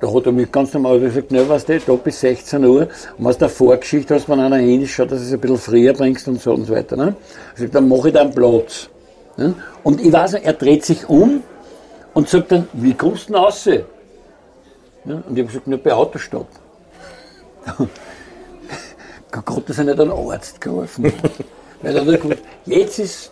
[0.00, 2.82] Da hat er mich ganz normal gesagt, ne, was du, da bis 16 Uhr.
[2.82, 5.58] Und was der Vorgeschichte hast, wenn einer hin ist, schau, dass du es ein bisschen
[5.58, 6.96] früher bringst und so und so weiter.
[6.96, 7.16] Ne?
[7.54, 8.88] Ich sag, dann mache ich da einen Platz.
[9.36, 9.54] Ne?
[9.82, 11.42] Und ich weiß, er dreht sich um
[12.14, 13.68] und sagt dann, wie kommst du denn raus?
[15.04, 15.22] Ne?
[15.26, 16.48] Und ich habe gesagt, nicht bei Autostopp.
[19.30, 21.04] Gott, dass er nicht einen Arzt geholfen.
[21.82, 23.30] Weil er hat gesagt, jetzt ist,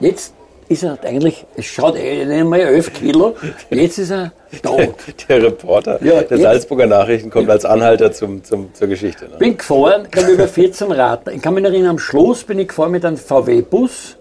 [0.00, 0.34] jetzt
[0.68, 3.34] ist er eigentlich, es schaut eh nicht mal 11 Kilo,
[3.70, 4.32] jetzt ist er
[4.62, 4.94] tot.
[5.28, 9.24] Der Reporter Ja, der Salzburger Nachrichten kommt als Anhalter zum, zum, zur Geschichte.
[9.24, 9.36] Ne?
[9.38, 11.26] Bin gefahren, glaube über 14 Rad.
[11.28, 14.16] Ich kann mich erinnern, am Schluss bin ich gefahren mit einem VW-Bus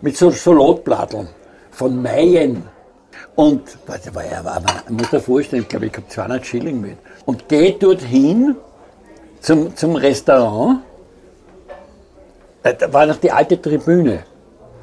[0.00, 1.28] mit so Salatbladeln
[1.70, 2.62] von Mayen.
[3.40, 6.78] Und das war ja, war, man muss dir vorstellen, ich glaube, ich habe 200 Schilling
[6.78, 6.98] mit.
[7.24, 8.54] Und gehe dorthin
[9.40, 10.80] zum, zum Restaurant.
[12.62, 14.24] Da, da war noch die alte Tribüne.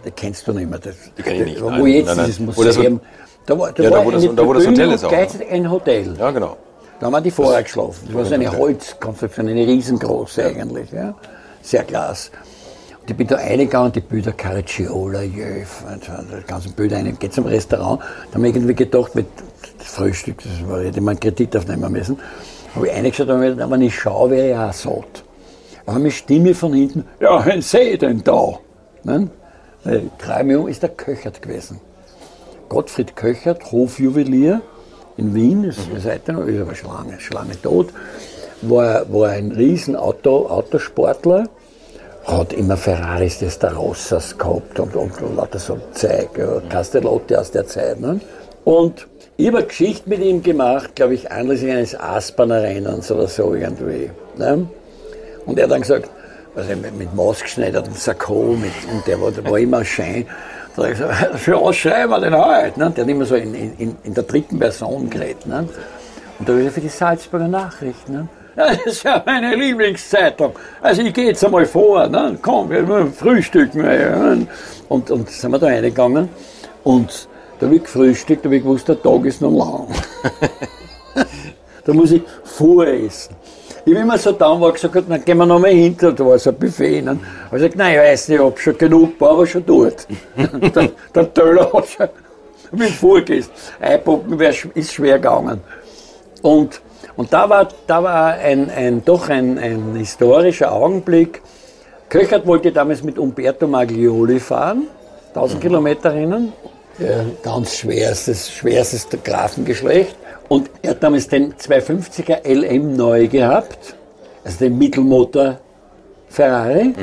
[0.04, 0.80] Die kennst du nicht mehr.
[0.80, 1.86] Das, Die kenn ich nicht, Wo nein.
[1.86, 2.26] jetzt Nein, nein.
[2.26, 3.00] dieses das- Museum.
[3.46, 5.52] Da war, da Ja, da war wo das- da wo das Hotel ist auch, gleichzeitig
[5.52, 6.16] ein Hotel.
[6.18, 6.58] Ja, genau.
[7.00, 8.06] Da haben wir die vorher geschlafen.
[8.08, 10.92] Das war so eine Holzkonstruktion, eine riesengroße eigentlich.
[10.92, 11.14] Ja.
[11.62, 12.32] Sehr klasse.
[13.10, 17.34] Ich bin da reingegangen, die Bilder Caracciola, Jöf, und so, das ganze Bilder rein, geht
[17.34, 18.02] zum Restaurant.
[18.02, 19.28] Da haben wir irgendwie gedacht, mit
[19.78, 22.20] das Frühstück, das war, hätte man einen Kredit aufnehmen müssen.
[22.76, 25.24] Habe ich reingeschaut und gedacht, wenn ich schaue, wäre ich auch satt.
[25.86, 28.60] Da haben eine Stimme von hinten, ja, wen sehe ich denn da?
[29.04, 29.30] Ne?
[29.86, 31.80] Weil Ich drehe mich um, ist der Köchert gewesen.
[32.68, 34.62] Gottfried Köchert, Hofjuwelier
[35.16, 36.00] in Wien, ist mhm.
[36.02, 37.88] seit ist aber schon lange, schon lange tot,
[38.64, 41.48] war, war ein riesen Auto, Autosportler,
[42.28, 46.30] hat immer Ferraris des Rossas gehabt und, und, und lauter so Zeug,
[46.70, 48.00] Castellotti aus der Zeit.
[48.02, 48.20] Ne?
[48.66, 53.28] Und ich habe eine Geschichte mit ihm gemacht, glaube ich, anlässlich eines Aspaner Rennens oder
[53.28, 54.12] so irgendwie.
[54.38, 54.68] Ne?
[55.46, 56.10] Und er hat dann gesagt,
[56.54, 60.26] also mit, mit maßgeschneidertem Sakko, mit, und der war, war immer Schein.
[60.76, 62.80] Da hat er gesagt, für was schreiben wir denn heute?
[62.80, 62.92] Ne?
[62.92, 65.46] Der hat immer so in, in, in der dritten Person geredet.
[65.46, 65.70] Ne?
[66.40, 68.12] Und da ist er für die Salzburger Nachrichten.
[68.12, 68.28] Ne?
[68.58, 70.54] Das ist ja meine Lieblingszeitung.
[70.82, 72.40] Also ich gehe jetzt einmal vor, ne?
[72.42, 73.84] komm, wir frühstücken.
[73.84, 74.48] Ne?
[74.90, 76.28] Und, und sind wir da reingegangen
[76.84, 77.30] und
[77.60, 79.88] da habe ich gefrühstückt, da habe ich gewusst, der Tag ist noch lang.
[81.86, 83.36] da muss ich voressen.
[83.86, 86.40] Ich habe immer so da war gesagt, dann gehen wir noch mal hinter, da war
[86.40, 87.04] so ein Buffet.
[87.04, 87.20] Ne?
[87.22, 90.08] Ich habe gesagt, nein, ich weiß nicht, ich habe schon genug, aber schon dort.
[90.76, 92.10] der, der Töller hat schon
[92.72, 93.52] mit vorgegessen.
[93.80, 95.62] Einpacken wär- ist schwer gegangen.
[96.42, 96.82] Und,
[97.18, 101.42] und da war, da war ein, ein, doch ein, ein historischer Augenblick.
[102.10, 104.88] Köchert wollte damals mit Umberto Maglioli fahren,
[105.30, 106.54] 1000 Kilometer Rennen.
[107.00, 110.16] Ja, ganz schwerstes, schwerstes Grafengeschlecht.
[110.48, 113.96] Und er hat damals den 250er LM neu gehabt,
[114.46, 115.60] also den Mittelmotor
[116.30, 116.94] Ferrari,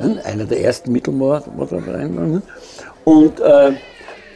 [0.00, 2.42] ne, einer der ersten Mittelmotorrennen.
[3.04, 3.72] Und äh,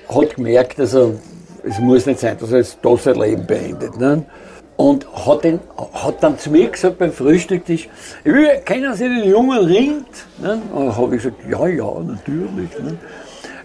[0.08, 1.14] hat gemerkt, also
[1.62, 3.98] es muss nicht sein, dass er jetzt da sein Leben beendet.
[3.98, 4.24] Ne?
[4.77, 5.61] Und hat, den,
[5.94, 7.89] hat dann zu mir gesagt beim Frühstücktisch,
[8.66, 10.07] kennen Sie den jungen Rind?
[10.39, 10.61] Ne?
[10.74, 12.78] Und habe ich gesagt, ja, ja, natürlich.
[12.82, 12.98] Ne?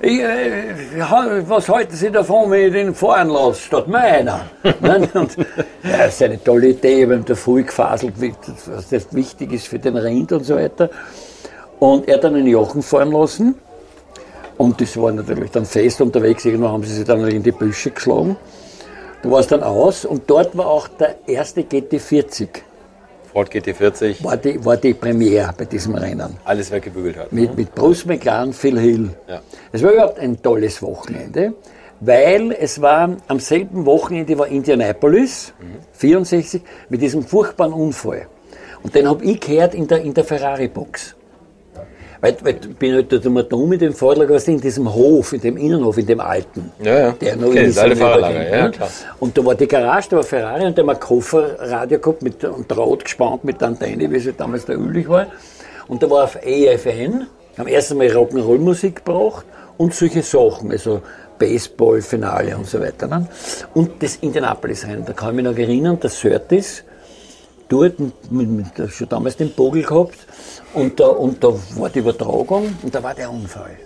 [0.04, 4.46] Ich, äh, was halten Sie davon, wenn ich den fahren lasse, statt meiner?
[4.64, 5.08] ne?
[5.14, 5.36] Und,
[5.84, 8.34] ja, das ist eine tolle Idee, haben da voll gefaselt, wie-
[8.68, 10.90] was das wichtig ist für den Rind und so weiter.
[11.80, 13.56] Und er hat dann einen Jochen fahren lassen.
[14.58, 16.46] Und das war natürlich dann fest unterwegs.
[16.46, 18.38] Irgendwann haben sie sich dann in die Büsche geschlagen.
[19.23, 22.48] Da war es dann aus und dort war auch der erste GT40.
[23.31, 26.35] Ford GT40, War die, war die Premiere bei diesem Rennen.
[26.43, 27.31] alles weggebügelt hat.
[27.31, 29.10] Mit, mit Bruce McLaren, Phil Hill.
[29.27, 29.41] Ja.
[29.72, 31.53] Es war überhaupt ein tolles Wochenende,
[32.02, 35.53] weil es war am selben Wochenende war Indianapolis,
[35.93, 38.27] 64, mit diesem furchtbaren Unfall.
[38.84, 41.15] Und den habe ich gehört in der, in der Ferrari-Box.
[42.22, 45.41] Weil, weil ich bin halt dort immer dumm in dem was in diesem Hof, in
[45.41, 46.72] dem Innenhof, in dem alten.
[46.84, 47.11] Ja, ja.
[47.14, 48.89] Der noch Okay, in alte Fahrerlager, ja, klar.
[49.19, 52.43] Und da war die Garage, da war Ferrari und der hat ein Kofferradio gehabt mit,
[52.43, 55.27] und Draht gespannt mit Antenne, wie sie damals der üblich war.
[55.88, 57.26] Und da war auf EFN,
[57.57, 59.45] am ersten Mal Rock'n'Roll-Musik gebracht
[59.77, 61.02] und solche Sachen, also
[61.39, 63.07] Baseball, Finale und so weiter.
[63.07, 63.26] Ne?
[63.73, 66.84] Und das Indianapolis-Rennen, da kann ich mich noch erinnern, der Surtis,
[67.72, 67.95] dort
[68.89, 70.18] schon damals den Bogen gehabt
[70.73, 73.77] und da, und da war die Übertragung und da war der Unfall.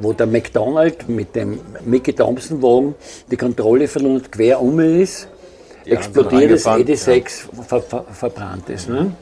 [0.00, 2.94] Wo der McDonald mit dem Mickey Thompson Wagen
[3.30, 5.28] die Kontrolle verloren hat, quer um ist,
[5.84, 8.88] noch explodiert angefangen, ED6 ver, ver, verbrannt ist.
[8.88, 9.12] Ne?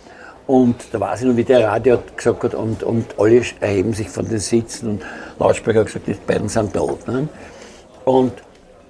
[0.47, 4.09] Und da weiß ich noch, wie der Radio gesagt hat, und, und alle erheben sich
[4.09, 5.03] von den Sitzen und
[5.39, 7.07] Lautsprecher hat gesagt, die beiden sind tot.
[7.09, 7.29] Ne?
[8.05, 8.33] Und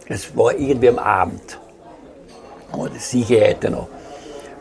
[0.07, 1.59] es war irgendwie am Abend.
[2.73, 3.89] Aber das sehe ich heute noch.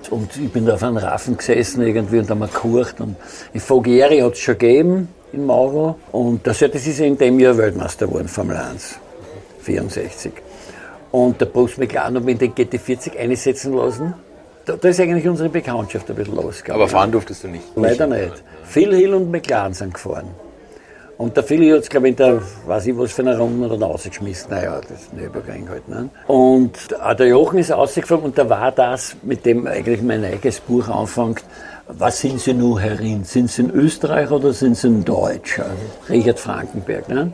[0.09, 2.99] Und ich bin da auf einem Raffen gesessen irgendwie und haben wir gekocht.
[2.99, 3.15] Und
[3.53, 5.95] in Fogieri hat es schon gegeben, in Mauro.
[6.11, 8.99] Und das, das ist in dem Jahr Weltmeister geworden, Formel 1,
[9.61, 10.31] 64.
[11.11, 14.13] Und der Bruce McLaren hat mich in den GT40 einsetzen lassen.
[14.65, 16.81] Da, da ist eigentlich unsere Bekanntschaft ein bisschen losgegangen.
[16.81, 17.63] Aber fahren durftest du nicht.
[17.75, 18.43] Leider nicht.
[18.63, 20.27] Phil Hill und McLaren sind gefahren.
[21.19, 23.67] Und der Phil hat es, glaube ich, in der, weiß ich was für eine Runde
[23.67, 24.49] dann rausgeschmissen.
[24.51, 25.85] Naja, das ist ein Übergang halt.
[25.89, 26.07] Ne?
[26.27, 30.61] Und auch der Jochen ist rausgefahren und da war das, mit dem eigentlich mein eigenes
[30.61, 31.43] Buch anfängt.
[31.89, 33.25] Was sind Sie nun herin?
[33.25, 35.59] Sind Sie in Österreich oder sind Sie in Deutsch?
[35.59, 35.73] Also
[36.07, 37.09] Richard Frankenberg.
[37.09, 37.33] Ne?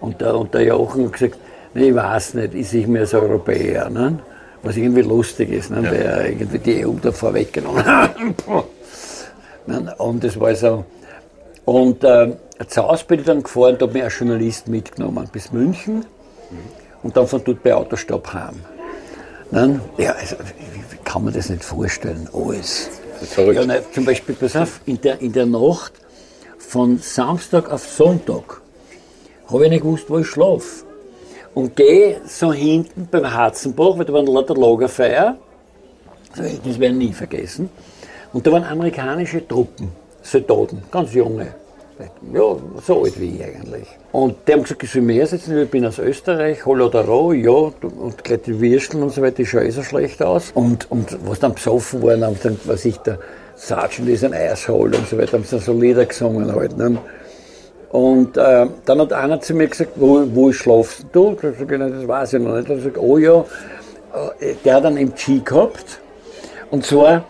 [0.00, 1.38] Und, der, und der Jochen hat gesagt,
[1.74, 3.88] nee, ich weiß nicht, ich sehe mich als Europäer.
[3.88, 4.18] Ne?
[4.64, 5.80] Was irgendwie lustig ist, ne?
[5.84, 8.16] weil er irgendwie die EU da vorweggenommen hat.
[9.68, 9.94] Ne?
[9.96, 10.84] Und das war so.
[11.64, 12.32] Und äh,
[12.68, 16.06] zu Hause bin ich dann gefahren, da hat mich ein Journalist mitgenommen bis München
[17.02, 18.60] und dann von dort bei Autostopp heim.
[19.50, 19.80] Ne?
[19.98, 22.90] Ja, also, wie, wie kann man das nicht vorstellen, alles?
[23.36, 25.92] Ja, ne, zum Beispiel, pass auf, in der, in der Nacht
[26.58, 28.60] von Samstag auf Sonntag
[29.50, 30.84] habe ich nicht gewusst, wo ich schlafe.
[31.54, 35.36] Und gehe so hinten beim Harzenbach, weil da waren lauter Lagerfeuer,
[36.34, 37.70] das werden wir nie vergessen.
[38.32, 39.90] Und da waren amerikanische Truppen,
[40.22, 41.54] Soldaten, ganz junge.
[42.32, 42.56] Ja,
[42.86, 43.88] so alt wie ich eigentlich.
[44.12, 47.32] Und die haben gesagt, ich soll mehr setzen, ich bin aus Österreich, Hollo da Roh,
[47.32, 50.50] ja, und gleich die Würsteln und so weiter, die schauen eh so schlecht aus.
[50.54, 53.18] Und, und was dann besoffen waren, haben sie dann, was ich, der
[53.54, 56.76] Sergeant ist ein Eishol und so weiter, haben sie dann so Lieder gesungen halt.
[56.76, 56.98] Ne?
[57.90, 61.34] Und äh, dann hat einer zu mir gesagt, wo, wo schlafst du?
[61.40, 62.68] Ich, "Na, das weiß ich noch nicht.
[62.68, 63.44] Dann sagt oh ja,
[64.40, 66.00] äh, der hat einen MG gehabt.
[66.70, 67.24] Und zwar,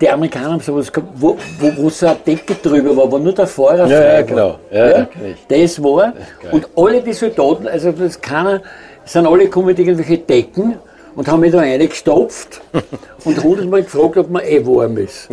[0.00, 3.32] die Amerikaner haben sowas gehabt, wo, wo, wo so eine Decke drüber war, wo nur
[3.32, 4.22] der Fahrer Ja, frei ja, war.
[4.22, 4.58] genau.
[4.70, 5.08] Ja, ja.
[5.48, 6.12] Das war.
[6.12, 6.52] geil.
[6.52, 8.62] Und alle die Soldaten, also das keiner,
[9.04, 10.76] sind alle gekommen mit irgendwelchen Decken
[11.16, 12.60] und haben mich da reingestopft
[13.24, 15.28] und hundertmal gefragt, ob man eh warm ist.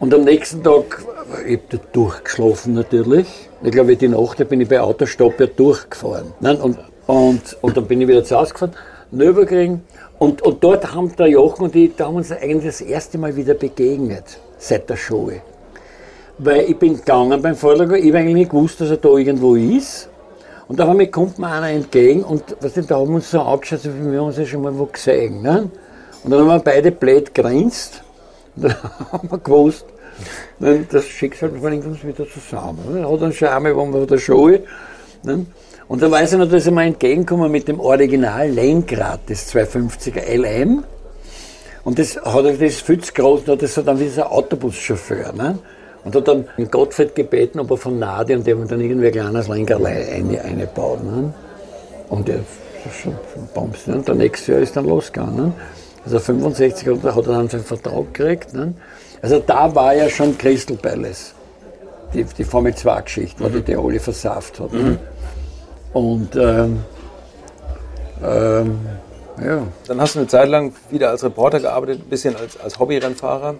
[0.00, 1.04] Und am nächsten Tag,
[1.46, 3.26] ich hab da durchgeschlafen natürlich.
[3.62, 6.32] Ich glaube, die Nacht da bin ich bei Autostopp ja durchgefahren.
[6.40, 8.72] Nein, und, und, und dann bin ich wieder zu Hause gefahren,
[9.10, 9.80] Nürburgring.
[10.18, 13.36] Und, und dort haben der Jochen und ich, da haben uns eigentlich das erste Mal
[13.36, 15.42] wieder begegnet, seit der Schule.
[16.38, 19.54] Weil ich bin gegangen beim Vortrag, ich habe eigentlich nicht gewusst, dass er da irgendwo
[19.54, 20.08] ist.
[20.66, 23.40] Und auf einmal kommt mir einer entgegen und was denn, da haben wir uns so
[23.40, 25.40] angeschaut, so wir uns ja schon mal wo gesehen.
[25.40, 25.70] Ne?
[26.24, 28.02] Und dann haben wir beide blöd grinst.
[28.56, 28.76] Und dann
[29.12, 29.86] haben wir gewusst,
[30.58, 32.80] ne, das Schicksal bringt uns wieder zusammen.
[32.92, 33.08] Ne?
[33.08, 34.64] Hat einen Charme, wo wir von der Schule.
[35.22, 35.46] Ne?
[35.88, 40.20] Und dann weiß ich noch, dass er mir entgegenkommen mit dem Original Lenkrad, das 250er
[40.36, 40.84] LM.
[41.84, 45.32] Und das hat das viel zu groß, das ist dann wie so ein Autobuschauffeur.
[45.32, 45.58] Ne?
[46.04, 49.12] Und hat dann den Gottfried gebeten, ob er von Nadi und hat dann irgendwie ein
[49.12, 51.02] kleines Lenkrad eine, eingebaut.
[51.02, 51.32] Ne?
[52.10, 52.40] Und der
[53.02, 53.14] schon
[53.54, 53.86] Bums.
[53.86, 53.96] Ne?
[53.96, 55.36] Und der nächste Jahr ist dann losgegangen.
[55.36, 55.52] Ne?
[56.04, 58.52] Also 65 hat er hat er dann seinen Vertrag gekriegt.
[58.52, 58.74] Ne?
[59.22, 61.34] Also da war ja schon Crystal Palace.
[62.14, 64.72] Die, die Formel 2 Geschichte, wo die die alle versauft hat.
[64.72, 64.98] Ne?
[65.92, 66.84] Und ähm,
[68.22, 68.78] ähm,
[69.44, 69.62] ja.
[69.86, 73.54] Dann hast du eine Zeit lang wieder als Reporter gearbeitet, ein bisschen als, als Hobbyrennfahrer.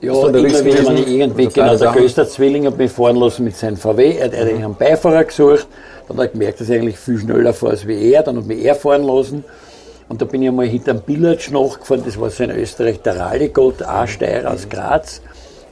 [0.00, 0.96] Ja, unterwegs gewesen?
[0.96, 2.02] ich irgendwie, So kleine genau, der Sachen?
[2.02, 5.66] Göster Zwilling hat mich fahren lassen mit seinem VW, er hat eigentlich einen Beifahrer gesucht,
[6.06, 8.46] dann hat er gemerkt, dass ich eigentlich viel schneller fahre als wie er, dann hat
[8.46, 9.44] mich er fahren lassen.
[10.08, 13.82] Und da bin ich einmal hinterm Billatsch nachgefahren, das war so in Österreich der Rallye-Gott,
[13.82, 15.20] auch Steirer aus Graz,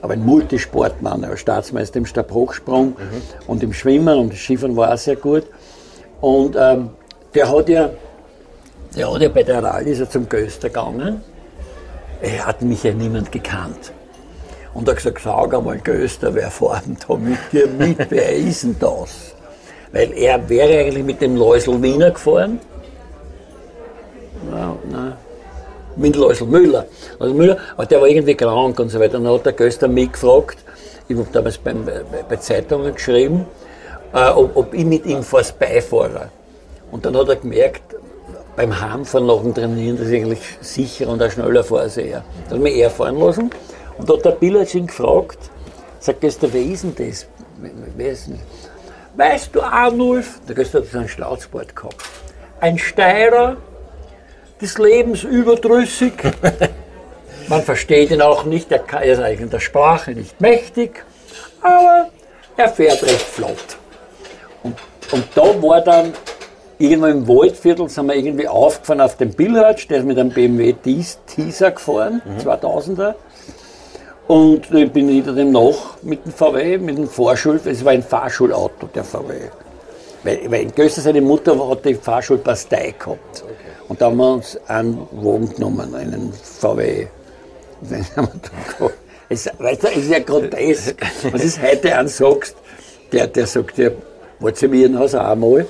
[0.02, 2.96] aber ein Multisportmann, er war Staatsmeister im Stabhochsprung
[3.46, 4.18] und im Schwimmen.
[4.18, 5.44] Und das Skifahren war auch sehr gut
[6.20, 6.90] und ähm,
[7.34, 7.90] der hat ja,
[8.96, 11.22] der hat ja bei der Rallye ist er zum Göster gegangen,
[12.20, 13.92] er hat mich ja niemand gekannt.
[14.74, 17.98] Und er hat gesagt, sag einmal, Göster, wer fährt denn da mit dir mit?
[18.10, 19.34] Wer ist denn das?
[19.92, 22.60] Weil er wäre eigentlich mit dem Läusel Wiener gefahren.
[24.50, 25.12] Nein, nein.
[25.96, 26.84] Mit Läusel Müller.
[27.18, 29.14] Also Müller, aber der war irgendwie krank und so weiter.
[29.14, 30.58] Dann hat der Göster mich gefragt,
[31.08, 33.46] ich habe damals beim, bei, bei Zeitungen geschrieben,
[34.12, 36.30] äh, ob, ob ich mit ihm als Beifahrer.
[36.90, 37.96] Und dann hat er gemerkt,
[38.54, 42.24] beim Heimfahren nach dem Trainieren, dass ich eigentlich sicherer und auch schneller fahre als er.
[42.48, 43.50] Dann hat mich er fahren lassen
[43.98, 45.38] und da hat der Billatsch ihn gefragt,
[46.00, 47.26] sagt Göster, wer ist denn das?
[47.96, 48.70] Wer ist denn das?
[49.16, 51.96] Weißt du, Arnulf, der Göster hat so einen Staatsbord gehabt,
[52.60, 53.56] ein Steirer,
[54.60, 56.12] des Lebens überdrüssig.
[57.48, 61.04] Man versteht ihn auch nicht, er er ist eigentlich der Sprache nicht mächtig,
[61.60, 62.08] aber
[62.56, 63.76] er fährt recht flott.
[64.66, 66.12] Und, und da war dann
[66.78, 70.74] irgendwo im Waldviertel sind wir irgendwie aufgefahren auf den Billardsch, der ist mit einem BMW
[70.74, 73.14] Teaser gefahren, 2000er.
[74.26, 77.92] Und dann bin ich hinter dem nach mit dem VW, mit dem Fahrschul, es war
[77.92, 79.34] ein Fahrschulauto, der VW.
[80.24, 83.44] Weil, weil in Göster seine Mutter hat die Fahrschulpastei gehabt.
[83.88, 87.06] Und da haben wir uns einen Wagen genommen, einen VW.
[87.82, 88.98] Den haben wir da gehabt.
[89.28, 90.96] Es, weißt du, es ist ja grotesk.
[91.22, 92.56] Du es heute ansagst,
[93.12, 93.90] der, der sagt ja,
[94.40, 95.66] wollt ihr mir Haus auch einmal?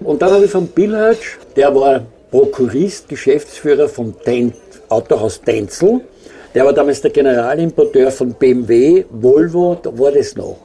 [0.00, 4.52] Und dann habe ich vom Billhatsch, der war Prokurist, Geschäftsführer vom Ten,
[4.88, 6.00] Autohaus Tenzel.
[6.54, 10.56] Der war damals der Generalimporteur von BMW, Volvo, da war das noch.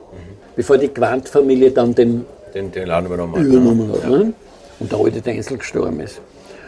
[0.55, 3.43] Bevor die Quant-Familie dann den Den, den Laden übernommen hat.
[3.43, 4.07] übernommen hat.
[4.09, 4.33] Ne?
[4.79, 6.21] Und der alte Denzel gestorben ist.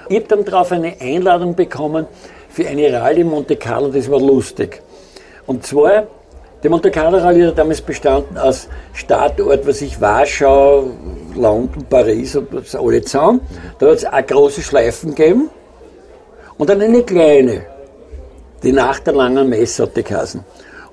[0.09, 2.05] Ich habe dann darauf eine Einladung bekommen
[2.49, 4.81] für eine Rallye in Monte Carlo, das war lustig.
[5.45, 6.07] Und zwar,
[6.65, 10.89] die Monte Carlo Rallye hat damals bestanden aus Startort, was ich Warschau,
[11.35, 13.41] London, Paris und alle zusammen.
[13.77, 15.51] Da hat es auch große Schleifen gegeben
[16.57, 17.67] und dann eine kleine.
[18.63, 20.43] Die Nacht der langen Messe hat die geheißen.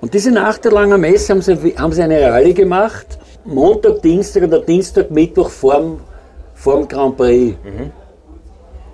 [0.03, 3.07] Und diese Nacht der langen Messe haben sie, haben sie eine Rallye gemacht,
[3.47, 6.01] Montag, Dienstag oder Dienstag, Mittwoch vorm,
[6.53, 7.57] vorm Grand Prix.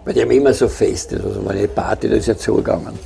[0.05, 2.97] Weil die haben immer so Feste, also war eine Party, das ist ja zugegangen.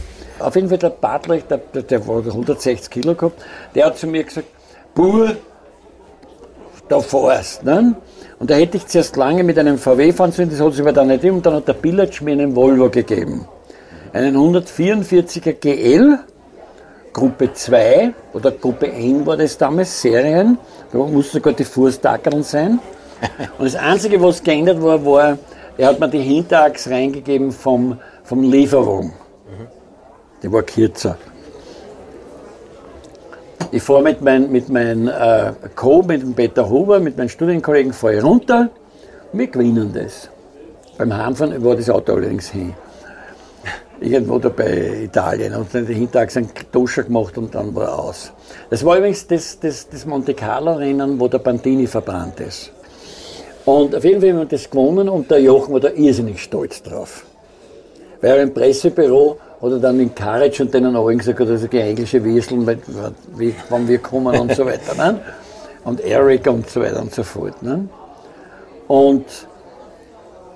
[0.42, 3.42] Auf jeden Fall der Bartlich, der, der, der war 160 Kilo gehabt,
[3.74, 4.48] der hat zu mir gesagt,
[4.94, 5.36] Bur,
[6.88, 7.64] da fahrst.
[7.64, 7.94] Ne?
[8.38, 10.92] Und da hätte ich zuerst lange mit einem VW fahren sollen, das hat es aber
[10.92, 11.36] dann nicht gegeben.
[11.36, 13.46] Und dann hat der Billatsch mir einen Volvo gegeben.
[14.12, 16.18] Einen 144er GL,
[17.12, 20.58] Gruppe 2 oder Gruppe N war das damals, Serien.
[20.92, 22.78] Da mussten sogar die Fußtackeln sein.
[23.58, 25.38] Und das Einzige, was geändert war, war,
[25.78, 29.12] er hat mir die Hinterachs reingegeben vom, vom Lieferwagen.
[30.42, 31.16] Die war kürzer.
[33.70, 37.92] Ich fahre mit meinem mit mein, äh, Co., mit dem Peter Huber, mit meinen Studienkollegen,
[37.92, 38.68] fahre ich runter.
[39.32, 40.28] Wir gewinnen das.
[40.98, 42.74] Beim Heimfahren war das Auto allerdings hin.
[44.00, 45.54] Irgendwo da bei Italien.
[45.54, 48.32] Und dann hintertags einen Duscher gemacht und dann war er aus.
[48.68, 52.72] Das war übrigens das, das, das Monte Carlo-Rennen, wo der Pantini verbrannt ist.
[53.64, 56.82] Und auf jeden Fall haben wir das gewonnen und der Jochen war da irrsinnig stolz
[56.82, 57.24] drauf.
[58.20, 61.68] Weil er im Pressebüro hat er dann in Karic und denen allen gesagt, dass er
[61.68, 62.66] die englische Wieseln,
[63.68, 64.94] wann wir kommen und so weiter.
[64.96, 65.20] Ne?
[65.84, 67.62] Und Eric und so weiter und so fort.
[67.62, 67.88] Ne?
[68.88, 69.24] Und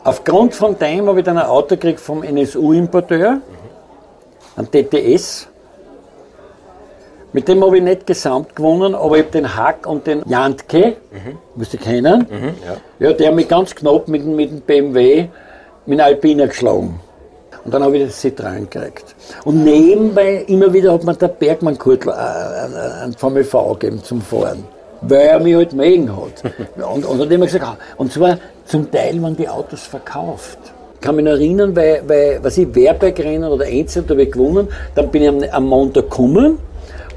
[0.05, 3.41] aufgrund von dem habe ich dann ein Auto gekriegt vom NSU-Importeur,
[4.57, 5.49] ein TTS.
[7.33, 10.97] Mit dem habe ich nicht gesamt gewonnen, aber ich habe den Hack und den Jantke,
[11.55, 12.27] musst du kennen,
[12.99, 13.13] ja.
[13.13, 15.29] der hat mich ganz knapp mit, dem- mit dem BMW,
[15.85, 16.99] mit dem Alpina geschlagen.
[17.67, 19.17] Und dann habe ich das Citroën gekriegt.
[19.45, 24.23] Und nebenbei immer wieder hat mir der Bergmann Kurtl äh, ein Formel V gegeben zum
[24.23, 24.63] Fahren.
[25.01, 26.45] Weil er mich halt mögen hat.
[26.89, 30.59] Und, und hat immer gesagt, ah, und zwar zum Teil waren die Autos verkauft.
[30.95, 34.69] Ich kann mich noch erinnern, weil, weil was ich, Werbergrennen oder Einzel, habe ich gewonnen,
[34.95, 36.59] dann bin ich am, am Montag gekommen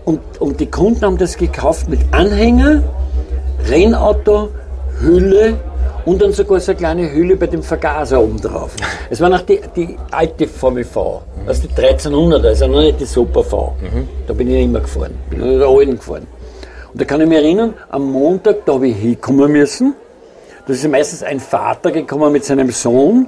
[0.06, 2.82] und, und die Kunden haben das gekauft mit Anhänger,
[3.70, 4.50] Rennauto,
[5.00, 5.58] Hülle
[6.10, 8.72] und dann sogar so eine kleine Hülle bei dem Vergaser oben drauf.
[9.12, 13.00] Es war noch die, die alte Formel V, das ist die 1300er, also noch nicht
[13.00, 13.76] die Super V.
[14.26, 16.26] Da bin ich immer gefahren, bin in der alten gefahren.
[16.92, 19.94] Und da kann ich mich erinnern, am Montag, da habe ich hinkommen müssen.
[20.66, 23.28] Da ist meistens ein Vater gekommen mit seinem Sohn,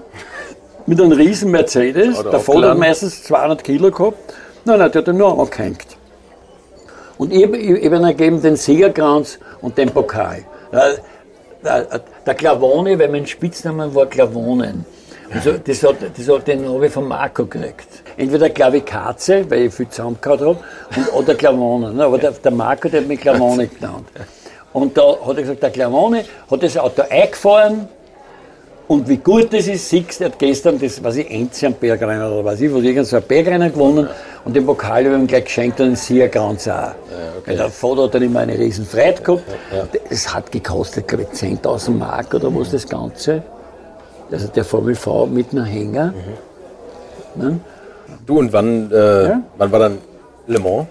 [0.87, 2.17] mit einem riesen Mercedes.
[2.19, 4.33] Oder Der Vater hat meistens 200 Kilo gehabt.
[4.65, 5.85] Nein, nein, der hat ihn nur angehängt.
[7.19, 10.39] Und ich habe ich hab ihnen gegeben den Siegerkranz und den Pokal.
[11.63, 14.85] Der, Klavone, weil mein Spitzname war Klavonen.
[15.33, 17.87] Also das hat, das hat, den ich von Marco gekriegt.
[18.17, 20.59] Entweder Klavikatze, weil ich viel zusammengehauen habe,
[20.97, 21.93] und, oder Klavone.
[21.93, 22.03] ne?
[22.03, 24.07] Aber der, der Marco, der hat mich Klavone genannt.
[24.73, 27.87] Und da hat er gesagt, der Klavone hat das Auto eingefahren,
[28.91, 32.59] und wie gut das ist, er hat gestern das, was ich, Enzian Bergrennen oder was
[32.59, 34.09] ich, was irgend so ein Bergrennen gewonnen
[34.43, 36.91] und den Pokal habe ich ihm gleich geschenkt und den Siegerkranz auch.
[37.45, 39.43] Weil der Vater hat dann immer eine riesen Freude gehabt.
[40.09, 43.43] Es hat gekostet, glaube ich, 10.000 Mark oder was das Ganze.
[44.29, 46.13] Also der Formel V mit einem Hänger.
[47.35, 47.61] Ne?
[48.25, 49.99] Du, und wann, äh, wann war dann
[50.47, 50.87] Le Mans?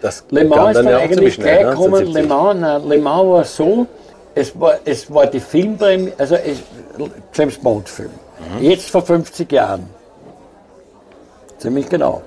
[0.00, 1.70] Das Le Mans ist dann ja auch eigentlich gleich ne?
[1.70, 2.12] gekommen.
[2.12, 2.28] Le 1970.
[2.28, 3.86] Mans, nein, Le Mans war so,
[4.34, 6.62] es war, es war die Filmpremiere, also es,
[7.32, 8.10] James Bond Film.
[8.60, 9.88] Jetzt vor 50 Jahren.
[11.58, 12.22] Ziemlich genau.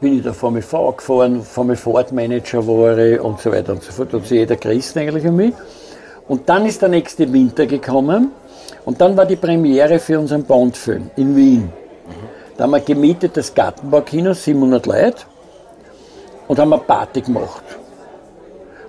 [0.00, 3.82] Bin ich da Formel V gefahren, Formel Ford Manager war ich und so weiter und
[3.82, 4.12] so fort.
[4.12, 5.54] Hat sich jeder Christ eigentlich um mich.
[6.28, 8.32] Und dann ist der nächste Winter gekommen
[8.84, 11.72] und dann war die Premiere für unseren Bond-Film in Wien.
[12.56, 15.24] Da haben wir gemietet das Gartenbaukino, 700 Leute
[16.48, 17.62] und haben eine Party gemacht.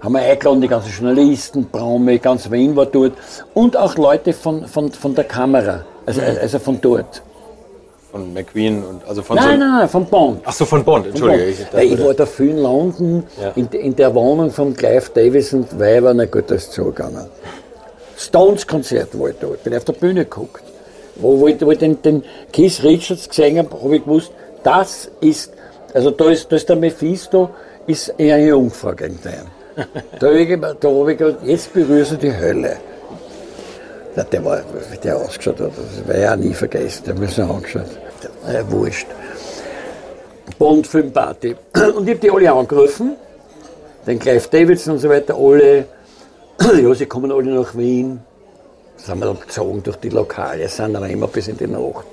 [0.04, 3.14] Haben wir eingeladen, die ganzen Journalisten, Braume, ganz Wien war dort
[3.54, 7.22] und auch Leute von, von, von der Kamera, also, also von dort.
[8.12, 10.42] Von McQueen und also von Nein, so nein, nein, von Bond.
[10.44, 11.46] Ach so, von Bond, entschuldige.
[11.46, 13.52] Ich, Weil ich war da viel in London, Ja.
[13.56, 17.26] in, in der Wohnung von Clive Davis und Weiber, na gut, das ist zugegangen.
[18.18, 20.64] Stones Konzert war ich ich bin auf der Bühne geguckt.
[21.16, 24.32] Wo, wo ich, wo ich den, den Keith Richards gesehen habe, habe ich gewusst,
[24.64, 25.52] das ist,
[25.94, 27.50] also da ist, da ist der Mephisto,
[27.88, 29.63] ist eher eine Jungfrau gegen den.
[30.20, 32.78] Da habe ich, da hab ich gedacht, jetzt berührst du die Hölle.
[34.16, 37.22] Na, der war, wie der ausgeschaut hat, das werde ich auch nie vergessen, der hat
[37.22, 37.90] mich so angeschaut.
[38.48, 39.08] Äh, wurscht.
[40.60, 41.56] Bond-Filmparty.
[41.96, 43.16] Und ich habe die alle angerufen,
[44.06, 45.86] den Clive Davidson und so weiter, alle,
[46.82, 48.20] ja, sie kommen alle nach Wien.
[48.98, 52.06] Sind wir dann gezogen durch die Lokale, sind dann immer bis in die Nacht.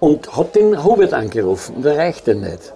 [0.00, 2.72] Und hat den Hubert angerufen und erreicht ihn nicht.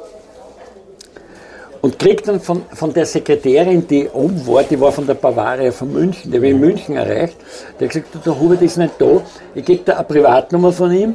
[1.87, 5.71] Und kriegt dann von, von der Sekretärin, die oben war, die war von der Bavaria
[5.71, 7.37] von München, die habe ich in München erreicht,
[7.79, 9.23] die hat gesagt, der Hubert ist nicht da,
[9.55, 11.15] ich gebe dir eine Privatnummer von ihm,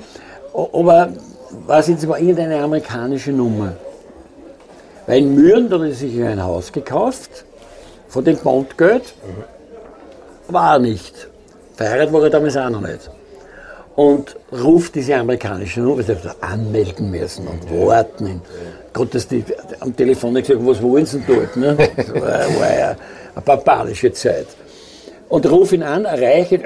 [0.53, 1.09] aber
[1.67, 3.73] was jetzt war irgendeine amerikanische Nummer.
[5.07, 7.43] Weil in Mühren, da hat er sich ein Haus gekauft,
[8.07, 9.13] von dem Bondgeld,
[10.47, 11.27] war er nicht.
[11.75, 13.11] Verheiratet war er damals auch noch nicht.
[13.97, 18.41] Und ruft diese amerikanische Nummer, sie hat anmelden müssen und warten.
[18.93, 19.43] Gott, dass die
[19.79, 21.55] am Telefon nicht gesagt, was wollen sie denn dort?
[21.57, 21.77] Ne?
[21.95, 22.95] Das war, war ja
[23.35, 24.47] eine barbarische Zeit.
[25.29, 26.63] Und ruf ihn an, erreiche ihn,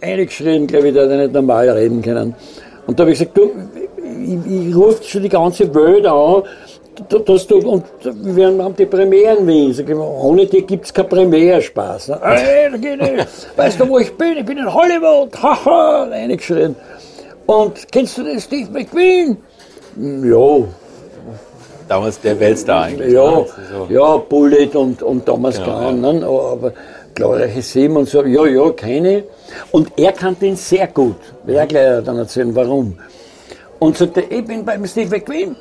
[0.00, 2.34] eingeschrien, glaube ich, der hat nicht normal reden können.
[2.86, 3.50] Und da habe ich gesagt, du,
[4.24, 6.42] ich, ich rufe schon die ganze Welt an,
[7.08, 9.74] da- dass du, und wir haben die Premiere in Wien.
[9.74, 12.08] Sag ich, ohne die gibt es keinen Premierspaß.
[12.08, 12.20] Ne?
[12.24, 13.26] Hey, nicht.
[13.56, 14.38] Weißt du, wo ich bin?
[14.38, 15.30] Ich bin in Hollywood.
[15.42, 16.74] Haha, eingeschrien.
[17.44, 19.36] Und kennst du den Steve McQueen?
[19.98, 20.64] Ja,
[21.90, 23.12] damals der Weltstar eigentlich.
[23.12, 23.46] ja, ne?
[23.70, 23.86] So.
[23.90, 26.24] ja, Bullet und, und Thomas Genau, Kahn, ne?
[26.24, 26.72] aber
[27.14, 29.24] glorreiche Sieben und so, ja, ja, keine.
[29.72, 31.16] Und er kannte ihn sehr gut.
[31.44, 32.96] Will er gleich dann erzählen, warum.
[33.80, 35.56] Und sagte, ich bin beim Steve McQueen,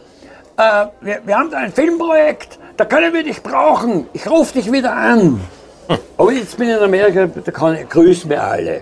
[0.57, 4.71] äh, wir, wir haben da ein Filmprojekt, da können wir dich brauchen, ich rufe dich
[4.71, 5.41] wieder an.
[6.17, 8.81] Aber jetzt bin ich in Amerika, da kann ich, grüß mir alle.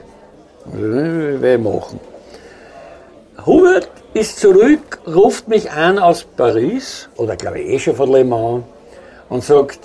[0.74, 2.00] Ich machen.
[3.46, 8.24] Hubert ist zurück, ruft mich an aus Paris, oder glaube ich eh schon von Le
[8.24, 8.64] Mans,
[9.30, 9.80] und sagt,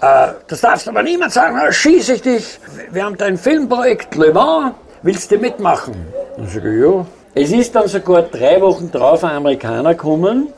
[0.00, 2.58] äh, das darfst aber niemand sagen, da schieße ich dich.
[2.90, 5.94] Wir haben da ein Filmprojekt Le Mans, willst du mitmachen?
[6.36, 7.06] Und ich sage, ja.
[7.34, 10.48] Es ist dann sogar drei Wochen drauf ein Amerikaner gekommen,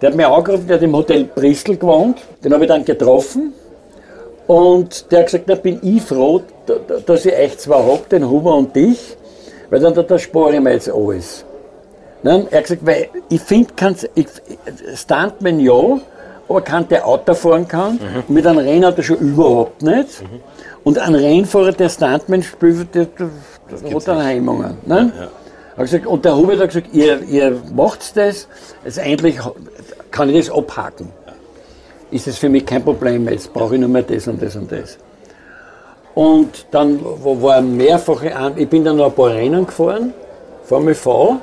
[0.00, 3.52] der hat mich angerufen, der hat im Hotel Bristol gewohnt, den habe ich dann getroffen.
[4.46, 8.10] Und der hat gesagt, da bin ich froh, da- da- dass ich euch zwei habt,
[8.10, 9.16] den Huber und dich,
[9.70, 11.44] weil dann da, da spare ich mir jetzt alles.
[12.22, 13.72] Nein, er hat gesagt, weil ich finde,
[14.94, 16.00] Stuntman ja,
[16.48, 20.22] aber kann der Auto fahren kann, mit einem Rennauto schon überhaupt nicht.
[20.84, 23.30] Und ein Rennfahrer, der Stuntman spielt, der, der,
[23.82, 24.76] der hat dann Hemmungen.
[24.86, 25.12] Ne?
[25.76, 28.46] Hat gesagt, und der Hubert hat gesagt, ihr, ihr macht das,
[28.84, 29.38] also endlich
[30.10, 31.08] kann ich das abhaken.
[32.10, 34.70] Ist es für mich kein Problem, jetzt brauche ich nur mehr das und das und
[34.70, 34.98] das.
[36.14, 40.12] Und dann war mehrfache, ich bin dann noch ein paar Rennen gefahren,
[40.64, 41.38] Formel V,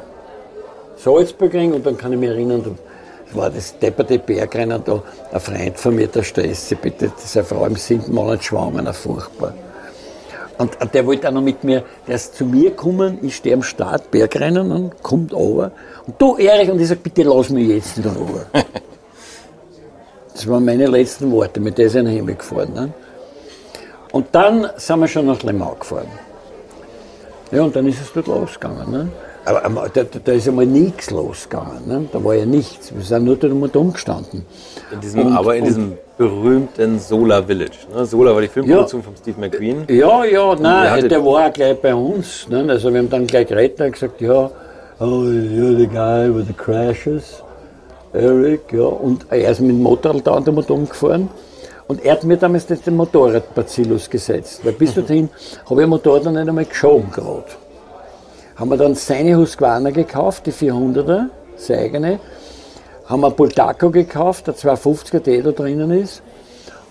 [1.04, 5.78] Salzburgring und dann kann ich mich erinnern, da- war das depperte Bergrennen da, ein Freund
[5.80, 9.54] von mir, der Stress, bitte, seine Frau im siebten Monat schwanger, na, furchtbar.
[10.58, 13.54] Und, und der wollte auch noch mit mir, der ist zu mir gekommen, ich stehe
[13.56, 15.72] am Start, Bergrennen, und kommt over.
[16.08, 18.46] Und du, Erich, und ich sage, bitte lass mich jetzt in Ruhe.
[20.34, 22.74] Das waren meine letzten Worte, mit der sind wir heimgefahren.
[22.74, 22.94] Ne?
[24.14, 26.08] Und dann sind wir schon nach Le Mans gefahren.
[27.52, 28.90] Ja, und dann ist es dort losgegangen.
[28.90, 29.10] Ne?
[29.50, 31.88] Aber am- da, da da ist einmal nichts losgegangen.
[31.88, 32.06] Ne?
[32.14, 32.94] Da war ja nichts.
[32.96, 34.46] Wir sind nur dort einmal dumm gestanden.
[34.94, 37.78] In diesem, Und- aber in diesem berühmten Solar Village.
[37.96, 38.06] Ne?
[38.06, 39.86] Solar war die Filmproduktion von Steve McQueen.
[39.90, 42.48] Ja, ja, nein, der war auch gleich bei uns.
[42.50, 42.66] Ne?
[42.70, 44.52] Also wir haben dann gleich geredet und gesagt, ja,
[45.00, 47.42] oh, you're the guy with the crashes,
[48.14, 48.84] Eric, ja.
[48.86, 51.30] Und er ist mit dem Motorrad da und umgefahren.
[51.88, 54.62] Und er hat mir damals den Motorradbacillus gesetzt.
[54.64, 55.30] Weil bis dorthin
[55.70, 57.46] habe ich ein Motorrad noch nicht einmal geschoben gerade.
[58.60, 62.20] Haben wir dann seine Husqvarna gekauft, die 400er, seine eigene.
[63.06, 66.22] Haben wir Bultaco gekauft, der 250er, der da drinnen ist.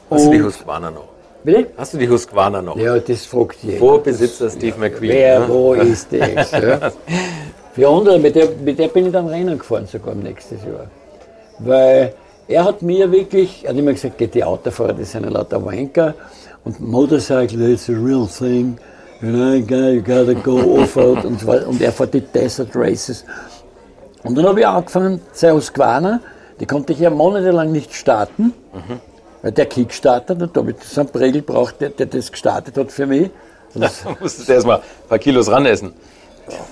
[0.08, 1.08] Hast du die Husqvarna noch?
[1.44, 1.66] Bitte?
[1.76, 2.76] Hast du die Husqvarna noch?
[2.78, 3.78] Ja, das fragt jeder.
[3.80, 5.12] Vorbesitzer Steve McQueen.
[5.12, 5.48] Wer, ne?
[5.48, 6.52] wo ist das?
[6.52, 6.90] Ja.
[7.74, 10.86] 400, mit der, mit der bin ich dann Rennen gefahren, sogar im nächsten Jahr.
[11.58, 12.14] Weil
[12.48, 15.62] er hat mir wirklich, er hat immer gesagt, geht die Autofahrer, das sind ja lauter
[15.62, 16.14] Wanker.
[16.64, 18.78] Und Motorcycle, it's a real thing.
[19.20, 21.24] You know, you gotta, go off-road.
[21.24, 21.66] Und, so weiter.
[21.68, 23.24] und er fährt die Desert Races.
[24.22, 26.20] Und dann habe ich angefangen, zwei Husqvarna,
[26.60, 28.52] die konnte ich ja monatelang nicht starten.
[29.42, 32.92] Weil der Kickstarter, da habe ich so einen Pregel braucht, der, der das gestartet hat
[32.92, 33.30] für mich.
[33.72, 35.92] Sonst, Da musstest du erstmal ein paar Kilos ranessen.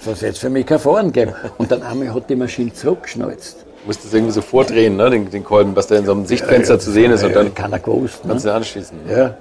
[0.05, 1.35] sonst hätte es für mich kein Fahren gegeben.
[1.59, 3.59] Und dann einmal hat die Maschine zurückgeschnalzt.
[3.83, 6.79] Du musstest irgendwie so vordrehen, ne, den, den Kolben, was da in so einem Sichtfenster
[6.79, 8.25] zu sehen ist und dann Keiner gewusst.
[8.25, 8.31] Ne?
[8.31, 8.99] kannst du anschließen.
[9.09, 9.37] Ja.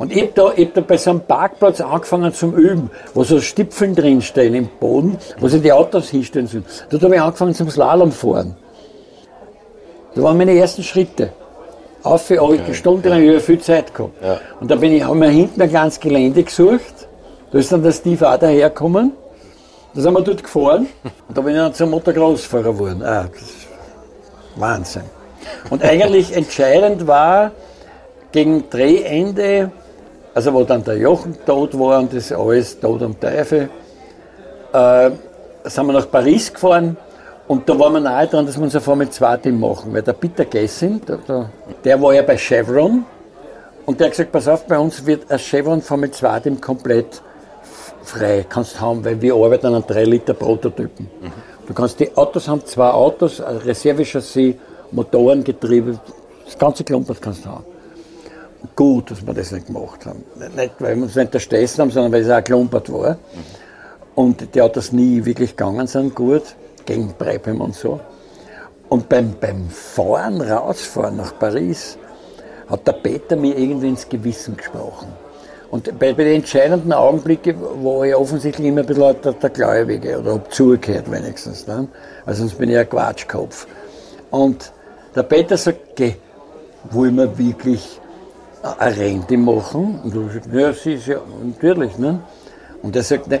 [0.00, 3.22] Und ich habe da, ich hab da bei so einem Parkplatz angefangen zum Üben, wo
[3.22, 6.64] so Stipfeln drinstehen im Boden, wo sie die Autos hinstellen sollen.
[6.88, 8.56] Dort habe ich angefangen zum Slalom fahren.
[10.14, 11.34] Das waren meine ersten Schritte.
[12.02, 12.30] Auf
[13.10, 14.14] lang, ich habe viel Zeit gehabt.
[14.24, 14.40] Ja.
[14.58, 17.06] Und da bin ich, haben wir hinten ein kleines Gelände gesucht.
[17.52, 19.12] Da ist dann der Steve auch dahergekommen.
[19.92, 20.86] Da sind wir dort gefahren.
[21.28, 23.02] Und da bin ich dann zum Motocross-Fahrer geworden.
[23.02, 23.26] Ah,
[24.56, 25.02] Wahnsinn.
[25.68, 27.50] Und eigentlich entscheidend war,
[28.32, 29.72] gegen Drehende,
[30.34, 33.68] also wo dann der Jochen tot war und das alles tot am Teufel,
[34.72, 35.10] äh,
[35.64, 36.96] sind wir nach Paris gefahren
[37.48, 40.12] und da waren wir nahe dran, dass wir unser Formel 2 Team machen, weil der
[40.12, 41.50] Peter Gessing, der, der,
[41.84, 43.04] der war ja bei Chevron
[43.86, 47.22] und der hat gesagt, pass auf, bei uns wird ein Chevron Formel 2 Team komplett
[48.02, 51.08] frei, kannst haben, weil wir arbeiten an 3 Liter Prototypen.
[51.66, 54.56] Du kannst, die Autos haben zwei Autos, ein Reservechassis,
[54.90, 56.00] Motorengetriebe,
[56.44, 57.64] das ganze Klumpert kannst du haben
[58.76, 60.24] gut, dass wir das nicht gemacht haben.
[60.56, 63.18] Nicht, weil wir uns nicht erstessen haben, sondern weil es auch klumpert war.
[64.14, 66.42] Und die Autos nie wirklich gegangen sind gut,
[66.84, 68.00] gegen Breipem und so.
[68.88, 71.96] Und beim, beim Fahren, rausfahren nach Paris,
[72.68, 75.08] hat der Peter mir irgendwie ins Gewissen gesprochen.
[75.70, 80.18] Und bei, bei den entscheidenden Augenblicken war ich offensichtlich immer ein bisschen der, der Gläubige
[80.18, 81.66] oder hab zugehört wenigstens.
[81.68, 81.86] Ne?
[82.26, 83.68] Also sonst bin ich ein Quatschkopf.
[84.30, 84.72] Und
[85.14, 86.14] der Peter sagt, geh,
[86.90, 88.00] wollen wir wirklich
[88.62, 90.00] eine Rente machen?
[90.04, 91.98] Und du sagst, ja, sie ist ja, natürlich.
[91.98, 92.20] Ne?
[92.82, 93.40] Und er sagt, ne,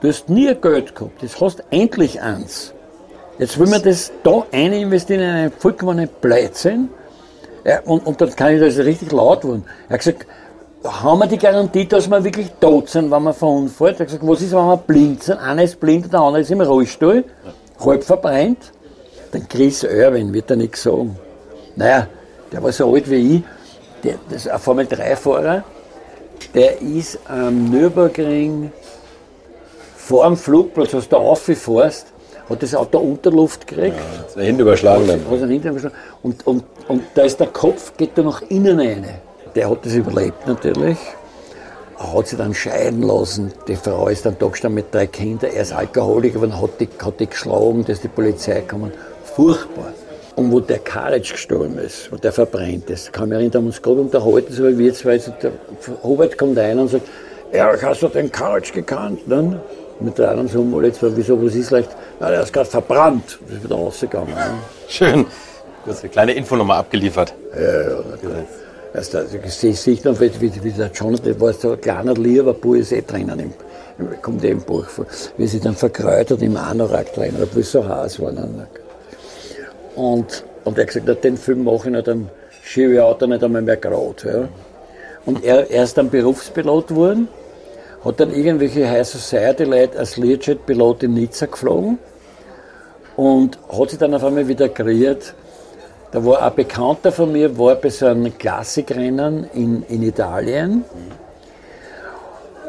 [0.00, 2.72] du hast nie Geld gehabt, jetzt hast endlich eins.
[3.38, 6.88] Jetzt will man das da rein investieren in einen vollkommenen Blödsinn.
[7.64, 9.64] Ja, und, und dann kann ich das richtig laut werden.
[9.88, 10.26] Er hat gesagt,
[10.84, 13.96] haben wir die Garantie, dass wir wirklich tot sind, wenn wir verunfallt?
[13.96, 15.38] Er hat gesagt, was ist, wenn wir blind sind?
[15.38, 17.24] Einer ist blind der andere ist im Rollstuhl,
[17.84, 18.72] halb verbrennt.
[19.32, 21.16] Dann Chris Irwin wird er nichts sagen.
[21.76, 22.06] Naja,
[22.50, 23.42] der war so alt wie ich,
[24.04, 25.64] der, das ist ein Formel-3-Fahrer,
[26.54, 28.72] der ist am Nürburgring
[29.96, 32.06] vor dem Flugplatz, als du rauffährst,
[32.48, 33.96] hat das Auto Unterluft gekriegt.
[34.32, 35.20] Zwei Hände überschlagen dann.
[35.30, 35.94] Hat ihn hinten geschlagen.
[36.22, 39.06] Und, und, und da ist der Kopf, geht da nach innen rein.
[39.54, 40.96] Der hat das überlebt natürlich.
[41.98, 43.52] Er hat sich dann scheiden lassen.
[43.66, 45.50] Die Frau ist dann da gestanden mit drei Kindern.
[45.52, 48.92] Er ist Alkoholiker, aber hat die, hat die geschlagen, da ist die Polizei gekommen.
[49.24, 49.92] Furchtbar.
[50.38, 53.82] Und wo der Karic gestorben ist, wo der verbrennt ist, kann mich erinnern, haben uns
[53.82, 55.14] gerade unterhalten, so wie wir zwei.
[55.14, 55.32] jetzt.
[55.42, 55.50] Der
[56.04, 57.08] Hubert kommt rein und sagt,
[57.52, 59.26] ja, hast du den Karic gekannt?
[59.26, 59.60] Ne?
[59.98, 61.90] Mit drei und so, mal jetzt, wieso, was ist leicht?
[62.20, 63.36] Na, der ist gerade verbrannt.
[63.48, 64.32] Das ist wieder rausgegangen.
[64.32, 64.44] Ne?
[64.86, 65.26] Schön.
[65.84, 67.34] Kurz eine kleine Info nochmal abgeliefert.
[68.94, 72.54] Also da sehe ich noch, wie, wie, wie der Jonathan, war so ein kleiner lieber
[72.54, 73.52] Bub ist eh drinnen, im,
[73.98, 75.06] im- kommt eh im Buch vor,
[75.36, 78.30] wie sie dann verkräutert im Anorak drinnen, obwohl es so heiß war.
[78.32, 78.66] Dann.
[79.98, 82.30] Und, und er hat gesagt, den Film mache ich nicht, dann
[82.62, 84.14] schiebe ich Auto nicht einmal mehr gerade.
[84.24, 84.48] Ja.
[85.26, 87.26] Und er, er ist dann Berufspilot geworden,
[88.04, 91.98] hat dann irgendwelche High Society Leute als Learjet-Pilot in Nizza geflogen
[93.16, 95.34] und hat sich dann auf einmal wieder kreiert,
[96.12, 100.84] da war ein Bekannter von mir, war bei so einem Klassikrennen in, in Italien.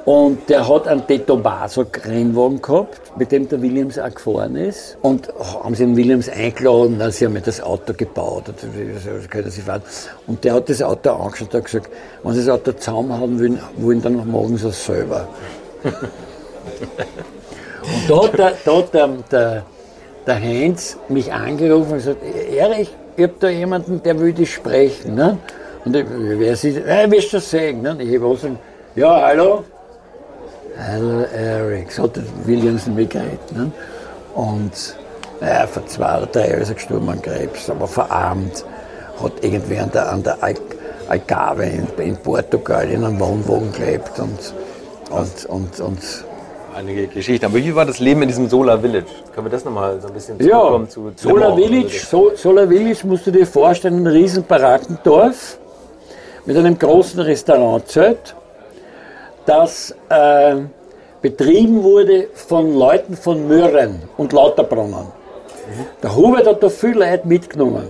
[0.09, 4.97] Und der hat einen De Tomaso Rennwagen gehabt, mit dem der Williams auch gefahren ist.
[5.03, 5.31] Und
[5.63, 9.61] haben sie den Williams eingeladen, na, sie haben mir das Auto gebaut, und das sie
[9.61, 9.83] fahren.
[10.25, 11.91] Und der hat das Auto angeschaut und gesagt,
[12.23, 15.27] wenn sie das Auto zusammenhaben wollen, wollen dann machen sie selber.
[15.83, 15.93] Und
[18.09, 19.63] da hat der, da hat der, der,
[20.25, 25.13] der Heinz mich angerufen und gesagt, Erich, ich habe da jemanden, der will dich sprechen.
[25.13, 25.37] Ne?
[25.85, 27.83] Und ich, wer ist ja, wirst du sehen.
[27.83, 27.95] Ne?
[27.99, 28.55] Ich habe gesagt,
[28.95, 29.65] ja, hallo?
[30.87, 33.51] Hallo Eric, so hat der Williams mich geredet.
[33.53, 33.71] Ne?
[34.33, 34.71] Und
[35.41, 38.65] naja, vor zwei oder drei Jahren ist er gestorben an Krebs, aber verarmt.
[39.21, 40.55] Hat irgendwie an der, an der Al-
[41.09, 44.53] Algarve in, in Portugal in einem Wohnwagen gelebt und,
[45.11, 45.99] und, und, und
[46.73, 47.45] Einige Geschichten.
[47.45, 49.07] Aber wie war das Leben in diesem Solar Village?
[49.35, 51.55] Können wir das nochmal so ein bisschen Ja, zu zu Solar?
[51.57, 55.57] Village, so, Solar Village musst du dir vorstellen, ein riesen Barackendorf
[56.45, 58.35] mit einem großen Restaurantzelt,
[59.49, 60.55] das äh,
[61.21, 65.07] betrieben wurde von Leuten von Möhren und Lauterbrunnen.
[66.03, 67.87] Der Hubert hat da viel Leute mitgenommen.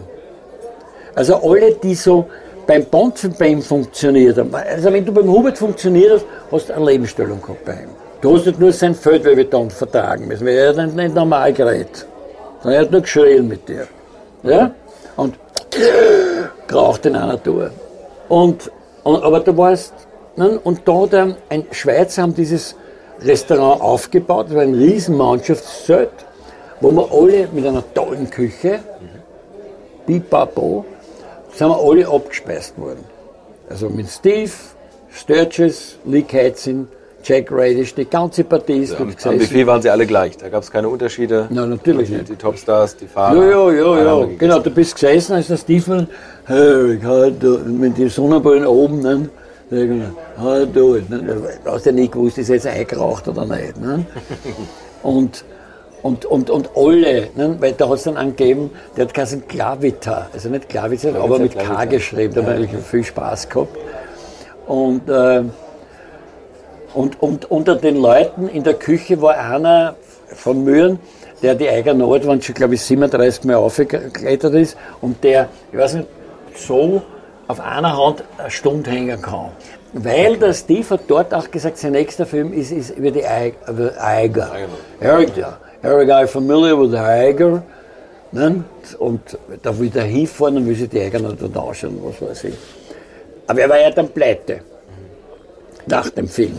[1.15, 2.25] Also alle, die so
[2.65, 4.53] beim Bonzenbein funktioniert haben.
[4.55, 7.89] Also wenn du beim Hubert funktioniert hast, hast du eine Lebensstellung gehabt bei ihm.
[8.21, 12.05] Du hast nicht nur sein Feldwebbeton vertragen müssen, weil er hat nicht, normal geredet.
[12.61, 13.87] Sondern er hat nur geschrien mit dir.
[14.43, 14.71] Ja?
[15.17, 15.35] Und
[16.67, 17.71] geraucht in einer Tour.
[18.29, 18.71] Und,
[19.03, 19.73] und, aber da war
[20.35, 22.75] ne, und da hat er, ein Schweizer haben dieses
[23.21, 26.09] Restaurant aufgebaut, das war ein riesen Mannschaftszelt,
[26.81, 28.79] wo wir alle mit einer tollen Küche,
[30.05, 30.85] Bipapo,
[31.53, 33.03] sind wir alle abgespeist worden.
[33.69, 34.51] Also mit Steve,
[35.11, 36.87] Sturges, Lee Katzin,
[37.23, 39.39] Jack Radish, die ganze Partie ist Ja, dort am gesessen.
[39.39, 40.37] Buffet waren sie alle gleich.
[40.37, 41.47] Da gab es keine Unterschiede.
[41.49, 42.29] Nein, natürlich die, nicht.
[42.29, 43.35] Die Topstars, die Fahrer.
[43.35, 44.27] Ja, ja, ja, ja.
[44.37, 46.07] Genau, du bist gesessen, als der Stephen,
[46.45, 46.97] hey,
[47.67, 49.29] mit den Sonnenbrillen oben, ne?
[49.71, 50.79] Hat «Hau da,
[51.15, 51.51] ne?
[51.63, 53.79] Du hast ja nicht gewusst, ist er jetzt eingeraucht oder nicht.
[53.79, 54.05] Ne?
[55.03, 55.45] Und,
[56.01, 57.55] und, und, und alle, ne?
[57.59, 61.53] weil da hat es dann angegeben, der hat geheißen Klavita, also nicht Klavita, aber mit
[61.53, 61.85] K Klavita.
[61.85, 63.77] geschrieben, da habe ich viel Spaß gehabt.
[64.67, 65.43] Und, äh,
[66.93, 69.95] und, und unter den Leuten in der Küche war einer
[70.27, 70.99] von Mühren,
[71.41, 75.93] der die Eiger Nordwand schon, glaube ich, 37 Mal aufgeklettert ist und der, ich weiß
[75.95, 76.07] nicht,
[76.55, 77.01] so
[77.49, 79.49] auf einer Hand eine Stunde hängen kann.
[79.93, 84.51] Weil der Steve hat dort auch gesagt, sein nächster Film ist, ist über die Eiger.
[84.99, 85.31] Eric,
[85.81, 87.63] Eric, are you familiar with the Eiger?
[88.31, 88.63] Ne?
[88.99, 92.43] Und da will der hinfahren und will sich die Eiger noch dort anschauen, was weiß
[92.43, 92.53] ich.
[93.47, 94.61] Aber er war ja dann pleite.
[95.87, 96.55] Nach dem Film.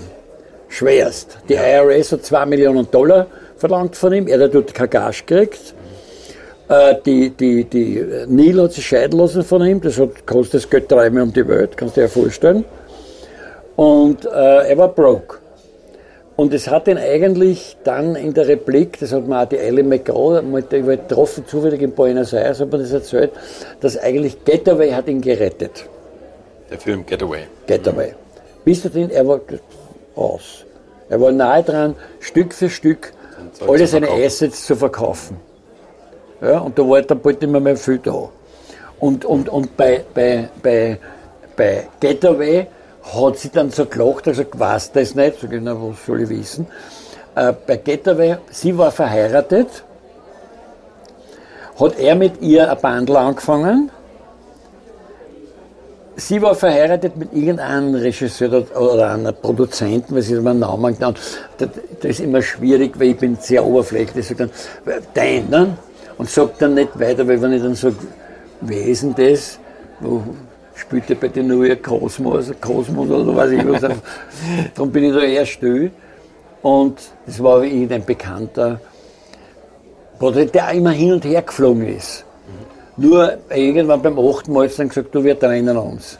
[0.69, 1.39] Schwerst.
[1.49, 4.27] Die IRS hat 2 Millionen Dollar verlangt von ihm.
[4.27, 5.73] Er hat dort kein Gas gekriegt.
[6.71, 9.81] Äh, Die, die, die Neil hat sich scheiden lassen von ihm.
[9.81, 12.65] Das hat, kostet das Geld dreimal um die Welt, kannst du dir ja vorstellen.
[13.77, 15.39] Und äh, er war broke.
[16.37, 19.85] Und es hat ihn eigentlich dann in der Replik, das hat mir auch die Ellie
[19.85, 23.33] McGraw mal getroffen, zufällig in Buenos Aires, hat mir das erzählt,
[23.81, 25.85] dass eigentlich Getaway hat ihn gerettet.
[26.71, 27.43] Der Film Getaway.
[27.67, 28.15] Getaway.
[28.65, 29.41] Bis dahin, er war
[30.15, 30.65] aus.
[31.11, 33.13] Er war nahe dran, Stück für Stück
[33.67, 34.09] alle seine.
[34.09, 35.37] Assets zu verkaufen.
[36.41, 38.29] Ja, und da war dann bald nicht mehr, viel da.
[38.99, 40.99] Und, und, und bei, bei, bei,
[41.57, 42.67] bei Getaway
[43.15, 46.29] hat sie dann so gelacht, also ich weiß das nicht, so genau, was soll ich
[46.29, 46.67] wissen.
[47.35, 49.85] Äh, bei Getaway, sie war verheiratet,
[51.79, 53.91] hat er mit ihr ein Bandel angefangen,
[56.17, 61.19] Sie war verheiratet mit irgendeinem Regisseur oder- einem Produzenten, was ich meinen Namen genannt
[61.57, 64.31] das, das ist immer schwierig, weil ich bin sehr oberflächlich.
[64.31, 64.37] Ich
[65.15, 65.79] dein, ne?
[66.21, 67.97] Und sag dann nicht weiter, weil wenn ich dann sage,
[68.61, 69.59] wer ist denn das?
[70.01, 70.23] Wo
[70.75, 73.81] spielt der bei den neuen Kosmos, Kosmos oder weiß ich was.
[74.75, 75.91] Darum bin ich da eher still.
[76.61, 78.83] Und das war wie irgendein Bekannter,
[80.21, 82.27] der auch immer hin und her geflogen ist.
[82.99, 86.19] Nur irgendwann beim achten Mal hat dann gesagt, du, wir trennen uns.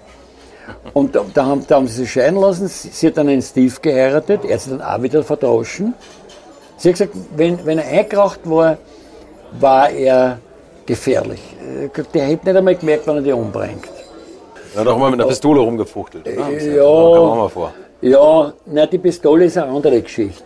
[0.95, 2.69] Und da, da, haben, da haben sie sich scheiden lassen.
[2.69, 5.93] Sie, sie hat dann einen Steve geheiratet, er hat sie dann auch wieder verdroschen.
[6.79, 8.79] Sie hat gesagt, wenn, wenn er eingeraucht war,
[9.59, 10.39] war er
[10.87, 11.41] gefährlich.
[11.61, 13.89] Äh, Der hätte nicht einmal gemerkt, wann er die umbringt.
[14.75, 16.27] Er hat auch immer mit einer Pistole rumgefuchtelt.
[16.27, 16.83] Das ja.
[16.83, 17.73] Kam auch mal vor.
[18.01, 20.45] Ja, na, die Pistole ist eine andere Geschichte.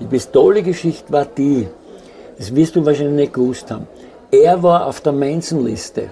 [0.00, 1.68] Die Pistole-Geschichte war die,
[2.38, 3.86] das wirst du wahrscheinlich nicht gewusst haben.
[4.30, 6.10] Er war auf der Manson-Liste.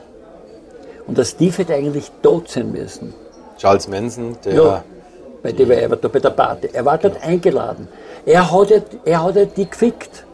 [1.06, 3.14] Und der Steve hätte eigentlich tot sein müssen.
[3.58, 4.84] Charles Manson, der Ja,
[5.42, 6.68] bei der bei der Party.
[6.72, 7.88] Er war dort eingeladen.
[8.26, 8.72] Er hat
[9.04, 10.25] er hat die gefickt.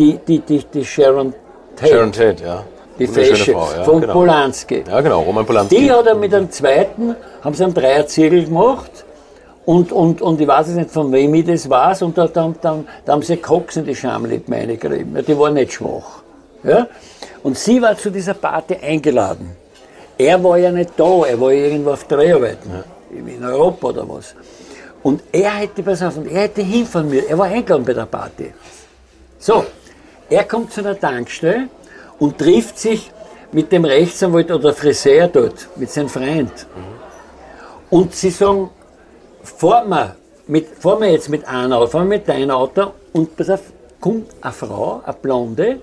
[0.00, 1.34] Die, die, die, die Sharon
[1.76, 1.92] Tate.
[1.92, 2.64] Sharon Tate, ja.
[2.98, 4.14] die Fesche Frau, ja, von genau.
[4.14, 4.82] Polanski.
[4.88, 5.76] Ja, genau, Roman Polanski.
[5.76, 9.04] Die hat er mit einem zweiten, haben sie einen Dreierzirkel gemacht.
[9.66, 12.00] Und, und, und ich weiß jetzt nicht, von wem ich das weiß.
[12.00, 15.14] Und da, da, da, da haben sie Koks in die Schamlippen reingerieben.
[15.14, 16.22] Ja, die war nicht schwach.
[16.64, 16.86] Ja?
[17.42, 19.54] Und sie war zu dieser Party eingeladen.
[20.16, 22.70] Er war ja nicht da, er war irgendwo auf Dreharbeiten.
[23.10, 24.34] In Europa oder was.
[25.02, 27.28] Und er hätte, pass auf, und er hätte hinfahren müssen.
[27.28, 28.50] Er war eingeladen bei der Party.
[29.38, 29.64] So,
[30.30, 31.68] er kommt zu einer Tankstelle
[32.18, 33.10] und trifft sich
[33.52, 36.66] mit dem Rechtsanwalt oder Friseur dort, mit seinem Freund.
[37.90, 38.70] Und sie sagen,
[39.42, 40.16] fahren wir,
[40.46, 43.60] mit, fahren wir jetzt mit einem Auto, fahren wir mit deinem Auto und pass auf,
[44.00, 45.80] kommt eine Frau, eine Blonde,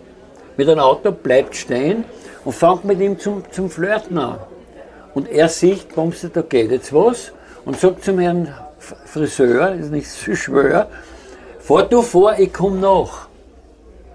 [0.55, 2.05] mit einem Auto, bleibt stehen
[2.45, 4.39] und fängt mit ihm zum, zum Flirten an.
[5.13, 7.33] Und er sieht, du, da geht jetzt was
[7.65, 10.87] und sagt zum Herrn Friseur, ist nicht so schwer,
[11.59, 13.26] fahr du vor, ich komm nach.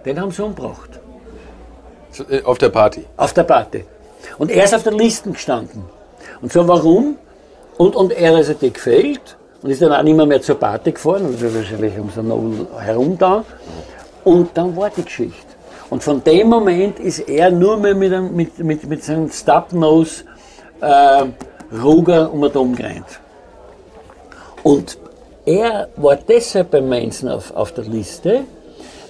[0.04, 1.00] Den haben sie umgebracht.
[2.28, 3.04] Äh, Auf der Party.
[3.16, 3.84] Auf der Party.
[4.38, 5.84] Und er ist auf der Liste gestanden.
[6.40, 7.16] Und so, warum?
[7.78, 10.92] Und, und er ist dir gefällt und ist dann auch nicht mehr, mehr zur Party
[10.92, 13.44] gefahren, also wahrscheinlich um so noch herum da.
[14.24, 15.52] Und dann war die Geschichte.
[15.90, 20.24] Und von dem Moment ist er nur mehr mit, einem, mit, mit, mit seinem Stubnose
[20.80, 21.24] äh,
[21.82, 23.20] Ruger um den Dom gerannt.
[24.62, 24.98] Und
[25.44, 28.44] er war deshalb bei Manson auf, auf der Liste,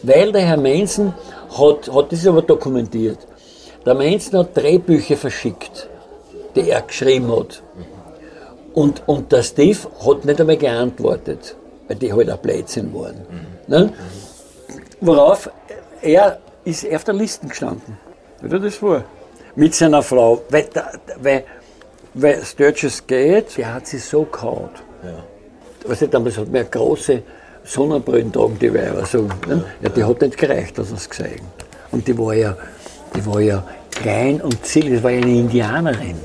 [0.03, 1.15] weil der Herr Manson
[1.59, 3.19] hat, hat das aber dokumentiert.
[3.85, 5.89] Der Manson hat Drehbücher verschickt,
[6.55, 7.63] die er geschrieben hat.
[8.75, 11.57] Und, und der Steve hat nicht einmal geantwortet,
[11.89, 13.27] weil die halt auch Blödsinn waren.
[13.67, 13.93] Ne?
[15.01, 15.51] Worauf
[16.01, 17.99] er ist auf der Liste gestanden.
[18.41, 19.05] Wie das vor?
[19.55, 20.43] Mit seiner Frau.
[20.49, 20.69] Weil,
[21.21, 21.45] weil,
[22.15, 24.71] weil Sturges geht, der hat sie so gehauen.
[25.03, 25.89] Ja.
[25.89, 27.23] Weißt du, damals hat man große
[27.65, 29.29] Sonnenbrillen tragen, die Weiber so.
[29.47, 29.65] Ne?
[29.81, 31.41] Ja, die hat nicht gereicht, dass es gesehen.
[31.91, 32.57] Und die war ja,
[33.15, 36.17] die war ja klein und zierlich, das war ja eine Indianerin,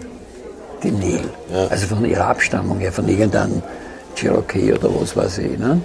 [0.84, 1.26] die Neil.
[1.52, 1.68] Ja.
[1.68, 3.62] Also von ihrer Abstammung her, von irgendeinem
[4.16, 5.58] Cherokee oder was weiß ich.
[5.58, 5.82] Ne?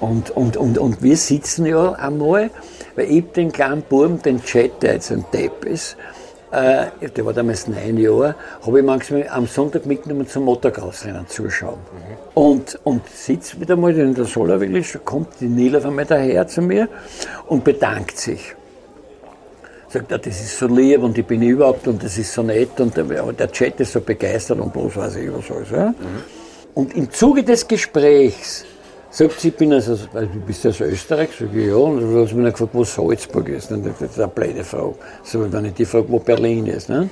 [0.00, 2.50] Und, und, und, und wir sitzen ja einmal,
[2.96, 5.96] weil ich den kleinen Buben, den Chat, der jetzt ein Depp ist,
[6.56, 8.34] äh, der war damals neun Jahre,
[8.64, 11.78] habe ich manchmal am Sonntag mitgenommen zum Motocross-Rennen zuschauen.
[11.78, 12.16] Mhm.
[12.34, 16.62] Und, und sitze wieder mal in der Solarvillage, kommt die Nila von mir daher zu
[16.62, 16.88] mir
[17.46, 18.54] und bedankt sich.
[19.88, 22.80] Sagt, ja, das ist so lieb und ich bin überhaupt und das ist so nett
[22.80, 25.70] und der, der Chat ist so begeistert und bloß weiß ich was alles.
[25.70, 25.88] Ja?
[25.88, 25.94] Mhm.
[26.74, 28.64] Und im Zuge des Gesprächs
[29.10, 31.30] Sagt sie, ich bin also, du bist aus Österreich?
[31.38, 31.76] Sag ich, ja.
[31.76, 33.70] Und dann hat sie mich gefragt, wo Salzburg ist.
[33.70, 34.94] Und das ist eine blöde Frage.
[35.22, 36.88] So, wenn ich die frage, wo Berlin ist.
[36.88, 37.08] Ne?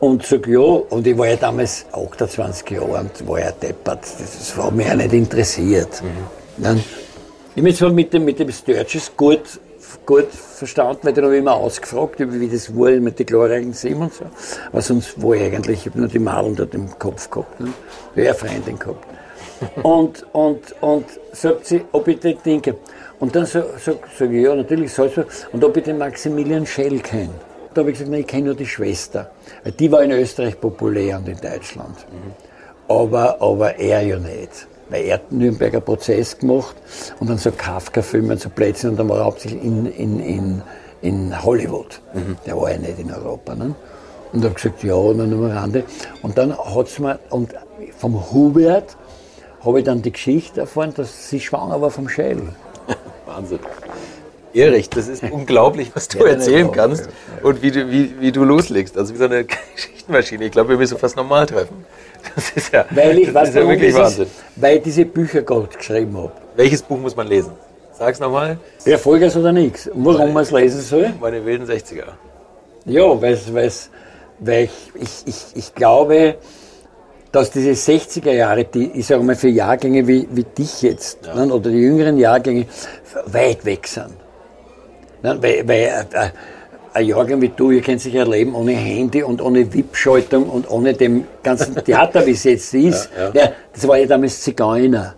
[0.00, 4.00] Und sag, ja, und ich war ja damals 28 Jahre und war ja deppert.
[4.02, 6.02] Das hat mich ja nicht interessiert.
[6.02, 6.64] Mhm.
[6.64, 6.84] Ne?
[7.54, 9.60] Ich habe mich zwar mit dem, mit dem Sturges gut,
[10.04, 14.02] gut verstanden, weil den habe ich immer ausgefragt, wie das war mit den glorreichen Sieben
[14.02, 14.24] und so.
[14.72, 17.60] Aber sonst war ich eigentlich, ich habe nur die Madeln dort im Kopf gehabt.
[17.60, 17.68] Ne?
[18.16, 19.13] Ich habe eine Freundin gehabt
[19.82, 22.76] und, und, und sagt sie, ob ich das denke.
[23.20, 25.28] Und dann sage sag, sag ich, ja, natürlich Salzburg.
[25.52, 27.30] Und ob ich den Maximilian Schell kenne.
[27.72, 29.30] Da habe ich gesagt, nein, ich kenne nur die Schwester.
[29.78, 31.96] Die war in Österreich populär und in Deutschland.
[32.10, 32.32] Mhm.
[32.88, 34.68] Aber, aber er ja nicht.
[34.90, 36.76] Weil er hat den Nürnberger Prozess gemacht
[37.18, 40.62] und dann so Kafka-Filme und so Plätzchen und dann war er hauptsächlich in, in, in,
[41.00, 42.00] in Hollywood.
[42.12, 42.36] Mhm.
[42.46, 43.54] Der war ja nicht in Europa.
[43.54, 43.74] Ne?
[44.32, 45.84] Und habe gesagt, ja, nur am Rande.
[46.22, 47.54] Und dann hat es mir, und
[47.96, 48.96] vom Hubert
[49.64, 52.48] habe ich dann die Geschichte erfahren, dass sie schwanger war vom Schädel.
[53.26, 53.60] Wahnsinn.
[54.52, 57.08] Erich, das ist unglaublich, was du ja, erzählen kannst
[57.42, 58.96] und wie du, wie, wie du loslegst.
[58.96, 60.44] Also wie so eine Geschichtenmaschine.
[60.44, 61.84] Ich glaube, wir müssen fast normal treffen.
[62.34, 64.24] Das ist ja, weil ich, das ist ja wirklich Wahnsinn.
[64.24, 66.32] Ist, weil ich diese Bücher gerade geschrieben habe.
[66.56, 67.52] Welches Buch muss man lesen?
[67.98, 68.58] Sag's nochmal.
[68.98, 69.90] Vollgas oder nichts.
[69.92, 71.12] Warum man es lesen soll?
[71.20, 72.04] Meine wilden 60er.
[72.86, 73.90] Ja, weil's, weil's,
[74.38, 76.36] weil ich, ich, ich, ich glaube,
[77.34, 81.34] dass diese 60er Jahre, die, ich sage mal, für Jahrgänge wie, wie dich jetzt, ja.
[81.34, 82.66] ne, oder die jüngeren Jahrgänge,
[83.26, 84.12] weit weg sind.
[85.20, 86.28] Ne, weil, weil äh,
[86.92, 90.94] ein Jahrgang wie du, ihr könnt sich erleben ohne Handy und ohne VIP-Schaltung und ohne
[90.94, 93.10] dem ganzen Theater, wie es jetzt ist.
[93.18, 93.52] Ja, ja.
[93.72, 95.16] das war ja damals Zigeuner.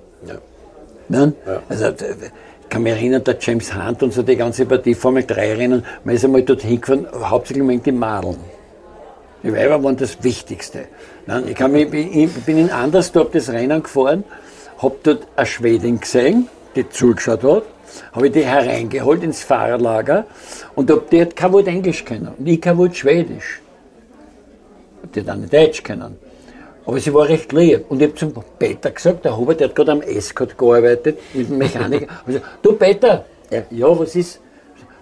[1.08, 1.34] Ne?
[1.68, 5.54] Also, ich kann mich erinnern, der James Hunt und so die ganze Partie Formel 3
[5.54, 8.38] Rennen, man ist einmal dorthin gefahren, hauptsächlich wegen die Madeln.
[9.42, 10.86] Die Weiber waren das Wichtigste.
[11.48, 14.22] Ich, kann mich, ich bin in Andersdorf das Rennen gefahren,
[14.78, 17.64] habe dort eine Schwedin gesehen, die zugeschaut hat,
[18.12, 20.26] habe ich die hereingeholt ins Fahrerlager
[20.76, 23.60] und hab, die hat kein Wort Englisch kennen und ich kein Wort Schwedisch.
[25.14, 26.16] Die hat auch nicht Deutsch kennen.
[26.84, 27.86] Aber sie war recht lieb.
[27.88, 31.48] Und ich habe zum Peter gesagt, der Hubert, der hat gerade am Escort gearbeitet, mit
[31.48, 32.06] dem Mechaniker.
[32.20, 33.24] Ich gesagt, du Peter,
[33.70, 34.40] ja, was ist?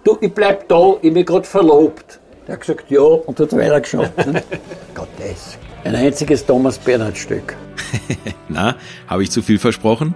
[0.03, 2.19] Du, ich bleib da, ich bin gerade verlobt.
[2.47, 4.17] Der hat gesagt, ja, und hat weitergeschaut.
[4.27, 4.43] Ne?
[4.95, 5.59] Gottes.
[5.85, 7.55] Ein einziges Thomas Bernhard Stück.
[8.49, 10.15] Na, habe ich zu viel versprochen?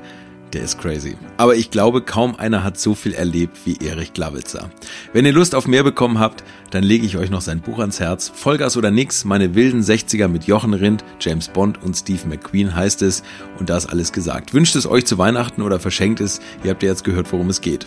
[0.55, 1.19] Der ist crazy.
[1.37, 4.71] Aber ich glaube, kaum einer hat so viel erlebt wie Erich Glawitzer.
[5.13, 8.01] Wenn ihr Lust auf mehr bekommen habt, dann lege ich euch noch sein Buch ans
[8.01, 8.33] Herz.
[8.35, 13.03] Vollgas oder nix, meine wilden 60er mit Jochen Rindt, James Bond und Steve McQueen heißt
[13.03, 13.23] es.
[13.59, 14.55] Und da ist alles gesagt.
[14.55, 16.41] Wünscht es euch zu Weihnachten oder verschenkt es.
[16.65, 17.87] Ihr habt ja jetzt gehört, worum es geht.